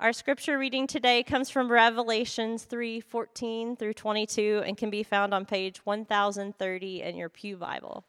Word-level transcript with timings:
Our 0.00 0.14
scripture 0.14 0.56
reading 0.56 0.86
today 0.86 1.22
comes 1.22 1.50
from 1.50 1.70
Revelations 1.70 2.64
3 2.64 3.00
14 3.00 3.76
through 3.76 3.92
22 3.92 4.62
and 4.64 4.74
can 4.74 4.88
be 4.88 5.02
found 5.02 5.34
on 5.34 5.44
page 5.44 5.84
1030 5.84 7.02
in 7.02 7.18
your 7.18 7.28
Pew 7.28 7.58
Bible. 7.58 8.06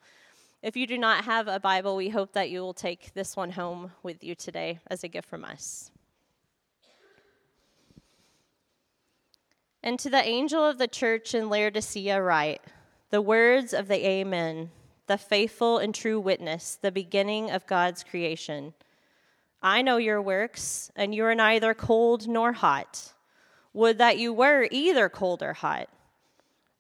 If 0.62 0.78
you 0.78 0.88
do 0.88 0.98
not 0.98 1.26
have 1.26 1.50
a 1.50 1.60
Bible, 1.60 1.98
we 1.98 2.08
hope 2.08 2.32
that 2.32 2.50
you 2.50 2.62
will 2.62 2.74
take 2.74 3.14
this 3.14 3.36
one 3.36 3.52
home 3.52 3.92
with 4.04 4.24
you 4.24 4.36
today 4.36 4.80
as 4.88 5.04
a 5.04 5.10
gift 5.10 5.28
from 5.28 5.44
us. 5.44 5.92
And 9.84 10.00
to 10.00 10.10
the 10.10 10.26
angel 10.26 10.66
of 10.66 10.78
the 10.78 10.88
church 10.88 11.36
in 11.36 11.50
Laodicea, 11.50 12.22
write 12.22 12.62
the 13.10 13.22
words 13.22 13.74
of 13.74 13.90
the 13.90 14.08
Amen, 14.08 14.72
the 15.08 15.18
faithful 15.18 15.78
and 15.78 15.94
true 15.94 16.22
witness, 16.22 16.80
the 16.82 16.90
beginning 16.90 17.52
of 17.52 17.68
God's 17.68 18.02
creation. 18.02 18.76
I 19.64 19.84
know 19.84 19.98
your 19.98 20.22
works, 20.22 20.92
and 20.96 21.14
you 21.14 21.24
are 21.26 21.36
neither 21.36 21.76
cold 21.76 22.28
nor 22.28 22.54
hot. 22.54 23.14
Would 23.74 24.00
that 24.00 24.18
you 24.18 24.34
were 24.34 24.68
either 24.72 25.08
cold 25.08 25.44
or 25.44 25.54
hot. 25.54 25.88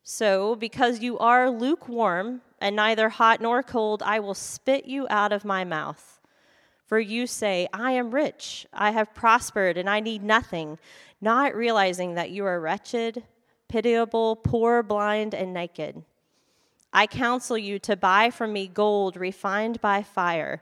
So, 0.03 0.55
because 0.55 0.99
you 0.99 1.19
are 1.19 1.51
lukewarm 1.51 2.41
and 2.59 2.75
neither 2.75 3.09
hot 3.09 3.39
nor 3.39 3.61
cold, 3.61 4.01
I 4.03 4.19
will 4.19 4.33
spit 4.33 4.85
you 4.85 5.05
out 5.09 5.31
of 5.31 5.45
my 5.45 5.63
mouth. 5.63 6.19
For 6.87 6.99
you 6.99 7.27
say, 7.27 7.67
I 7.71 7.91
am 7.91 8.13
rich, 8.13 8.65
I 8.73 8.91
have 8.91 9.13
prospered, 9.13 9.77
and 9.77 9.89
I 9.89 9.99
need 9.99 10.23
nothing, 10.23 10.79
not 11.21 11.55
realizing 11.55 12.15
that 12.15 12.31
you 12.31 12.45
are 12.45 12.59
wretched, 12.59 13.23
pitiable, 13.69 14.35
poor, 14.35 14.81
blind, 14.81 15.33
and 15.33 15.53
naked. 15.53 16.03
I 16.91 17.07
counsel 17.07 17.57
you 17.57 17.79
to 17.79 17.95
buy 17.95 18.31
from 18.31 18.51
me 18.51 18.67
gold 18.67 19.15
refined 19.15 19.79
by 19.79 20.03
fire 20.03 20.61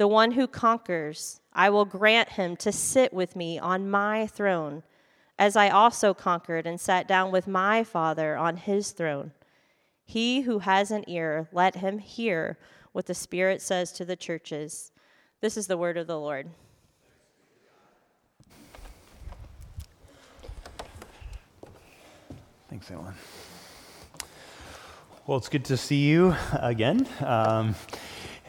The 0.00 0.08
one 0.08 0.30
who 0.30 0.46
conquers, 0.46 1.42
I 1.52 1.68
will 1.68 1.84
grant 1.84 2.30
him 2.30 2.56
to 2.56 2.72
sit 2.72 3.12
with 3.12 3.36
me 3.36 3.58
on 3.58 3.90
my 3.90 4.26
throne, 4.26 4.82
as 5.38 5.56
I 5.56 5.68
also 5.68 6.14
conquered 6.14 6.66
and 6.66 6.80
sat 6.80 7.06
down 7.06 7.30
with 7.30 7.46
my 7.46 7.84
Father 7.84 8.34
on 8.34 8.56
his 8.56 8.92
throne. 8.92 9.32
He 10.06 10.40
who 10.40 10.60
has 10.60 10.90
an 10.90 11.04
ear, 11.06 11.50
let 11.52 11.74
him 11.74 11.98
hear 11.98 12.56
what 12.92 13.04
the 13.04 13.12
Spirit 13.12 13.60
says 13.60 13.92
to 13.92 14.06
the 14.06 14.16
churches. 14.16 14.90
This 15.42 15.58
is 15.58 15.66
the 15.66 15.76
word 15.76 15.98
of 15.98 16.06
the 16.06 16.18
Lord. 16.18 16.48
Thanks, 22.70 22.90
Alan. 22.90 23.12
Well, 25.26 25.36
it's 25.36 25.50
good 25.50 25.66
to 25.66 25.76
see 25.76 26.08
you 26.08 26.34
again. 26.54 27.06
Um, 27.20 27.74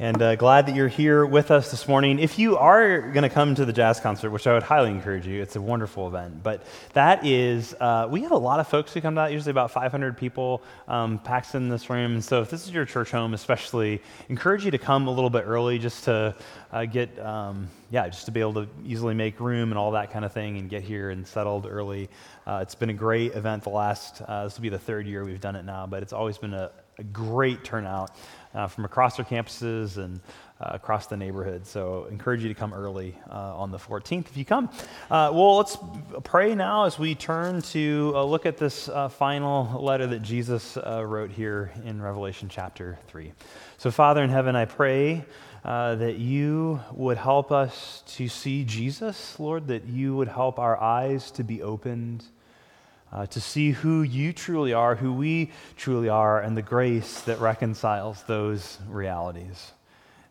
and 0.02 0.20
uh, 0.20 0.36
glad 0.36 0.66
that 0.66 0.76
you're 0.76 0.88
here 0.88 1.24
with 1.24 1.52
us 1.52 1.70
this 1.70 1.88
morning. 1.88 2.18
If 2.18 2.40
you 2.40 2.58
are 2.58 3.02
going 3.02 3.22
to 3.22 3.30
come 3.30 3.54
to 3.54 3.66
the 3.66 3.72
jazz 3.72 4.00
concert, 4.00 4.32
which 4.32 4.48
I 4.48 4.54
would 4.54 4.64
highly 4.64 4.90
encourage 4.90 5.28
you, 5.28 5.44
it's 5.44 5.56
a 5.56 5.62
wonderful 5.62 6.08
event. 6.08 6.42
But 6.42 6.64
that 6.94 7.24
is, 7.24 7.76
uh, 7.80 8.08
we 8.10 8.24
have 8.24 8.32
a 8.32 8.38
lot 8.38 8.60
of 8.60 8.68
folks 8.68 8.96
who 8.96 9.00
come 9.00 9.14
to 9.14 9.22
that, 9.22 9.32
usually 9.32 9.52
about 9.52 9.70
500 9.70 10.18
people 10.18 10.64
um, 10.88 11.20
packed 11.20 11.54
in 11.54 11.70
this 11.70 11.88
room. 11.88 12.14
And 12.14 12.24
so 12.24 12.42
if 12.42 12.50
this 12.50 12.66
is 12.66 12.74
your 12.74 12.84
church 12.84 13.12
home, 13.12 13.36
especially, 13.36 14.02
encourage 14.28 14.66
you 14.66 14.72
to 14.72 14.80
come 14.80 15.08
a 15.08 15.12
little 15.12 15.30
bit 15.30 15.44
early 15.46 15.78
just 15.78 16.06
to 16.06 16.36
uh, 16.72 16.86
get, 16.86 17.20
um, 17.20 17.68
yeah, 17.92 18.10
just 18.10 18.26
to 18.26 18.32
be 18.32 18.40
able 18.40 18.56
to 18.56 18.68
easily 18.84 19.14
make 19.14 19.40
room 19.40 19.70
and 19.70 19.78
all 19.78 19.92
that 19.92 20.10
kind 20.10 20.26
of 20.26 20.34
thing 20.34 20.58
and 20.58 20.68
get 20.68 20.82
here 20.82 21.12
and 21.12 21.28
settled 21.28 21.68
early. 21.70 22.10
Uh, 22.48 22.58
it's 22.64 22.74
been 22.74 22.90
a 22.90 22.94
great 22.94 23.36
event 23.36 23.62
the 23.62 23.70
last, 23.70 24.24
uh, 24.24 24.46
this 24.46 24.58
will 24.58 24.64
be 24.64 24.70
the 24.70 24.80
third 24.80 25.06
year 25.06 25.24
we've 25.24 25.40
done 25.40 25.56
it 25.56 25.64
now, 25.64 25.86
but 25.86 26.02
it's 26.02 26.12
always 26.12 26.40
been 26.40 26.56
a, 26.56 26.72
a 26.98 27.04
great 27.04 27.64
turnout 27.64 28.18
uh, 28.54 28.68
from 28.68 28.86
across 28.86 29.20
our 29.20 29.26
campuses 29.26 29.98
and 29.98 30.20
uh, 30.62 30.72
across 30.74 31.08
the 31.08 31.18
neighborhood. 31.18 31.66
So, 31.66 32.06
encourage 32.06 32.44
you 32.44 32.50
to 32.50 32.54
come 32.54 32.74
early 32.74 33.18
uh, 33.30 33.58
on 33.58 33.72
the 33.72 33.78
14th 33.78 34.28
if 34.28 34.38
you 34.38 34.46
come. 34.46 34.70
Uh, 35.10 35.32
well, 35.34 35.58
let's 35.58 35.78
pray 36.24 36.54
now 36.54 36.86
as 36.86 37.00
we 37.00 37.16
turn 37.16 37.62
to 37.62 38.14
uh, 38.16 38.24
look 38.24 38.46
at 38.46 38.58
this 38.58 38.88
uh, 38.88 39.10
final 39.10 39.82
letter 39.82 40.08
that 40.08 40.22
Jesus 40.22 40.78
wrote 40.78 41.32
here 41.32 41.72
in 41.86 42.02
Revelation 42.02 42.50
chapter 42.50 43.00
3. 43.08 43.32
So, 43.78 43.90
Father 43.90 44.22
in 44.22 44.30
heaven, 44.30 44.56
I 44.56 44.66
pray. 44.66 45.26
that 45.64 46.18
you 46.18 46.80
would 46.92 47.18
help 47.18 47.52
us 47.52 48.04
to 48.06 48.28
see 48.28 48.64
Jesus, 48.64 49.40
Lord, 49.40 49.68
that 49.68 49.86
you 49.86 50.16
would 50.16 50.28
help 50.28 50.60
our 50.60 50.80
eyes 50.80 51.32
to 51.32 51.44
be 51.44 51.62
opened, 51.62 52.24
uh, 53.12 53.26
to 53.28 53.42
see 53.42 53.72
who 53.72 54.02
you 54.02 54.34
truly 54.34 54.74
are, 54.74 54.96
who 54.96 55.14
we 55.14 55.52
truly 55.76 56.10
are, 56.10 56.40
and 56.42 56.56
the 56.56 56.62
grace 56.62 57.22
that 57.22 57.40
reconciles 57.40 58.24
those 58.24 58.78
realities. 58.88 59.72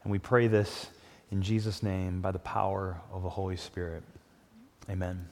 And 0.02 0.10
we 0.10 0.18
pray 0.18 0.46
this 0.46 0.88
in 1.30 1.42
Jesus' 1.42 1.82
name 1.82 2.20
by 2.20 2.30
the 2.30 2.38
power 2.38 3.00
of 3.12 3.22
the 3.22 3.30
Holy 3.30 3.56
Spirit. 3.56 4.02
Amen. 4.88 5.28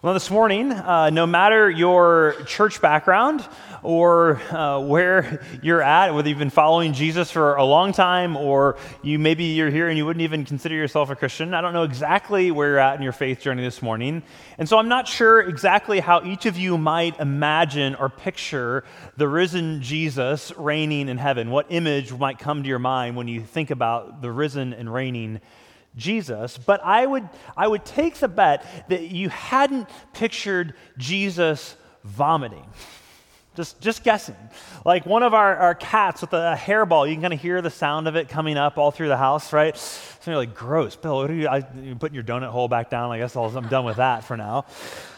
Well, 0.00 0.14
this 0.14 0.30
morning, 0.30 0.70
uh, 0.70 1.10
no 1.10 1.26
matter 1.26 1.68
your 1.68 2.36
church 2.46 2.80
background 2.80 3.44
or 3.82 4.36
uh, 4.52 4.78
where 4.78 5.44
you're 5.60 5.82
at, 5.82 6.14
whether 6.14 6.28
you've 6.28 6.38
been 6.38 6.50
following 6.50 6.92
Jesus 6.92 7.32
for 7.32 7.56
a 7.56 7.64
long 7.64 7.90
time 7.90 8.36
or 8.36 8.76
you 9.02 9.18
maybe 9.18 9.42
you're 9.42 9.70
here 9.70 9.88
and 9.88 9.98
you 9.98 10.06
wouldn't 10.06 10.22
even 10.22 10.44
consider 10.44 10.76
yourself 10.76 11.10
a 11.10 11.16
Christian, 11.16 11.52
I 11.52 11.60
don't 11.60 11.72
know 11.72 11.82
exactly 11.82 12.52
where 12.52 12.68
you're 12.68 12.78
at 12.78 12.94
in 12.94 13.02
your 13.02 13.10
faith 13.10 13.40
journey 13.40 13.64
this 13.64 13.82
morning. 13.82 14.22
And 14.56 14.68
so 14.68 14.78
I'm 14.78 14.86
not 14.88 15.08
sure 15.08 15.40
exactly 15.40 15.98
how 15.98 16.22
each 16.24 16.46
of 16.46 16.56
you 16.56 16.78
might 16.78 17.18
imagine 17.18 17.96
or 17.96 18.08
picture 18.08 18.84
the 19.16 19.26
risen 19.26 19.82
Jesus 19.82 20.52
reigning 20.56 21.08
in 21.08 21.18
heaven. 21.18 21.50
What 21.50 21.66
image 21.70 22.12
might 22.12 22.38
come 22.38 22.62
to 22.62 22.68
your 22.68 22.78
mind 22.78 23.16
when 23.16 23.26
you 23.26 23.40
think 23.40 23.72
about 23.72 24.22
the 24.22 24.30
risen 24.30 24.74
and 24.74 24.94
reigning 24.94 25.40
Jesus, 25.98 26.56
but 26.56 26.82
I 26.82 27.04
would, 27.04 27.28
I 27.56 27.68
would 27.68 27.84
take 27.84 28.14
the 28.14 28.28
bet 28.28 28.64
that 28.88 29.02
you 29.10 29.28
hadn't 29.28 29.88
pictured 30.14 30.74
Jesus 30.96 31.76
vomiting. 32.04 32.64
Just, 33.58 33.80
just 33.80 34.04
guessing. 34.04 34.36
Like 34.84 35.04
one 35.04 35.24
of 35.24 35.34
our, 35.34 35.56
our 35.56 35.74
cats 35.74 36.20
with 36.20 36.32
a 36.32 36.56
hairball, 36.56 37.08
you 37.08 37.14
can 37.16 37.22
kind 37.22 37.34
of 37.34 37.40
hear 37.40 37.60
the 37.60 37.70
sound 37.70 38.06
of 38.06 38.14
it 38.14 38.28
coming 38.28 38.56
up 38.56 38.78
all 38.78 38.92
through 38.92 39.08
the 39.08 39.16
house, 39.16 39.52
right? 39.52 39.76
So 39.76 40.30
you're 40.30 40.38
like, 40.38 40.54
gross. 40.54 40.94
Bill, 40.94 41.16
what 41.16 41.28
are 41.28 41.34
you, 41.34 41.48
I, 41.48 41.66
you 41.82 41.96
putting 41.96 42.14
your 42.14 42.22
donut 42.22 42.50
hole 42.50 42.68
back 42.68 42.88
down? 42.88 43.10
I 43.10 43.18
guess 43.18 43.34
i 43.34 43.42
am 43.42 43.66
done 43.66 43.84
with 43.84 43.96
that 43.96 44.22
for 44.22 44.36
now. 44.36 44.64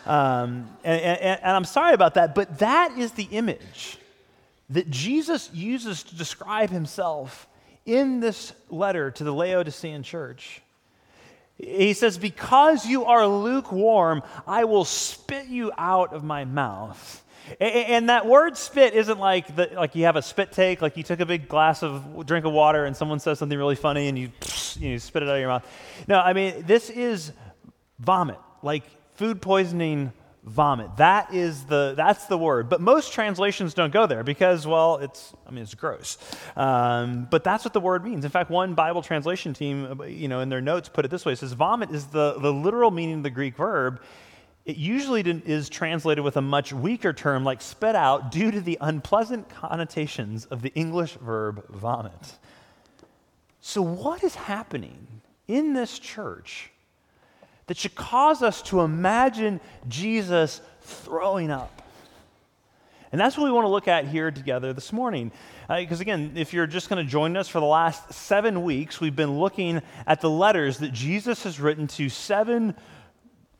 Um, 0.06 0.74
and, 0.84 1.02
and, 1.02 1.40
and 1.42 1.54
I'm 1.54 1.66
sorry 1.66 1.92
about 1.92 2.14
that, 2.14 2.34
but 2.34 2.60
that 2.60 2.96
is 2.96 3.12
the 3.12 3.24
image 3.24 3.98
that 4.70 4.88
Jesus 4.88 5.50
uses 5.52 6.02
to 6.04 6.14
describe 6.14 6.70
himself 6.70 7.46
in 7.84 8.20
this 8.20 8.54
letter 8.70 9.10
to 9.10 9.22
the 9.24 9.32
Laodicean 9.34 10.02
church. 10.02 10.62
He 11.62 11.92
says, 11.92 12.18
Because 12.18 12.86
you 12.86 13.04
are 13.04 13.26
lukewarm, 13.26 14.22
I 14.46 14.64
will 14.64 14.84
spit 14.84 15.46
you 15.46 15.72
out 15.76 16.12
of 16.12 16.24
my 16.24 16.44
mouth. 16.44 17.24
And 17.58 18.08
that 18.10 18.26
word 18.26 18.56
spit 18.56 18.94
isn't 18.94 19.18
like, 19.18 19.56
the, 19.56 19.70
like 19.74 19.96
you 19.96 20.04
have 20.04 20.14
a 20.16 20.22
spit 20.22 20.52
take, 20.52 20.80
like 20.80 20.96
you 20.96 21.02
took 21.02 21.18
a 21.20 21.26
big 21.26 21.48
glass 21.48 21.82
of 21.82 22.24
drink 22.24 22.44
of 22.44 22.52
water 22.52 22.84
and 22.84 22.96
someone 22.96 23.18
says 23.18 23.38
something 23.40 23.58
really 23.58 23.74
funny 23.74 24.08
and 24.08 24.16
you, 24.16 24.30
you 24.78 24.98
spit 25.00 25.24
it 25.24 25.28
out 25.28 25.34
of 25.34 25.40
your 25.40 25.48
mouth. 25.48 25.66
No, 26.06 26.20
I 26.20 26.32
mean, 26.32 26.62
this 26.66 26.90
is 26.90 27.32
vomit, 27.98 28.38
like 28.62 28.84
food 29.14 29.42
poisoning 29.42 30.12
vomit. 30.50 30.96
That 30.96 31.32
is 31.32 31.64
the, 31.64 31.94
that's 31.96 32.26
the 32.26 32.36
word. 32.36 32.68
But 32.68 32.80
most 32.80 33.12
translations 33.12 33.72
don't 33.72 33.92
go 33.92 34.06
there 34.06 34.24
because, 34.24 34.66
well, 34.66 34.96
it's, 34.96 35.32
I 35.46 35.50
mean, 35.50 35.62
it's 35.62 35.74
gross. 35.74 36.18
Um, 36.56 37.28
but 37.30 37.44
that's 37.44 37.64
what 37.64 37.72
the 37.72 37.80
word 37.80 38.04
means. 38.04 38.24
In 38.24 38.30
fact, 38.30 38.50
one 38.50 38.74
Bible 38.74 39.00
translation 39.02 39.54
team, 39.54 40.02
you 40.06 40.28
know, 40.28 40.40
in 40.40 40.48
their 40.48 40.60
notes 40.60 40.88
put 40.88 41.04
it 41.04 41.10
this 41.10 41.24
way. 41.24 41.32
It 41.32 41.38
says, 41.38 41.52
vomit 41.52 41.90
is 41.90 42.06
the, 42.06 42.34
the 42.38 42.52
literal 42.52 42.90
meaning 42.90 43.18
of 43.18 43.22
the 43.22 43.30
Greek 43.30 43.56
verb. 43.56 44.02
It 44.66 44.76
usually 44.76 45.22
is 45.22 45.68
translated 45.68 46.22
with 46.22 46.36
a 46.36 46.42
much 46.42 46.72
weaker 46.72 47.12
term 47.12 47.44
like 47.44 47.62
spit 47.62 47.94
out 47.94 48.30
due 48.30 48.50
to 48.50 48.60
the 48.60 48.76
unpleasant 48.80 49.48
connotations 49.48 50.44
of 50.46 50.62
the 50.62 50.72
English 50.74 51.14
verb 51.14 51.64
vomit. 51.70 52.38
So, 53.60 53.82
what 53.82 54.22
is 54.24 54.34
happening 54.34 55.06
in 55.46 55.74
this 55.74 55.98
church 55.98 56.69
that 57.70 57.76
should 57.76 57.94
cause 57.94 58.42
us 58.42 58.62
to 58.62 58.80
imagine 58.80 59.60
Jesus 59.86 60.60
throwing 60.80 61.52
up. 61.52 61.82
And 63.12 63.20
that's 63.20 63.38
what 63.38 63.44
we 63.44 63.52
want 63.52 63.64
to 63.64 63.68
look 63.68 63.86
at 63.86 64.08
here 64.08 64.32
together 64.32 64.72
this 64.72 64.92
morning. 64.92 65.30
Because, 65.68 66.00
uh, 66.00 66.02
again, 66.02 66.32
if 66.34 66.52
you're 66.52 66.66
just 66.66 66.88
going 66.88 67.06
to 67.06 67.08
join 67.08 67.36
us 67.36 67.46
for 67.46 67.60
the 67.60 67.66
last 67.66 68.12
seven 68.12 68.64
weeks, 68.64 69.00
we've 69.00 69.14
been 69.14 69.38
looking 69.38 69.82
at 70.04 70.20
the 70.20 70.28
letters 70.28 70.78
that 70.78 70.92
Jesus 70.92 71.44
has 71.44 71.60
written 71.60 71.86
to 71.86 72.08
seven 72.08 72.74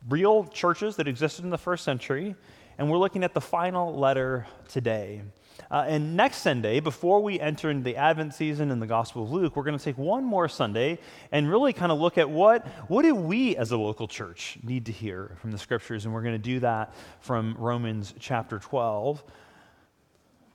real 0.09 0.43
churches 0.43 0.97
that 0.97 1.07
existed 1.07 1.45
in 1.45 1.49
the 1.49 1.57
first 1.57 1.85
century, 1.85 2.35
and 2.77 2.91
we're 2.91 2.97
looking 2.97 3.23
at 3.23 3.33
the 3.33 3.39
final 3.39 3.97
letter 3.97 4.45
today. 4.67 5.21
Uh, 5.69 5.85
and 5.87 6.15
next 6.15 6.37
Sunday, 6.37 6.79
before 6.79 7.21
we 7.21 7.39
enter 7.39 7.69
into 7.69 7.83
the 7.83 7.95
Advent 7.95 8.33
season 8.33 8.71
and 8.71 8.81
the 8.81 8.87
Gospel 8.87 9.23
of 9.23 9.31
Luke, 9.31 9.55
we're 9.55 9.63
going 9.63 9.77
to 9.77 9.83
take 9.83 9.97
one 9.97 10.23
more 10.23 10.49
Sunday 10.49 10.99
and 11.31 11.49
really 11.49 11.73
kind 11.73 11.91
of 11.91 11.99
look 11.99 12.17
at 12.17 12.29
what, 12.29 12.65
what 12.87 13.03
do 13.03 13.13
we 13.13 13.55
as 13.55 13.71
a 13.71 13.77
local 13.77 14.07
church 14.07 14.57
need 14.63 14.85
to 14.87 14.91
hear 14.91 15.37
from 15.39 15.51
the 15.51 15.57
scriptures. 15.57 16.05
And 16.05 16.13
we're 16.13 16.23
going 16.23 16.35
to 16.35 16.39
do 16.39 16.59
that 16.61 16.93
from 17.19 17.55
Romans 17.57 18.13
chapter 18.19 18.59
12. 18.59 19.23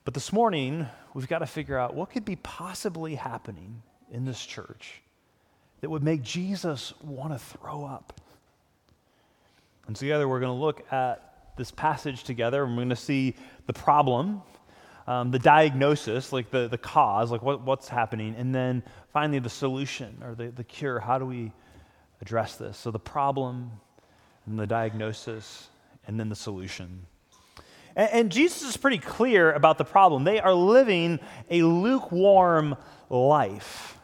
But 0.05 0.15
this 0.15 0.33
morning, 0.33 0.87
we've 1.15 1.29
got 1.29 1.41
to 1.41 1.47
figure 1.47 1.79
out 1.79 1.95
what 1.95 2.11
could 2.11 2.25
be 2.25 2.37
possibly 2.37 3.15
happening 3.15 3.83
in 4.11 4.25
this 4.25 4.45
church 4.45 5.03
that 5.81 5.91
would 5.91 6.03
make 6.03 6.23
Jesus 6.23 6.95
want 7.03 7.33
to 7.33 7.39
throw 7.39 7.85
up. 7.85 8.21
And 9.87 9.95
together, 9.95 10.29
we're 10.29 10.41
going 10.41 10.57
to 10.57 10.65
look 10.65 10.91
at 10.93 11.55
this 11.57 11.71
passage 11.71 12.25
together, 12.25 12.65
and 12.65 12.73
we're 12.73 12.83
going 12.83 12.91
to 12.91 12.97
see 12.97 13.35
the 13.67 13.73
problem 13.73 14.43
um, 15.07 15.31
the 15.31 15.39
diagnosis, 15.39 16.33
like 16.33 16.51
the, 16.51 16.69
the 16.69 16.79
cause, 16.79 17.31
like 17.31 17.43
what, 17.43 17.63
what's 17.63 17.89
happening, 17.89 18.35
and 18.37 18.55
then 18.55 18.83
finally 19.13 19.39
the 19.39 19.51
solution 19.51 20.23
or 20.25 20.35
the, 20.35 20.49
the 20.49 20.65
cure. 20.65 20.99
How 20.99 21.19
do 21.19 21.27
we 21.27 21.53
address 22.21 22.57
this? 22.57 22.77
So 22.77 22.91
the 22.91 22.99
problem, 22.99 23.71
and 24.47 24.59
the 24.59 24.67
diagnosis, 24.67 25.69
and 26.07 26.19
then 26.19 26.29
the 26.29 26.37
solution. 26.37 27.07
And, 27.95 28.11
and 28.13 28.33
Jesus 28.33 28.63
is 28.63 28.77
pretty 28.77 28.99
clear 28.99 29.53
about 29.53 29.79
the 29.79 29.85
problem. 29.85 30.25
They 30.25 30.41
are 30.41 30.55
living 30.55 31.21
a 31.51 31.63
lukewarm 31.63 32.77
life. 33.09 33.96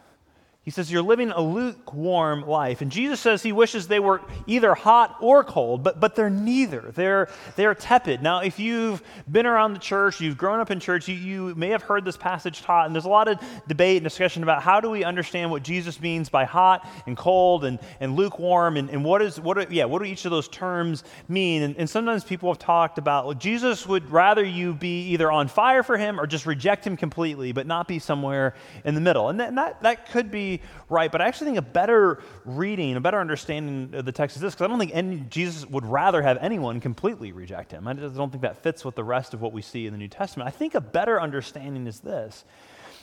He 0.65 0.71
says, 0.71 0.93
You're 0.93 1.03
living 1.03 1.33
a 1.33 1.41
lukewarm 1.41 2.47
life. 2.47 2.83
And 2.83 2.93
Jesus 2.93 3.19
says 3.19 3.43
he 3.43 3.51
wishes 3.51 3.89
they 3.89 3.99
were 3.99 4.21
either 4.47 4.75
hot 4.75 5.17
or 5.21 5.43
cold, 5.43 5.83
but, 5.83 5.99
but 5.99 6.15
they're 6.15 6.31
neither. 6.31 6.93
They're, 6.95 7.29
they're 7.57 7.75
tepid. 7.75 8.23
Now, 8.23 8.43
if 8.43 8.61
you've 8.61 9.03
been 9.31 9.45
around 9.45 9.73
the 9.73 9.81
church, 9.81 10.21
you've 10.21 10.39
grown 10.39 10.61
up 10.61 10.71
in 10.71 10.79
church, 10.79 11.09
you, 11.09 11.17
you 11.17 11.55
may 11.57 11.71
have 11.71 11.83
heard 11.83 12.05
this 12.05 12.17
passage 12.17 12.63
taught, 12.63 12.87
and 12.87 12.95
there's 12.95 13.07
a 13.07 13.09
lot 13.11 13.27
of 13.27 13.41
debate 13.67 13.97
and 13.97 14.05
discussion 14.05 14.45
about 14.45 14.63
how 14.63 14.81
do 14.81 14.89
we 14.89 15.03
understand 15.03 15.51
what 15.51 15.65
Jesus 15.65 16.01
means 16.01 16.29
by 16.29 16.45
hot 16.45 16.89
and 17.07 17.17
cold 17.17 17.65
and, 17.65 17.81
and 17.99 18.15
lukewarm, 18.15 18.77
and, 18.77 18.89
and 18.89 19.05
what, 19.05 19.21
is, 19.21 19.41
what, 19.41 19.59
are, 19.59 19.67
yeah, 19.69 19.85
what 19.85 19.99
do 19.99 20.05
each 20.05 20.25
of 20.27 20.31
those 20.31 20.47
terms 20.47 21.03
mean? 21.27 21.63
And, 21.63 21.77
and 21.77 21.91
sometimes 21.91 22.23
people 22.23 22.49
have 22.49 22.61
talked 22.61 22.99
about 22.99 23.27
well, 23.27 23.35
Jesus 23.35 23.85
would 23.89 24.09
rather 24.13 24.45
you 24.45 24.75
be 24.75 25.09
either 25.09 25.33
on 25.33 25.49
fire 25.49 25.83
for 25.83 25.99
him 25.99 26.21
or 26.21 26.27
just 26.29 26.47
reject 26.47 26.87
him 26.87 26.97
completely, 26.97 27.51
but 27.51 27.67
not 27.67 27.89
be 27.89 27.99
somewhere 27.99 28.55
in 28.85 28.95
the 28.95 29.01
middle. 29.01 29.29
And 29.29 29.41
that, 29.41 29.49
and 29.49 29.59
that, 29.59 29.83
that 29.83 30.09
could 30.09 30.31
be 30.31 30.52
right, 30.89 31.11
but 31.11 31.21
I 31.21 31.27
actually 31.27 31.47
think 31.47 31.59
a 31.59 31.63
better 31.63 32.23
reading, 32.45 32.97
a 32.97 33.01
better 33.01 33.21
understanding 33.21 33.99
of 33.99 34.05
the 34.05 34.13
text 34.13 34.37
is 34.37 34.43
this, 34.43 34.55
because 34.55 34.65
I 34.65 34.69
don't 34.69 34.79
think 34.79 34.93
any, 34.95 35.17
Jesus 35.29 35.67
would 35.67 35.87
rather 35.87 36.23
have 36.23 36.39
anyone 36.41 36.81
completely 36.81 37.33
reject 37.33 37.71
him. 37.71 37.89
I 37.89 37.93
don't 37.95 38.31
think 38.31 38.43
that 38.43 38.63
fits 38.63 38.85
with 38.85 38.95
the 38.95 39.05
rest 39.05 39.35
of 39.35 39.41
what 39.41 39.53
we 39.53 39.63
see 39.63 39.87
in 39.87 39.93
the 39.93 39.99
New 39.99 40.09
Testament. 40.09 40.49
I 40.49 40.51
think 40.51 40.75
a 40.75 40.81
better 40.81 41.21
understanding 41.21 41.87
is 41.87 42.01
this 42.01 42.45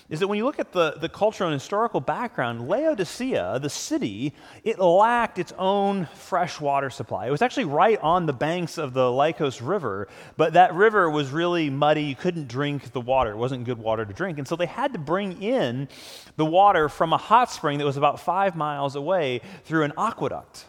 is 0.10 0.20
that 0.20 0.28
when 0.28 0.38
you 0.38 0.46
look 0.46 0.58
at 0.58 0.72
the, 0.72 0.96
the 1.00 1.08
cultural 1.08 1.50
and 1.50 1.60
historical 1.60 2.02
background, 2.02 2.68
Laodicea, 2.68 3.60
the 3.60 3.70
city, 3.70 4.34
it 4.64 4.80
lacked 4.80 5.38
its 5.38 5.54
own 5.58 6.08
fresh 6.16 6.60
water 6.60 6.90
supply. 6.90 7.28
It 7.28 7.32
was 7.32 7.44
actually 7.44 7.66
right 7.66 8.00
on 8.00 8.26
the 8.26 8.34
banks 8.34 8.80
of 8.80 8.94
the 8.94 9.12
Lycus 9.12 9.62
River, 9.62 10.08
but 10.36 10.54
that 10.54 10.74
river 10.74 11.10
was 11.10 11.30
really 11.30 11.70
muddy. 11.70 12.04
You 12.04 12.16
couldn't 12.16 12.48
drink 12.48 12.92
the 12.92 13.02
water. 13.02 13.32
It 13.32 13.38
wasn't 13.38 13.66
good 13.66 13.78
water 13.78 14.04
to 14.04 14.14
drink. 14.14 14.40
And 14.40 14.48
so 14.48 14.56
they 14.56 14.66
had 14.66 14.94
to 14.94 15.00
bring 15.00 15.44
in 15.44 15.88
the 16.38 16.46
water 16.46 16.90
from 16.90 17.14
a 17.14 17.18
hot 17.18 17.52
spring 17.52 17.78
that 17.78 17.86
was 17.86 17.98
about 17.98 18.20
five 18.20 18.56
miles 18.56 18.96
away 18.96 19.42
through 19.66 19.84
an 19.84 19.94
aqueduct. 19.96 20.66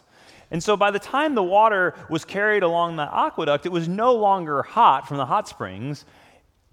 And 0.51 0.61
so 0.61 0.77
by 0.77 0.91
the 0.91 0.99
time 0.99 1.33
the 1.33 1.41
water 1.41 1.95
was 2.09 2.25
carried 2.25 2.61
along 2.61 2.97
the 2.97 3.03
aqueduct, 3.03 3.65
it 3.65 3.71
was 3.71 3.87
no 3.87 4.13
longer 4.13 4.61
hot 4.61 5.07
from 5.07 5.17
the 5.17 5.25
hot 5.25 5.47
springs 5.47 6.05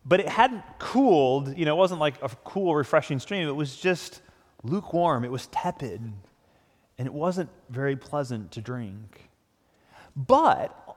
but 0.08 0.20
it 0.20 0.28
hadn't 0.28 0.64
cooled. 0.78 1.56
You 1.56 1.66
know, 1.66 1.74
it 1.74 1.78
wasn't 1.78 2.00
like 2.00 2.14
a 2.22 2.28
cool, 2.44 2.74
refreshing 2.74 3.18
stream. 3.18 3.46
It 3.46 3.52
was 3.52 3.76
just 3.76 4.22
lukewarm. 4.62 5.24
It 5.24 5.30
was 5.30 5.46
tepid. 5.48 6.00
And 6.96 7.06
it 7.06 7.12
wasn't 7.12 7.50
very 7.68 7.94
pleasant 7.94 8.50
to 8.52 8.60
drink. 8.62 9.28
But 10.16 10.87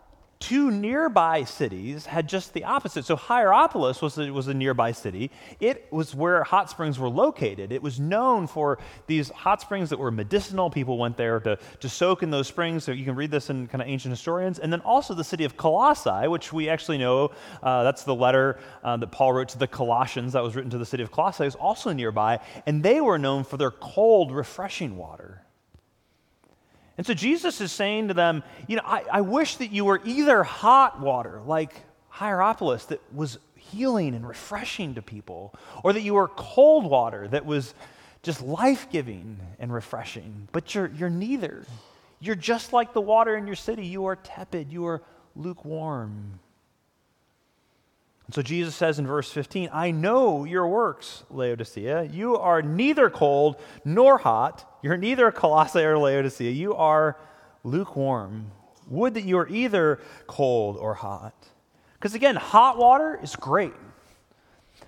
two 0.41 0.71
nearby 0.71 1.43
cities 1.43 2.07
had 2.07 2.27
just 2.27 2.53
the 2.53 2.63
opposite. 2.63 3.05
So 3.05 3.15
Hierapolis 3.15 4.01
was 4.01 4.17
a, 4.17 4.31
was 4.31 4.47
a 4.47 4.53
nearby 4.53 4.91
city. 4.91 5.31
It 5.59 5.87
was 5.91 6.13
where 6.15 6.43
hot 6.43 6.69
springs 6.69 6.99
were 6.99 7.07
located. 7.07 7.71
It 7.71 7.81
was 7.81 7.99
known 7.99 8.47
for 8.47 8.79
these 9.07 9.29
hot 9.29 9.61
springs 9.61 9.91
that 9.91 9.99
were 9.99 10.11
medicinal. 10.11 10.69
People 10.69 10.97
went 10.97 11.15
there 11.15 11.39
to, 11.41 11.57
to 11.79 11.87
soak 11.87 12.23
in 12.23 12.31
those 12.31 12.47
springs. 12.47 12.83
So 12.83 12.91
you 12.91 13.05
can 13.05 13.15
read 13.15 13.31
this 13.31 13.49
in 13.49 13.67
kind 13.67 13.81
of 13.81 13.87
ancient 13.87 14.11
historians. 14.11 14.59
And 14.59 14.73
then 14.73 14.81
also 14.81 15.13
the 15.13 15.23
city 15.23 15.45
of 15.45 15.55
Colossae, 15.55 16.27
which 16.27 16.51
we 16.51 16.67
actually 16.67 16.97
know 16.97 17.31
uh, 17.61 17.83
that's 17.83 18.03
the 18.03 18.15
letter 18.15 18.59
uh, 18.83 18.97
that 18.97 19.11
Paul 19.11 19.33
wrote 19.33 19.49
to 19.49 19.59
the 19.59 19.67
Colossians 19.67 20.33
that 20.33 20.43
was 20.43 20.55
written 20.55 20.71
to 20.71 20.79
the 20.79 20.85
city 20.85 21.03
of 21.03 21.11
Colossae, 21.11 21.45
is 21.45 21.55
also 21.55 21.93
nearby. 21.93 22.39
And 22.65 22.81
they 22.81 22.99
were 22.99 23.19
known 23.19 23.43
for 23.43 23.57
their 23.57 23.71
cold, 23.71 24.31
refreshing 24.31 24.97
water. 24.97 25.43
And 27.01 27.07
so 27.07 27.15
Jesus 27.15 27.61
is 27.61 27.71
saying 27.71 28.09
to 28.09 28.13
them, 28.13 28.43
You 28.67 28.75
know, 28.75 28.83
I, 28.85 29.03
I 29.11 29.21
wish 29.21 29.55
that 29.55 29.71
you 29.71 29.85
were 29.85 29.99
either 30.05 30.43
hot 30.43 31.01
water, 31.01 31.41
like 31.47 31.73
Hierapolis, 32.09 32.85
that 32.89 33.01
was 33.11 33.39
healing 33.55 34.13
and 34.13 34.27
refreshing 34.27 34.93
to 34.93 35.01
people, 35.01 35.55
or 35.83 35.93
that 35.93 36.01
you 36.01 36.13
were 36.13 36.27
cold 36.27 36.85
water 36.85 37.27
that 37.29 37.43
was 37.43 37.73
just 38.21 38.43
life 38.43 38.85
giving 38.91 39.39
and 39.57 39.73
refreshing. 39.73 40.47
But 40.51 40.75
you're, 40.75 40.91
you're 40.95 41.09
neither. 41.09 41.65
You're 42.19 42.35
just 42.35 42.71
like 42.71 42.93
the 42.93 43.01
water 43.01 43.35
in 43.35 43.47
your 43.47 43.55
city. 43.55 43.87
You 43.87 44.05
are 44.05 44.15
tepid, 44.15 44.71
you 44.71 44.85
are 44.85 45.01
lukewarm. 45.35 46.39
So 48.31 48.41
Jesus 48.41 48.75
says 48.75 48.97
in 48.97 49.05
verse 49.05 49.29
15, 49.31 49.69
I 49.73 49.91
know 49.91 50.45
your 50.45 50.67
works, 50.67 51.23
Laodicea. 51.29 52.03
You 52.03 52.37
are 52.37 52.61
neither 52.61 53.09
cold 53.09 53.57
nor 53.83 54.17
hot. 54.17 54.79
You're 54.81 54.97
neither 54.97 55.31
Colossae 55.31 55.83
or 55.83 55.97
Laodicea. 55.97 56.51
You 56.51 56.73
are 56.75 57.17
lukewarm. 57.63 58.51
Would 58.87 59.15
that 59.15 59.23
you 59.23 59.35
were 59.35 59.49
either 59.49 59.99
cold 60.27 60.77
or 60.77 60.93
hot. 60.93 61.33
Because 61.93 62.15
again, 62.15 62.35
hot 62.35 62.77
water 62.77 63.19
is 63.21 63.35
great. 63.35 63.73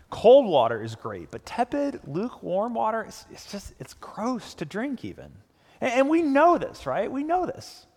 Cold 0.09 0.45
water 0.45 0.81
is 0.81 0.95
great, 0.95 1.31
but 1.31 1.45
tepid, 1.45 1.99
lukewarm 2.07 2.73
water, 2.73 3.01
it's, 3.01 3.25
it's 3.31 3.51
just, 3.51 3.73
it's 3.79 3.93
gross 3.95 4.53
to 4.55 4.65
drink 4.65 5.03
even. 5.03 5.31
And, 5.81 5.93
and 5.93 6.09
we 6.09 6.21
know 6.21 6.57
this, 6.57 6.85
right? 6.85 7.11
We 7.11 7.23
know 7.23 7.45
this. 7.45 7.87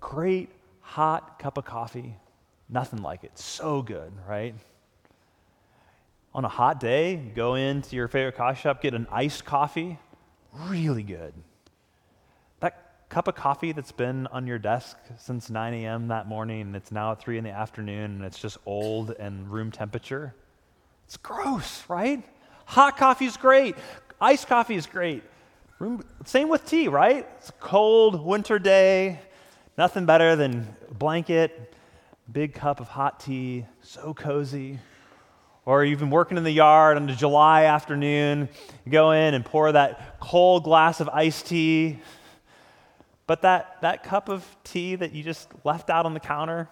Great 0.00 0.50
hot 0.80 1.38
cup 1.38 1.58
of 1.58 1.64
coffee, 1.64 2.16
nothing 2.74 3.00
like 3.00 3.24
it. 3.24 3.38
So 3.38 3.80
good, 3.80 4.12
right? 4.28 4.54
On 6.34 6.44
a 6.44 6.48
hot 6.48 6.80
day, 6.80 7.16
go 7.16 7.54
into 7.54 7.94
your 7.94 8.08
favorite 8.08 8.36
coffee 8.36 8.60
shop, 8.60 8.82
get 8.82 8.92
an 8.92 9.06
iced 9.10 9.44
coffee 9.44 9.98
really 10.66 11.02
good. 11.02 11.32
That 12.60 13.08
cup 13.08 13.28
of 13.28 13.34
coffee 13.34 13.72
that's 13.72 13.92
been 13.92 14.26
on 14.28 14.46
your 14.46 14.58
desk 14.58 14.96
since 15.16 15.50
9 15.50 15.74
a.m. 15.74 16.08
that 16.08 16.26
morning, 16.26 16.62
and 16.62 16.76
it's 16.76 16.92
now 16.92 17.12
at 17.12 17.20
3 17.20 17.38
in 17.38 17.44
the 17.44 17.50
afternoon, 17.50 18.16
and 18.16 18.24
it's 18.24 18.38
just 18.38 18.58
old 18.66 19.10
and 19.12 19.48
room 19.50 19.70
temperature. 19.70 20.34
It's 21.06 21.16
gross, 21.16 21.84
right? 21.88 22.22
Hot 22.66 22.96
coffee 22.96 23.26
is 23.26 23.36
great. 23.36 23.76
Iced 24.20 24.48
coffee 24.48 24.74
is 24.74 24.86
great. 24.86 25.22
Room, 25.78 26.04
same 26.24 26.48
with 26.48 26.64
tea, 26.64 26.88
right? 26.88 27.28
It's 27.38 27.50
a 27.50 27.52
cold 27.52 28.24
winter 28.24 28.58
day. 28.58 29.20
Nothing 29.76 30.06
better 30.06 30.36
than 30.36 30.74
blanket, 30.98 31.74
big 32.30 32.54
cup 32.54 32.80
of 32.80 32.88
hot 32.88 33.20
tea, 33.20 33.66
so 33.82 34.14
cozy. 34.14 34.78
Or 35.66 35.84
you've 35.84 35.98
been 35.98 36.10
working 36.10 36.36
in 36.36 36.44
the 36.44 36.50
yard 36.50 36.96
on 36.96 37.08
a 37.08 37.16
July 37.16 37.64
afternoon, 37.64 38.48
you 38.84 38.92
go 38.92 39.12
in 39.12 39.34
and 39.34 39.44
pour 39.44 39.72
that 39.72 40.20
cold 40.20 40.64
glass 40.64 41.00
of 41.00 41.08
iced 41.08 41.46
tea. 41.46 41.98
But 43.26 43.42
that, 43.42 43.80
that 43.80 44.02
cup 44.02 44.28
of 44.28 44.44
tea 44.64 44.96
that 44.96 45.12
you 45.12 45.22
just 45.22 45.48
left 45.64 45.88
out 45.88 46.04
on 46.04 46.12
the 46.12 46.20
counter, 46.20 46.68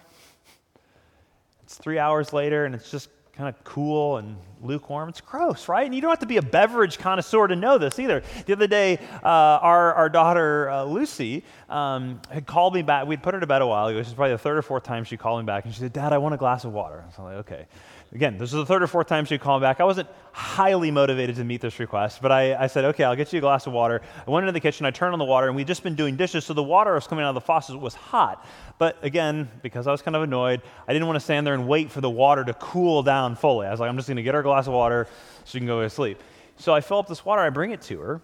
it's 1.63 1.77
three 1.77 1.99
hours 1.99 2.33
later 2.33 2.67
and 2.67 2.75
it's 2.75 2.91
just 2.91 3.09
kind 3.37 3.49
of 3.49 3.65
cool 3.65 4.19
and 4.19 4.37
lukewarm. 4.61 5.09
It's 5.09 5.21
gross, 5.21 5.67
right? 5.69 5.87
And 5.87 5.95
you 5.95 6.01
don't 6.01 6.11
have 6.11 6.19
to 6.19 6.27
be 6.27 6.37
a 6.37 6.43
beverage 6.43 6.99
connoisseur 6.99 7.47
to 7.47 7.57
know 7.57 7.79
this 7.79 7.99
either. 7.99 8.23
The 8.45 8.53
other 8.53 8.67
day, 8.67 8.99
uh, 9.23 9.27
our, 9.27 9.95
our 9.95 10.09
daughter 10.09 10.69
uh, 10.69 10.85
Lucy 10.85 11.43
um, 11.71 12.21
had 12.31 12.47
called 12.47 12.75
me 12.75 12.83
back. 12.83 13.07
We'd 13.07 13.23
put 13.23 13.33
her 13.35 13.41
to 13.41 13.47
bed 13.47 13.63
a 13.63 13.67
while 13.67 13.87
ago. 13.87 13.99
Is 13.99 14.13
probably 14.13 14.33
the 14.33 14.39
third 14.39 14.59
or 14.59 14.63
fourth 14.63 14.85
time 14.85 15.05
she 15.05 15.17
called 15.17 15.41
me 15.41 15.47
back. 15.47 15.65
And 15.65 15.73
she 15.73 15.81
said, 15.81 15.93
Dad, 15.93 16.13
I 16.13 16.19
want 16.19 16.35
a 16.35 16.39
glass 16.39 16.65
of 16.65 16.73
water. 16.73 17.05
So 17.17 17.23
I'm 17.23 17.29
like, 17.29 17.47
okay. 17.47 17.67
Again, 18.15 18.37
this 18.37 18.51
is 18.51 18.57
the 18.57 18.67
third 18.67 18.83
or 18.83 18.87
fourth 18.87 19.07
time 19.07 19.25
she 19.25 19.39
called 19.39 19.63
back. 19.63 19.81
I 19.81 19.85
wasn't 19.85 20.07
highly 20.33 20.91
motivated 20.91 21.37
to 21.37 21.45
meet 21.45 21.63
this 21.63 21.79
request, 21.79 22.21
but 22.21 22.31
I, 22.31 22.55
I, 22.55 22.67
said, 22.67 22.85
okay, 22.87 23.05
I'll 23.05 23.17
get 23.17 23.33
you 23.33 23.39
a 23.39 23.41
glass 23.41 23.67
of 23.67 23.73
water. 23.73 24.03
I 24.27 24.31
went 24.31 24.45
into 24.45 24.53
the 24.53 24.61
kitchen, 24.61 24.85
I 24.85 24.91
turned 24.91 25.15
on 25.15 25.19
the 25.19 25.25
water, 25.25 25.47
and 25.47 25.57
we'd 25.57 25.67
just 25.67 25.83
been 25.83 25.95
doing 25.95 26.17
dishes, 26.17 26.45
so 26.45 26.53
the 26.53 26.63
water 26.63 26.93
was 26.93 27.07
coming 27.07 27.25
out 27.25 27.31
of 27.31 27.35
the 27.35 27.41
faucet 27.41 27.81
was 27.81 27.95
hot. 27.95 28.47
But 28.77 29.03
again, 29.03 29.51
because 29.63 29.87
I 29.87 29.93
was 29.93 30.03
kind 30.03 30.15
of 30.15 30.23
annoyed, 30.23 30.61
I 30.87 30.93
didn't 30.93 31.07
want 31.07 31.17
to 31.17 31.21
stand 31.21 31.47
there 31.47 31.55
and 31.55 31.67
wait 31.67 31.91
for 31.91 32.03
the 32.03 32.11
water 32.11 32.45
to 32.45 32.53
cool 32.55 33.03
down 33.03 33.35
fully. 33.35 33.67
I 33.67 33.71
was 33.71 33.81
like, 33.81 33.89
I'm 33.89 33.97
just 33.97 34.09
going 34.09 34.17
to 34.17 34.23
get 34.23 34.35
her 34.35 34.41
a 34.41 34.43
glass 34.43 34.67
of 34.67 34.75
water 34.75 35.09
so 35.45 35.51
she 35.51 35.59
can 35.59 35.67
go 35.67 35.81
to 35.81 35.89
sleep. 35.89 36.21
So 36.59 36.75
I 36.75 36.83
fill 36.83 36.99
up 36.99 37.09
this 37.09 37.25
water, 37.25 37.41
I 37.41 37.49
bring 37.49 37.71
it 37.71 37.81
to 37.83 37.99
her, 38.01 38.21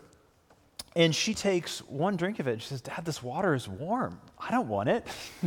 And 0.97 1.15
she 1.15 1.33
takes 1.33 1.79
one 1.81 2.17
drink 2.17 2.41
of 2.41 2.47
it. 2.47 2.61
She 2.61 2.69
says, 2.69 2.83
Dad, 2.83 3.07
this 3.07 3.23
water 3.23 3.55
is 3.55 3.67
warm. 3.67 4.21
I 4.39 4.51
don't 4.51 4.69
want 4.69 4.91
it. 4.91 5.07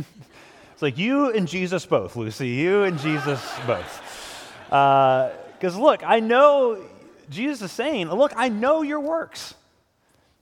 it's 0.72 0.82
like 0.82 0.98
you 0.98 1.30
and 1.30 1.46
Jesus 1.46 1.86
both, 1.86 2.16
Lucy. 2.16 2.48
You 2.48 2.82
and 2.82 2.98
Jesus 2.98 3.40
both. 3.68 4.21
Because 4.72 5.76
uh, 5.76 5.82
look, 5.82 6.02
I 6.02 6.20
know 6.20 6.82
Jesus 7.28 7.60
is 7.60 7.72
saying, 7.72 8.08
look, 8.08 8.32
I 8.34 8.48
know 8.48 8.80
your 8.80 9.00
works. 9.00 9.54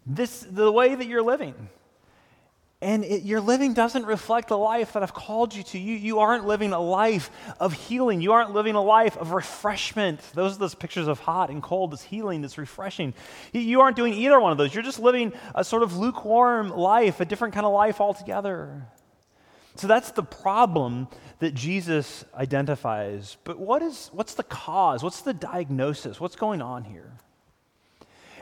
This 0.07 0.47
the 0.49 0.71
way 0.71 0.95
that 0.95 1.07
you're 1.09 1.23
living. 1.23 1.55
And 2.81 3.05
it, 3.05 3.25
your 3.25 3.41
living 3.41 3.75
doesn't 3.75 4.07
reflect 4.07 4.47
the 4.47 4.57
life 4.57 4.93
that 4.93 5.03
I've 5.03 5.13
called 5.13 5.53
you 5.53 5.65
to. 5.65 5.79
You, 5.81 5.97
you 5.97 6.21
aren't 6.21 6.47
living 6.47 6.73
a 6.73 6.79
life 6.79 7.29
of 7.59 7.73
healing. 7.73 8.21
You 8.21 8.33
aren't 8.33 8.53
living 8.53 8.77
a 8.77 8.81
life 8.81 9.17
of 9.17 9.33
refreshment. 9.33 10.21
Those 10.35 10.55
are 10.55 10.61
those 10.61 10.77
pictures 10.77 11.09
of 11.09 11.19
hot 11.19 11.51
and 11.51 11.61
cold, 11.61 11.91
this 11.91 12.03
healing, 12.03 12.41
this 12.41 12.57
refreshing. 12.57 13.15
You, 13.53 13.63
you 13.63 13.81
aren't 13.81 13.97
doing 13.97 14.15
either 14.15 14.39
one 14.39 14.53
of 14.53 14.59
those. 14.59 14.73
You're 14.73 14.85
just 14.85 15.01
living 15.01 15.33
a 15.57 15.65
sort 15.65 15.83
of 15.83 15.97
lukewarm 15.97 16.71
life, 16.71 17.19
a 17.19 17.25
different 17.25 17.53
kind 17.53 17.67
of 17.67 17.73
life 17.73 18.01
altogether. 18.01 18.87
So 19.77 19.87
that's 19.87 20.11
the 20.11 20.23
problem 20.23 21.09
that 21.39 21.55
Jesus 21.55 22.25
identifies. 22.35 23.37
But 23.45 23.59
what 23.59 23.83
is, 23.83 24.11
what's 24.13 24.35
the 24.35 24.43
cause? 24.43 25.03
What's 25.03 25.23
the 25.23 25.35
diagnosis? 25.35 26.21
What's 26.21 26.37
going 26.37 26.61
on 26.61 26.85
here? 26.85 27.13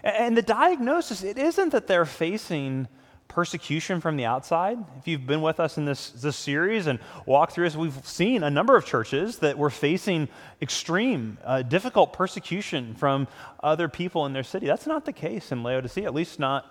And 0.03 0.37
the 0.37 0.43
diagnosis, 0.43 1.23
it 1.23 1.39
isn't 1.39 1.71
that 1.71 1.87
they're 1.87 2.07
facing 2.07 2.89
persecution 3.29 4.01
from 4.01 4.17
the 4.17 4.25
outside. 4.25 4.79
If 4.99 5.07
you've 5.07 5.27
been 5.27 5.43
with 5.43 5.61
us 5.61 5.77
in 5.77 5.85
this, 5.85 6.11
this 6.11 6.37
series 6.37 6.87
and 6.87 6.99
walked 7.27 7.53
through 7.53 7.65
this, 7.65 7.77
we've 7.77 8.07
seen 8.07 8.43
a 8.43 8.51
number 8.51 8.75
of 8.75 8.87
churches 8.87 9.39
that 9.41 9.59
were 9.59 9.71
facing 9.71 10.29
extreme, 10.63 11.39
uh, 11.45 11.63
difficult 11.63 12.15
persecution 12.15 12.95
from 12.95 13.29
other 13.63 13.89
people 13.89 14.25
in 14.27 14.33
their 14.33 14.43
city. 14.43 14.67
That's 14.67 14.87
not 14.87 15.05
the 15.05 15.13
case 15.13 15.53
in 15.53 15.63
Laodicea, 15.63 16.07
at 16.07 16.15
least 16.15 16.39
not 16.39 16.65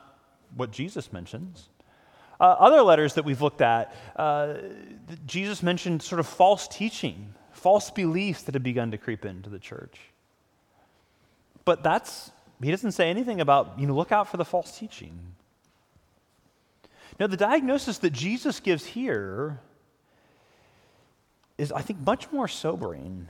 what 0.55 0.71
Jesus 0.71 1.13
mentions. 1.13 1.69
Uh, 2.39 2.44
other 2.44 2.82
letters 2.82 3.15
that 3.15 3.25
we've 3.25 3.41
looked 3.41 3.62
at, 3.62 3.96
uh, 4.15 4.56
Jesus 5.25 5.63
mentioned 5.63 6.03
sort 6.03 6.20
of 6.20 6.27
false 6.27 6.67
teaching, 6.67 7.34
false 7.51 7.89
beliefs 7.89 8.44
that 8.44 8.53
had 8.53 8.63
begun 8.63 8.91
to 8.91 8.98
creep 8.98 9.25
into 9.25 9.50
the 9.50 9.60
church. 9.60 9.98
But 11.65 11.84
that's, 11.84 12.32
he 12.62 12.70
doesn't 12.70 12.91
say 12.91 13.10
anything 13.10 13.41
about, 13.41 13.79
you 13.79 13.88
know, 13.88 13.96
look 13.96 14.12
out 14.12 14.29
for 14.29 14.38
the 14.38 14.46
false 14.46 14.77
teaching. 14.77 15.20
Now, 17.20 17.27
the 17.27 17.38
diagnosis 17.38 17.98
that 18.00 18.12
Jesus 18.12 18.60
gives 18.60 18.86
here 18.86 19.60
is, 21.58 21.72
I 21.72 21.82
think, 21.82 22.06
much 22.06 22.32
more 22.32 22.48
sobering 22.48 23.27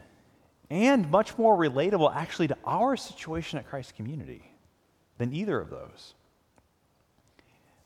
and 0.69 1.09
much 1.09 1.37
more 1.37 1.55
relatable 1.55 2.13
actually 2.13 2.49
to 2.49 2.57
our 2.65 2.97
situation 2.97 3.57
at 3.57 3.67
Christ 3.69 3.95
Community 3.95 4.51
than 5.17 5.33
either 5.33 5.59
of 5.59 5.69
those. 5.69 6.13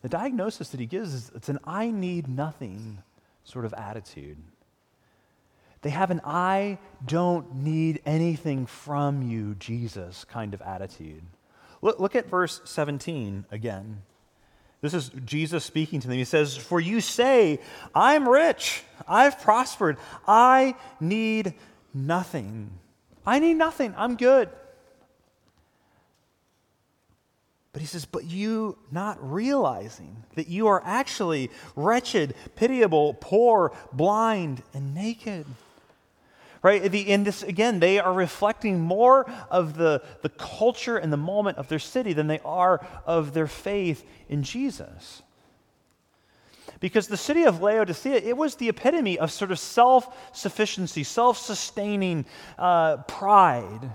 The 0.02 0.10
diagnosis 0.10 0.70
that 0.70 0.80
he 0.80 0.86
gives 0.86 1.14
is 1.14 1.32
it's 1.36 1.50
an 1.50 1.60
I 1.64 1.92
need 1.92 2.28
nothing 2.28 3.04
sort 3.44 3.66
of 3.66 3.74
attitude. 3.74 4.38
They 5.82 5.90
have 5.90 6.12
an 6.12 6.22
I 6.24 6.78
don't 7.06 7.56
need 7.56 8.02
anything 8.06 8.66
from 8.66 9.24
you, 9.24 9.56
Jesus 9.56 10.26
kind 10.26 10.54
of 10.54 10.62
attitude. 10.62 11.24
Look, 11.82 12.00
look 12.00 12.16
at 12.16 12.28
verse 12.30 12.62
17 12.66 13.46
again. 13.52 14.04
This 14.82 14.94
is 14.96 15.12
Jesus 15.26 15.64
speaking 15.64 16.00
to 16.00 16.08
them. 16.08 16.18
He 16.18 16.26
says, 16.26 16.58
For 16.58 16.80
you 16.80 17.02
say, 17.02 17.60
I'm 17.94 18.28
rich, 18.28 18.84
I've 19.08 19.40
prospered, 19.40 19.98
I 20.28 20.76
need 21.00 21.54
nothing. 21.94 22.72
I 23.26 23.38
need 23.40 23.56
nothing, 23.56 23.94
I'm 23.96 24.16
good. 24.16 24.50
But 27.74 27.82
he 27.82 27.88
says, 27.88 28.06
But 28.06 28.26
you 28.26 28.78
not 28.92 29.18
realizing 29.22 30.24
that 30.36 30.48
you 30.48 30.68
are 30.68 30.82
actually 30.86 31.50
wretched, 31.76 32.36
pitiable, 32.56 33.16
poor, 33.20 33.72
blind, 33.94 34.64
and 34.74 34.94
naked 34.94 35.46
right? 36.64 36.94
In 36.94 37.24
this, 37.24 37.44
again, 37.44 37.80
they 37.80 38.00
are 38.00 38.14
reflecting 38.14 38.80
more 38.80 39.30
of 39.50 39.78
the, 39.78 40.04
the 40.22 40.30
culture 40.30 40.98
and 40.98 41.12
the 41.12 41.18
moment 41.18 41.58
of 41.58 41.68
their 41.68 41.80
city 41.80 42.14
than 42.14 42.28
they 42.28 42.40
are 42.46 42.86
of 43.06 43.34
their 43.34 43.48
faith 43.48 44.06
in 44.30 44.44
Jesus. 44.44 45.24
Because 46.80 47.08
the 47.08 47.18
city 47.18 47.44
of 47.44 47.62
Laodicea, 47.62 48.16
it 48.16 48.38
was 48.38 48.56
the 48.56 48.70
epitome 48.70 49.18
of 49.20 49.32
sort 49.32 49.52
of 49.52 49.60
self 49.60 50.36
sufficiency, 50.36 51.04
self 51.04 51.38
sustaining 51.38 52.26
uh, 52.58 52.98
pride. 52.98 53.92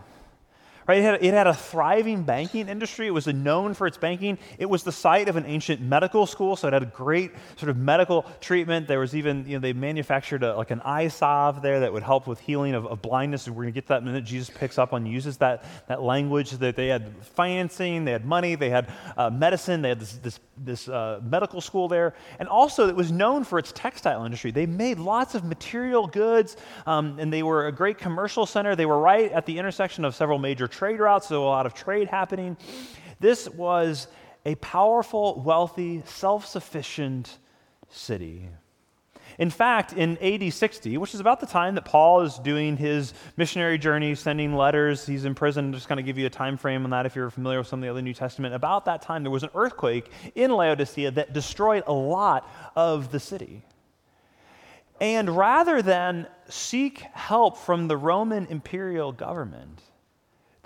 Right? 0.86 0.98
It 0.98 1.02
had, 1.02 1.24
it 1.24 1.34
had, 1.34 1.46
a 1.48 1.54
thriving 1.54 2.22
banking 2.22 2.68
industry. 2.68 3.08
It 3.08 3.10
was 3.10 3.26
known 3.26 3.74
for 3.74 3.88
its 3.88 3.98
banking. 3.98 4.38
It 4.58 4.66
was 4.66 4.84
the 4.84 4.92
site 4.92 5.28
of 5.28 5.34
an 5.34 5.44
ancient 5.44 5.80
medical 5.80 6.26
school, 6.26 6.54
so 6.54 6.68
it 6.68 6.72
had 6.72 6.84
a 6.84 6.86
great 6.86 7.32
sort 7.56 7.70
of 7.70 7.76
medical 7.76 8.24
treatment. 8.40 8.86
There 8.86 9.00
was 9.00 9.16
even, 9.16 9.44
you 9.48 9.54
know, 9.54 9.60
they 9.60 9.72
manufactured 9.72 10.44
a, 10.44 10.56
like 10.56 10.70
an 10.70 10.80
eye 10.82 11.08
salve 11.08 11.60
there 11.60 11.80
that 11.80 11.92
would 11.92 12.04
help 12.04 12.28
with 12.28 12.38
healing 12.38 12.74
of, 12.74 12.86
of 12.86 13.02
blindness. 13.02 13.48
We're 13.48 13.54
going 13.54 13.66
to 13.68 13.72
get 13.72 13.86
to 13.86 13.88
that 13.88 14.02
in 14.02 14.08
a 14.08 14.12
minute. 14.12 14.24
Jesus 14.24 14.48
picks 14.48 14.78
up 14.78 14.92
on, 14.92 15.06
uses 15.06 15.38
that, 15.38 15.64
that 15.88 16.02
language 16.02 16.52
that 16.52 16.76
they 16.76 16.86
had 16.86 17.10
financing, 17.24 18.04
they 18.04 18.12
had 18.12 18.24
money, 18.24 18.54
they 18.54 18.70
had 18.70 18.88
uh, 19.16 19.28
medicine, 19.28 19.82
they 19.82 19.88
had 19.88 20.00
this, 20.00 20.12
this, 20.18 20.40
this 20.56 20.88
uh, 20.88 21.20
medical 21.24 21.60
school 21.60 21.88
there. 21.88 22.14
And 22.38 22.48
also, 22.48 22.88
it 22.88 22.94
was 22.94 23.10
known 23.10 23.42
for 23.42 23.58
its 23.58 23.72
textile 23.72 24.24
industry. 24.24 24.52
They 24.52 24.66
made 24.66 25.00
lots 25.00 25.34
of 25.34 25.42
material 25.42 26.06
goods, 26.06 26.56
um, 26.86 27.18
and 27.18 27.32
they 27.32 27.42
were 27.42 27.66
a 27.66 27.72
great 27.72 27.98
commercial 27.98 28.46
center. 28.46 28.76
They 28.76 28.86
were 28.86 29.00
right 29.00 29.32
at 29.32 29.46
the 29.46 29.58
intersection 29.58 30.04
of 30.04 30.14
several 30.14 30.38
major 30.38 30.68
trade 30.76 31.00
routes, 31.00 31.28
so 31.28 31.42
a 31.42 31.47
lot 31.47 31.66
of 31.66 31.75
trade 31.75 32.09
happening. 32.09 32.56
This 33.18 33.49
was 33.49 34.09
a 34.45 34.54
powerful, 34.56 35.42
wealthy, 35.45 36.02
self 36.06 36.47
sufficient 36.47 37.38
city. 37.88 38.49
In 39.38 39.50
fact, 39.50 39.92
in 39.92 40.16
AD 40.18 40.52
60, 40.52 40.97
which 40.97 41.12
is 41.12 41.21
about 41.21 41.40
the 41.40 41.47
time 41.47 41.75
that 41.75 41.85
Paul 41.85 42.23
is 42.23 42.38
doing 42.38 42.76
his 42.76 43.12
missionary 43.37 43.76
journey, 43.76 44.14
sending 44.14 44.54
letters, 44.54 45.04
he's 45.04 45.26
in 45.26 45.35
prison, 45.35 45.73
just 45.75 45.88
kind 45.88 46.00
of 46.00 46.06
give 46.06 46.16
you 46.16 46.25
a 46.25 46.30
time 46.30 46.56
frame 46.56 46.85
on 46.85 46.90
that 46.90 47.04
if 47.04 47.14
you're 47.14 47.28
familiar 47.28 47.59
with 47.59 47.66
some 47.66 47.80
of 47.80 47.83
the 47.83 47.90
other 47.90 48.00
New 48.00 48.14
Testament. 48.14 48.54
About 48.54 48.87
that 48.87 49.02
time, 49.02 49.23
there 49.23 49.30
was 49.30 49.42
an 49.42 49.50
earthquake 49.54 50.11
in 50.35 50.52
Laodicea 50.52 51.11
that 51.12 51.35
destroyed 51.35 51.83
a 51.87 51.92
lot 51.92 52.49
of 52.75 53.12
the 53.12 53.21
city. 53.21 53.62
And 55.00 55.37
rather 55.37 55.83
than 55.83 56.26
seek 56.49 57.00
help 57.12 57.59
from 57.59 57.88
the 57.88 57.97
Roman 57.97 58.47
imperial 58.47 59.12
government, 59.12 59.83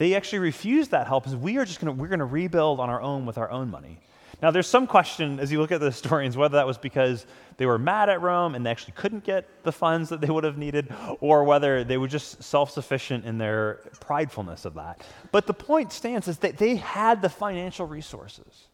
they 0.00 0.14
actually 0.14 0.38
refused 0.38 0.92
that 0.92 1.06
help. 1.06 1.26
We 1.26 1.58
are 1.58 1.66
just 1.66 1.78
going 1.78 1.94
to, 1.94 2.00
we're 2.00 2.08
going 2.08 2.20
to 2.20 2.24
rebuild 2.24 2.80
on 2.80 2.88
our 2.88 3.02
own 3.02 3.26
with 3.26 3.36
our 3.36 3.50
own 3.50 3.70
money. 3.70 3.98
Now, 4.40 4.50
there's 4.50 4.66
some 4.66 4.86
question 4.86 5.38
as 5.38 5.52
you 5.52 5.60
look 5.60 5.72
at 5.72 5.80
the 5.80 5.86
historians 5.90 6.38
whether 6.38 6.56
that 6.56 6.66
was 6.66 6.78
because 6.78 7.26
they 7.58 7.66
were 7.66 7.76
mad 7.76 8.08
at 8.08 8.22
Rome 8.22 8.54
and 8.54 8.64
they 8.64 8.70
actually 8.70 8.94
couldn't 8.96 9.24
get 9.24 9.46
the 9.62 9.72
funds 9.72 10.08
that 10.08 10.22
they 10.22 10.30
would 10.30 10.44
have 10.44 10.56
needed, 10.56 10.90
or 11.20 11.44
whether 11.44 11.84
they 11.84 11.98
were 11.98 12.08
just 12.08 12.42
self 12.42 12.70
sufficient 12.70 13.26
in 13.26 13.36
their 13.36 13.80
pridefulness 14.00 14.64
of 14.64 14.72
that. 14.72 15.02
But 15.32 15.46
the 15.46 15.52
point 15.52 15.92
stands 15.92 16.28
is 16.28 16.38
that 16.38 16.56
they 16.56 16.76
had 16.76 17.20
the 17.20 17.28
financial 17.28 17.86
resources 17.86 18.68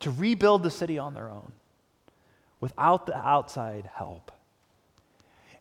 to 0.00 0.10
rebuild 0.10 0.62
the 0.62 0.70
city 0.70 0.98
on 0.98 1.14
their 1.14 1.30
own 1.30 1.50
without 2.60 3.06
the 3.06 3.16
outside 3.16 3.88
help. 3.94 4.30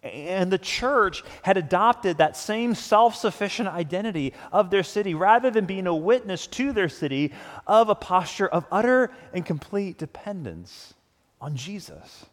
And 0.04 0.52
the 0.52 0.58
church 0.58 1.24
had 1.42 1.58
adopted 1.58 2.18
that 2.18 2.38
same 2.38 2.76
self 2.76 3.16
sufficient 3.16 3.68
identity 3.68 4.34
of 4.52 4.70
their 4.70 4.84
city 4.84 5.14
rather 5.14 5.50
than 5.50 5.66
being 5.66 5.88
a 5.88 5.96
witness 5.96 6.48
to 6.48 6.72
their 6.72 6.90
city 6.90 7.34
of 7.66 7.90
a 7.90 7.96
posture 7.96 8.48
of 8.48 8.66
utter 8.72 9.12
and 9.34 9.46
complete 9.46 9.98
dependence 9.98 10.94
on 11.42 11.56
Jesus. 11.56 12.26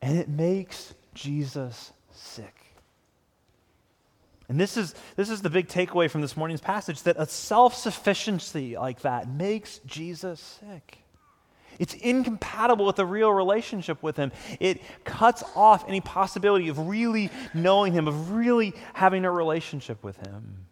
And 0.00 0.18
it 0.18 0.28
makes 0.28 0.94
Jesus 1.14 1.92
sick. 2.12 2.54
And 4.48 4.58
this 4.58 4.78
is, 4.78 4.94
this 5.16 5.28
is 5.28 5.42
the 5.42 5.50
big 5.50 5.68
takeaway 5.68 6.10
from 6.10 6.22
this 6.22 6.36
morning's 6.36 6.60
passage 6.60 7.02
that 7.02 7.16
a 7.18 7.26
self 7.26 7.74
sufficiency 7.74 8.76
like 8.76 9.00
that 9.02 9.28
makes 9.28 9.80
Jesus 9.80 10.60
sick. 10.60 10.98
It's 11.78 11.94
incompatible 11.94 12.84
with 12.86 12.98
a 12.98 13.06
real 13.06 13.32
relationship 13.32 14.02
with 14.02 14.16
Him. 14.16 14.32
It 14.60 14.82
cuts 15.04 15.44
off 15.54 15.88
any 15.88 16.00
possibility 16.00 16.68
of 16.68 16.78
really 16.88 17.30
knowing 17.54 17.92
Him, 17.92 18.08
of 18.08 18.32
really 18.32 18.74
having 18.94 19.24
a 19.24 19.30
relationship 19.30 20.02
with 20.02 20.16
Him. 20.18 20.66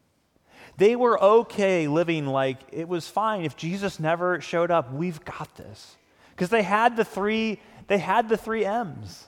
They 0.77 0.97
were 0.97 1.23
okay 1.23 1.89
living 1.89 2.27
like 2.27 2.59
it 2.71 2.89
was 2.89 3.09
fine 3.09 3.45
if 3.45 3.57
Jesus 3.57 3.99
never 3.99 4.41
showed 4.41 4.71
up. 4.71 4.93
We've 4.93 5.25
got 5.25 5.55
this. 5.57 5.97
Because 6.31 6.51
they 6.51 6.63
had 6.63 6.97
the 6.97 7.05
three, 7.05 7.61
they 7.87 7.99
had 7.99 8.29
the 8.29 8.37
three 8.37 8.65
M's. 8.65 9.27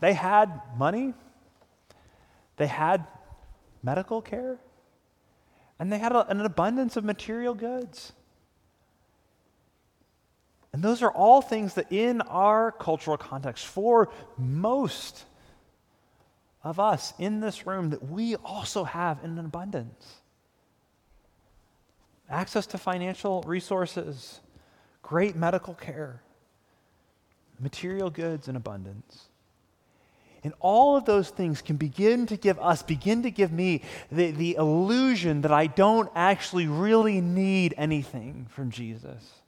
They 0.00 0.14
had 0.14 0.60
money, 0.76 1.14
they 2.56 2.66
had 2.66 3.06
medical 3.82 4.22
care, 4.22 4.58
and 5.78 5.92
they 5.92 5.98
had 5.98 6.12
a, 6.12 6.26
an 6.28 6.40
abundance 6.40 6.96
of 6.96 7.04
material 7.04 7.54
goods. 7.54 8.12
And 10.74 10.82
those 10.82 11.02
are 11.02 11.10
all 11.12 11.40
things 11.40 11.74
that 11.74 11.92
in 11.92 12.20
our 12.22 12.72
cultural 12.72 13.16
context, 13.16 13.64
for 13.64 14.10
most 14.36 15.24
of 16.64 16.80
us 16.80 17.14
in 17.16 17.38
this 17.38 17.64
room, 17.64 17.90
that 17.90 18.10
we 18.10 18.34
also 18.34 18.82
have 18.82 19.22
in 19.22 19.38
abundance. 19.38 20.16
access 22.28 22.66
to 22.66 22.76
financial 22.76 23.42
resources, 23.42 24.40
great 25.00 25.36
medical 25.36 25.74
care, 25.74 26.22
material 27.60 28.10
goods 28.10 28.48
in 28.48 28.56
abundance. 28.56 29.28
And 30.42 30.54
all 30.58 30.96
of 30.96 31.04
those 31.04 31.30
things 31.30 31.62
can 31.62 31.76
begin 31.76 32.26
to 32.26 32.36
give 32.36 32.58
us, 32.58 32.82
begin 32.82 33.22
to 33.22 33.30
give 33.30 33.52
me 33.52 33.82
the, 34.10 34.32
the 34.32 34.56
illusion 34.56 35.42
that 35.42 35.52
I 35.52 35.68
don't 35.68 36.10
actually 36.16 36.66
really 36.66 37.20
need 37.20 37.74
anything 37.76 38.48
from 38.50 38.72
Jesus. 38.72 39.43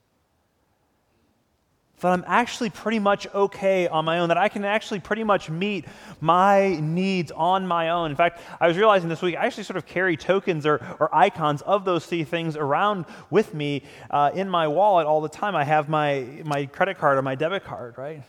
That 2.01 2.13
I'm 2.13 2.25
actually 2.27 2.69
pretty 2.69 2.99
much 2.99 3.27
okay 3.35 3.89
on 3.89 4.05
my 4.05 4.19
own, 4.19 4.29
that 4.29 4.37
I 4.37 4.51
can 4.51 4.65
actually 4.65 5.01
pretty 5.01 5.25
much 5.25 5.49
meet 5.49 5.87
my 6.21 6.79
needs 6.79 7.33
on 7.33 7.67
my 7.67 7.89
own. 7.89 8.11
In 8.11 8.17
fact, 8.17 8.41
I 8.61 8.69
was 8.69 8.77
realizing 8.77 9.09
this 9.09 9.23
week, 9.23 9.35
I 9.35 9.47
actually 9.47 9.65
sort 9.65 9.79
of 9.79 9.87
carry 9.87 10.17
tokens 10.17 10.67
or, 10.67 10.75
or 11.01 11.15
icons 11.15 11.63
of 11.63 11.87
those 11.87 12.05
three 12.05 12.25
things 12.25 12.55
around 12.55 13.07
with 13.31 13.55
me 13.55 13.83
uh, 14.11 14.31
in 14.35 14.51
my 14.51 14.69
wallet 14.69 15.07
all 15.07 15.23
the 15.23 15.31
time. 15.31 15.57
I 15.57 15.65
have 15.65 15.89
my, 15.89 16.27
my 16.45 16.67
credit 16.67 16.99
card 16.99 17.17
or 17.17 17.23
my 17.23 17.35
debit 17.35 17.65
card, 17.65 17.97
right? 17.97 18.23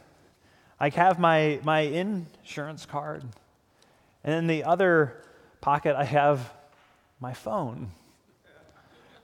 I 0.79 0.89
have 0.89 1.19
my, 1.19 1.59
my 1.63 1.81
insurance 1.81 2.86
card. 2.86 3.24
And 4.24 4.33
in 4.33 4.47
the 4.47 4.63
other 4.63 5.24
pocket, 5.59 5.95
I 5.97 6.05
have 6.05 6.53
my 7.19 7.33
phone. 7.33 7.91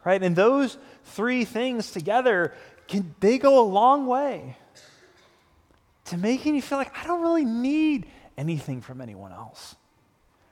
Right? 0.03 0.21
And 0.21 0.35
those 0.35 0.77
three 1.05 1.45
things 1.45 1.91
together, 1.91 2.53
can, 2.87 3.15
they 3.19 3.37
go 3.37 3.59
a 3.59 3.65
long 3.65 4.05
way 4.05 4.57
to 6.05 6.17
making 6.17 6.55
you 6.55 6.61
feel 6.61 6.77
like 6.77 6.95
I 6.97 7.05
don't 7.05 7.21
really 7.21 7.45
need 7.45 8.05
anything 8.37 8.81
from 8.81 9.01
anyone 9.01 9.31
else. 9.31 9.75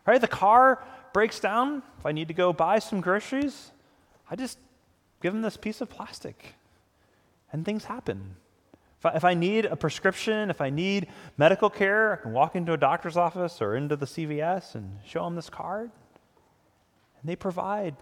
Right? 0.06 0.20
The 0.20 0.28
car 0.28 0.84
breaks 1.14 1.40
down. 1.40 1.84
If 2.00 2.06
I 2.06 2.12
need 2.12 2.28
to 2.30 2.34
go 2.34 2.54
buy 2.54 2.80
some 2.80 3.02
groceries, 3.02 3.72
I 4.30 4.36
just 4.36 4.58
give 5.22 5.34
them 5.34 5.42
this 5.42 5.58
piece 5.58 5.82
of 5.82 5.90
plastic 5.90 6.56
and 7.52 7.66
things 7.66 7.86
happen. 7.86 8.36
If 9.00 9.06
I, 9.06 9.10
if 9.16 9.26
I, 9.26 9.34
need 9.34 9.66
a 9.66 9.76
prescription, 9.76 10.50
if 10.50 10.62
I 10.62 10.70
need 10.70 11.08
medical 11.38 11.70
care, 11.70 12.14
I 12.14 12.16
can 12.18 12.34
walk 12.34 12.56
into 12.56 12.74
a 12.74 12.78
doctor's 12.78 13.18
office 13.18 13.62
or 13.62 13.76
into 13.76 13.96
the 13.96 14.06
CVS 14.06 14.76
and 14.76 15.00
show 15.06 15.24
them 15.24 15.36
this 15.36 15.50
card. 15.50 15.92
And 17.20 17.30
they 17.30 17.36
provide 17.36 17.96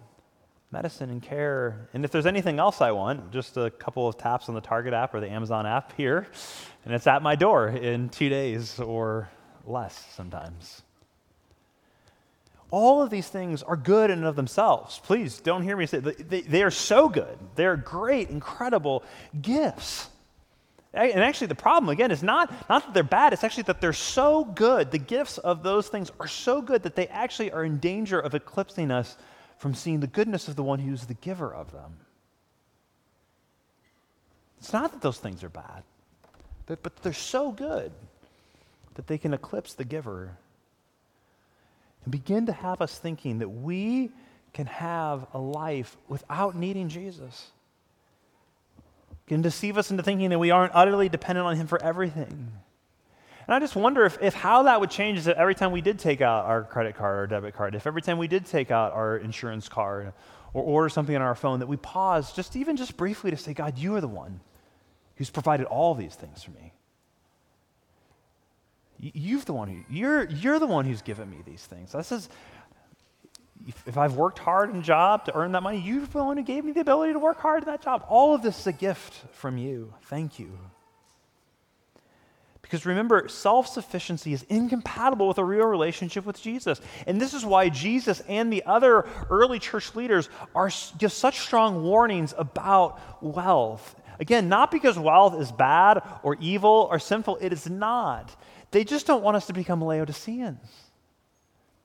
medicine 0.71 1.09
and 1.09 1.21
care. 1.21 1.89
And 1.93 2.05
if 2.05 2.11
there's 2.11 2.25
anything 2.25 2.59
else 2.59 2.81
I 2.81 2.91
want, 2.91 3.31
just 3.31 3.57
a 3.57 3.71
couple 3.71 4.07
of 4.07 4.17
taps 4.17 4.49
on 4.49 4.55
the 4.55 4.61
Target 4.61 4.93
app 4.93 5.13
or 5.13 5.19
the 5.19 5.29
Amazon 5.29 5.65
app 5.65 5.93
here, 5.97 6.27
and 6.85 6.93
it's 6.93 7.07
at 7.07 7.21
my 7.21 7.35
door 7.35 7.69
in 7.69 8.09
two 8.09 8.29
days 8.29 8.79
or 8.79 9.29
less 9.65 10.05
sometimes. 10.15 10.81
All 12.71 13.01
of 13.01 13.09
these 13.09 13.27
things 13.27 13.63
are 13.63 13.75
good 13.75 14.11
in 14.11 14.19
and 14.19 14.27
of 14.27 14.35
themselves. 14.35 14.99
Please 15.03 15.39
don't 15.39 15.63
hear 15.63 15.75
me 15.75 15.87
say 15.87 15.99
they, 15.99 16.11
they, 16.11 16.41
they 16.41 16.63
are 16.63 16.71
so 16.71 17.09
good. 17.09 17.37
They're 17.55 17.77
great, 17.77 18.29
incredible 18.29 19.03
gifts. 19.41 20.07
And 20.93 21.21
actually, 21.21 21.47
the 21.47 21.55
problem, 21.55 21.89
again, 21.89 22.09
is 22.09 22.23
not, 22.23 22.51
not 22.67 22.83
that 22.83 22.93
they're 22.95 23.03
bad, 23.03 23.33
it's 23.33 23.43
actually 23.43 23.63
that 23.63 23.79
they're 23.79 23.93
so 23.93 24.43
good. 24.43 24.89
The 24.89 24.97
gifts 24.97 25.37
of 25.37 25.61
those 25.61 25.87
things 25.87 26.11
are 26.19 26.27
so 26.27 26.61
good 26.61 26.83
that 26.83 26.95
they 26.95 27.07
actually 27.07 27.51
are 27.51 27.63
in 27.63 27.77
danger 27.77 28.19
of 28.19 28.33
eclipsing 28.33 28.89
us 28.89 29.15
from 29.59 29.75
seeing 29.75 29.99
the 29.99 30.07
goodness 30.07 30.47
of 30.47 30.55
the 30.55 30.63
one 30.63 30.79
who's 30.79 31.05
the 31.05 31.13
giver 31.13 31.53
of 31.53 31.71
them. 31.71 31.97
It's 34.57 34.73
not 34.73 34.91
that 34.91 35.01
those 35.01 35.17
things 35.17 35.43
are 35.43 35.49
bad, 35.49 35.83
but 36.65 36.95
they're 37.03 37.13
so 37.13 37.51
good 37.51 37.91
that 38.95 39.07
they 39.07 39.17
can 39.17 39.33
eclipse 39.33 39.73
the 39.73 39.85
giver 39.85 40.37
and 42.03 42.11
begin 42.11 42.47
to 42.47 42.53
have 42.53 42.81
us 42.81 42.97
thinking 42.97 43.39
that 43.39 43.49
we 43.49 44.09
can 44.53 44.65
have 44.65 45.27
a 45.33 45.37
life 45.37 45.95
without 46.07 46.55
needing 46.55 46.89
Jesus 46.89 47.51
can 49.29 49.43
deceive 49.43 49.77
us 49.77 49.91
into 49.91 50.01
thinking 50.01 50.31
that 50.31 50.39
we 50.39 50.49
aren't 50.49 50.73
utterly 50.73 51.07
dependent 51.07 51.45
on 51.45 51.55
Him 51.55 51.67
for 51.67 51.81
everything. 51.81 52.51
And 53.49 53.55
I 53.55 53.59
just 53.59 53.75
wonder 53.75 54.05
if, 54.05 54.21
if 54.21 54.35
how 54.35 54.61
that 54.63 54.79
would 54.79 54.91
change 54.91 55.17
is 55.17 55.25
that 55.25 55.37
every 55.37 55.55
time 55.55 55.71
we 55.71 55.81
did 55.81 55.97
take 55.97 56.21
out 56.21 56.45
our 56.45 56.63
credit 56.63 56.95
card 56.95 57.17
or 57.17 57.25
debit 57.25 57.55
card, 57.55 57.73
if 57.73 57.87
every 57.87 58.03
time 58.03 58.19
we 58.19 58.27
did 58.27 58.45
take 58.45 58.69
out 58.69 58.93
our 58.93 59.17
insurance 59.17 59.67
card 59.67 60.13
or 60.53 60.61
order 60.61 60.87
something 60.87 61.15
on 61.15 61.23
our 61.23 61.33
phone, 61.33 61.57
that 61.57 61.65
we 61.65 61.75
pause 61.75 62.31
just 62.31 62.55
even 62.55 62.77
just 62.77 62.95
briefly 62.95 63.31
to 63.31 63.37
say, 63.37 63.55
God, 63.55 63.79
you 63.79 63.95
are 63.95 64.01
the 64.01 64.07
one 64.07 64.41
who's 65.15 65.31
provided 65.31 65.65
all 65.65 65.95
these 65.95 66.13
things 66.13 66.43
for 66.43 66.51
me. 66.51 66.73
You've 68.99 69.45
the 69.45 69.53
one 69.53 69.67
who, 69.67 69.83
you're, 69.89 70.29
you're 70.29 70.59
the 70.59 70.67
one 70.67 70.85
who's 70.85 71.01
given 71.01 71.27
me 71.27 71.37
these 71.43 71.65
things. 71.65 71.93
This 71.93 72.11
is, 72.11 72.29
if 73.87 73.97
I've 73.97 74.13
worked 74.13 74.37
hard 74.37 74.69
in 74.69 74.75
a 74.75 74.83
job 74.83 75.25
to 75.25 75.35
earn 75.35 75.53
that 75.53 75.63
money, 75.63 75.79
you're 75.79 76.05
the 76.05 76.23
one 76.23 76.37
who 76.37 76.43
gave 76.43 76.63
me 76.63 76.71
the 76.71 76.81
ability 76.81 77.13
to 77.13 77.19
work 77.19 77.39
hard 77.39 77.63
in 77.63 77.69
that 77.69 77.81
job. 77.81 78.05
All 78.09 78.35
of 78.35 78.43
this 78.43 78.59
is 78.59 78.67
a 78.67 78.73
gift 78.73 79.15
from 79.31 79.57
you. 79.57 79.95
Thank 80.03 80.37
you. 80.37 80.51
Because 82.69 82.85
remember, 82.85 83.27
self 83.27 83.67
sufficiency 83.67 84.31
is 84.31 84.43
incompatible 84.43 85.27
with 85.27 85.39
a 85.39 85.43
real 85.43 85.65
relationship 85.65 86.23
with 86.23 86.39
Jesus. 86.39 86.79
And 87.07 87.19
this 87.19 87.33
is 87.33 87.43
why 87.43 87.69
Jesus 87.69 88.21
and 88.27 88.53
the 88.53 88.63
other 88.67 89.07
early 89.31 89.57
church 89.57 89.95
leaders 89.95 90.29
are 90.53 90.69
give 90.99 91.11
such 91.11 91.39
strong 91.39 91.83
warnings 91.83 92.35
about 92.37 93.23
wealth. 93.23 93.95
Again, 94.19 94.49
not 94.49 94.69
because 94.69 94.99
wealth 94.99 95.41
is 95.41 95.51
bad 95.51 96.03
or 96.21 96.37
evil 96.39 96.87
or 96.91 96.99
sinful, 96.99 97.39
it 97.41 97.51
is 97.51 97.67
not. 97.67 98.35
They 98.69 98.83
just 98.83 99.07
don't 99.07 99.23
want 99.23 99.35
us 99.35 99.47
to 99.47 99.53
become 99.53 99.83
Laodiceans. 99.83 100.59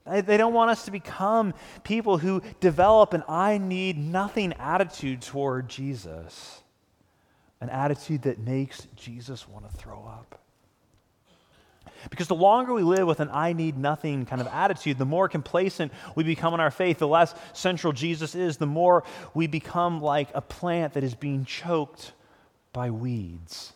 They 0.05 0.37
don't 0.37 0.53
want 0.53 0.70
us 0.70 0.85
to 0.85 0.90
become 0.90 1.55
people 1.83 2.18
who 2.18 2.42
develop 2.61 3.14
an 3.14 3.23
I 3.27 3.57
need 3.57 3.97
nothing 3.97 4.53
attitude 4.59 5.23
toward 5.23 5.70
Jesus, 5.70 6.61
an 7.62 7.70
attitude 7.70 8.20
that 8.23 8.38
makes 8.38 8.87
Jesus 8.97 9.49
want 9.49 9.64
to 9.70 9.75
throw 9.79 10.05
up. 10.05 10.43
Because 12.11 12.29
the 12.29 12.35
longer 12.35 12.73
we 12.73 12.83
live 12.83 13.07
with 13.07 13.21
an 13.21 13.31
I 13.33 13.53
need 13.53 13.77
nothing 13.77 14.27
kind 14.27 14.40
of 14.40 14.47
attitude, 14.49 14.99
the 14.99 15.05
more 15.05 15.29
complacent 15.29 15.93
we 16.14 16.25
become 16.25 16.55
in 16.55 16.61
our 16.61 16.71
faith, 16.71 16.99
the 16.99 17.09
less 17.09 17.35
central 17.53 17.93
Jesus 17.93 18.35
is, 18.35 18.57
the 18.57 18.67
more 18.67 19.05
we 19.35 19.47
become 19.47 20.01
like 20.01 20.29
a 20.35 20.40
plant 20.40 20.95
that 20.95 21.05
is 21.05 21.14
being 21.14 21.45
choked 21.45 22.12
by 22.73 22.90
weeds. 22.90 23.73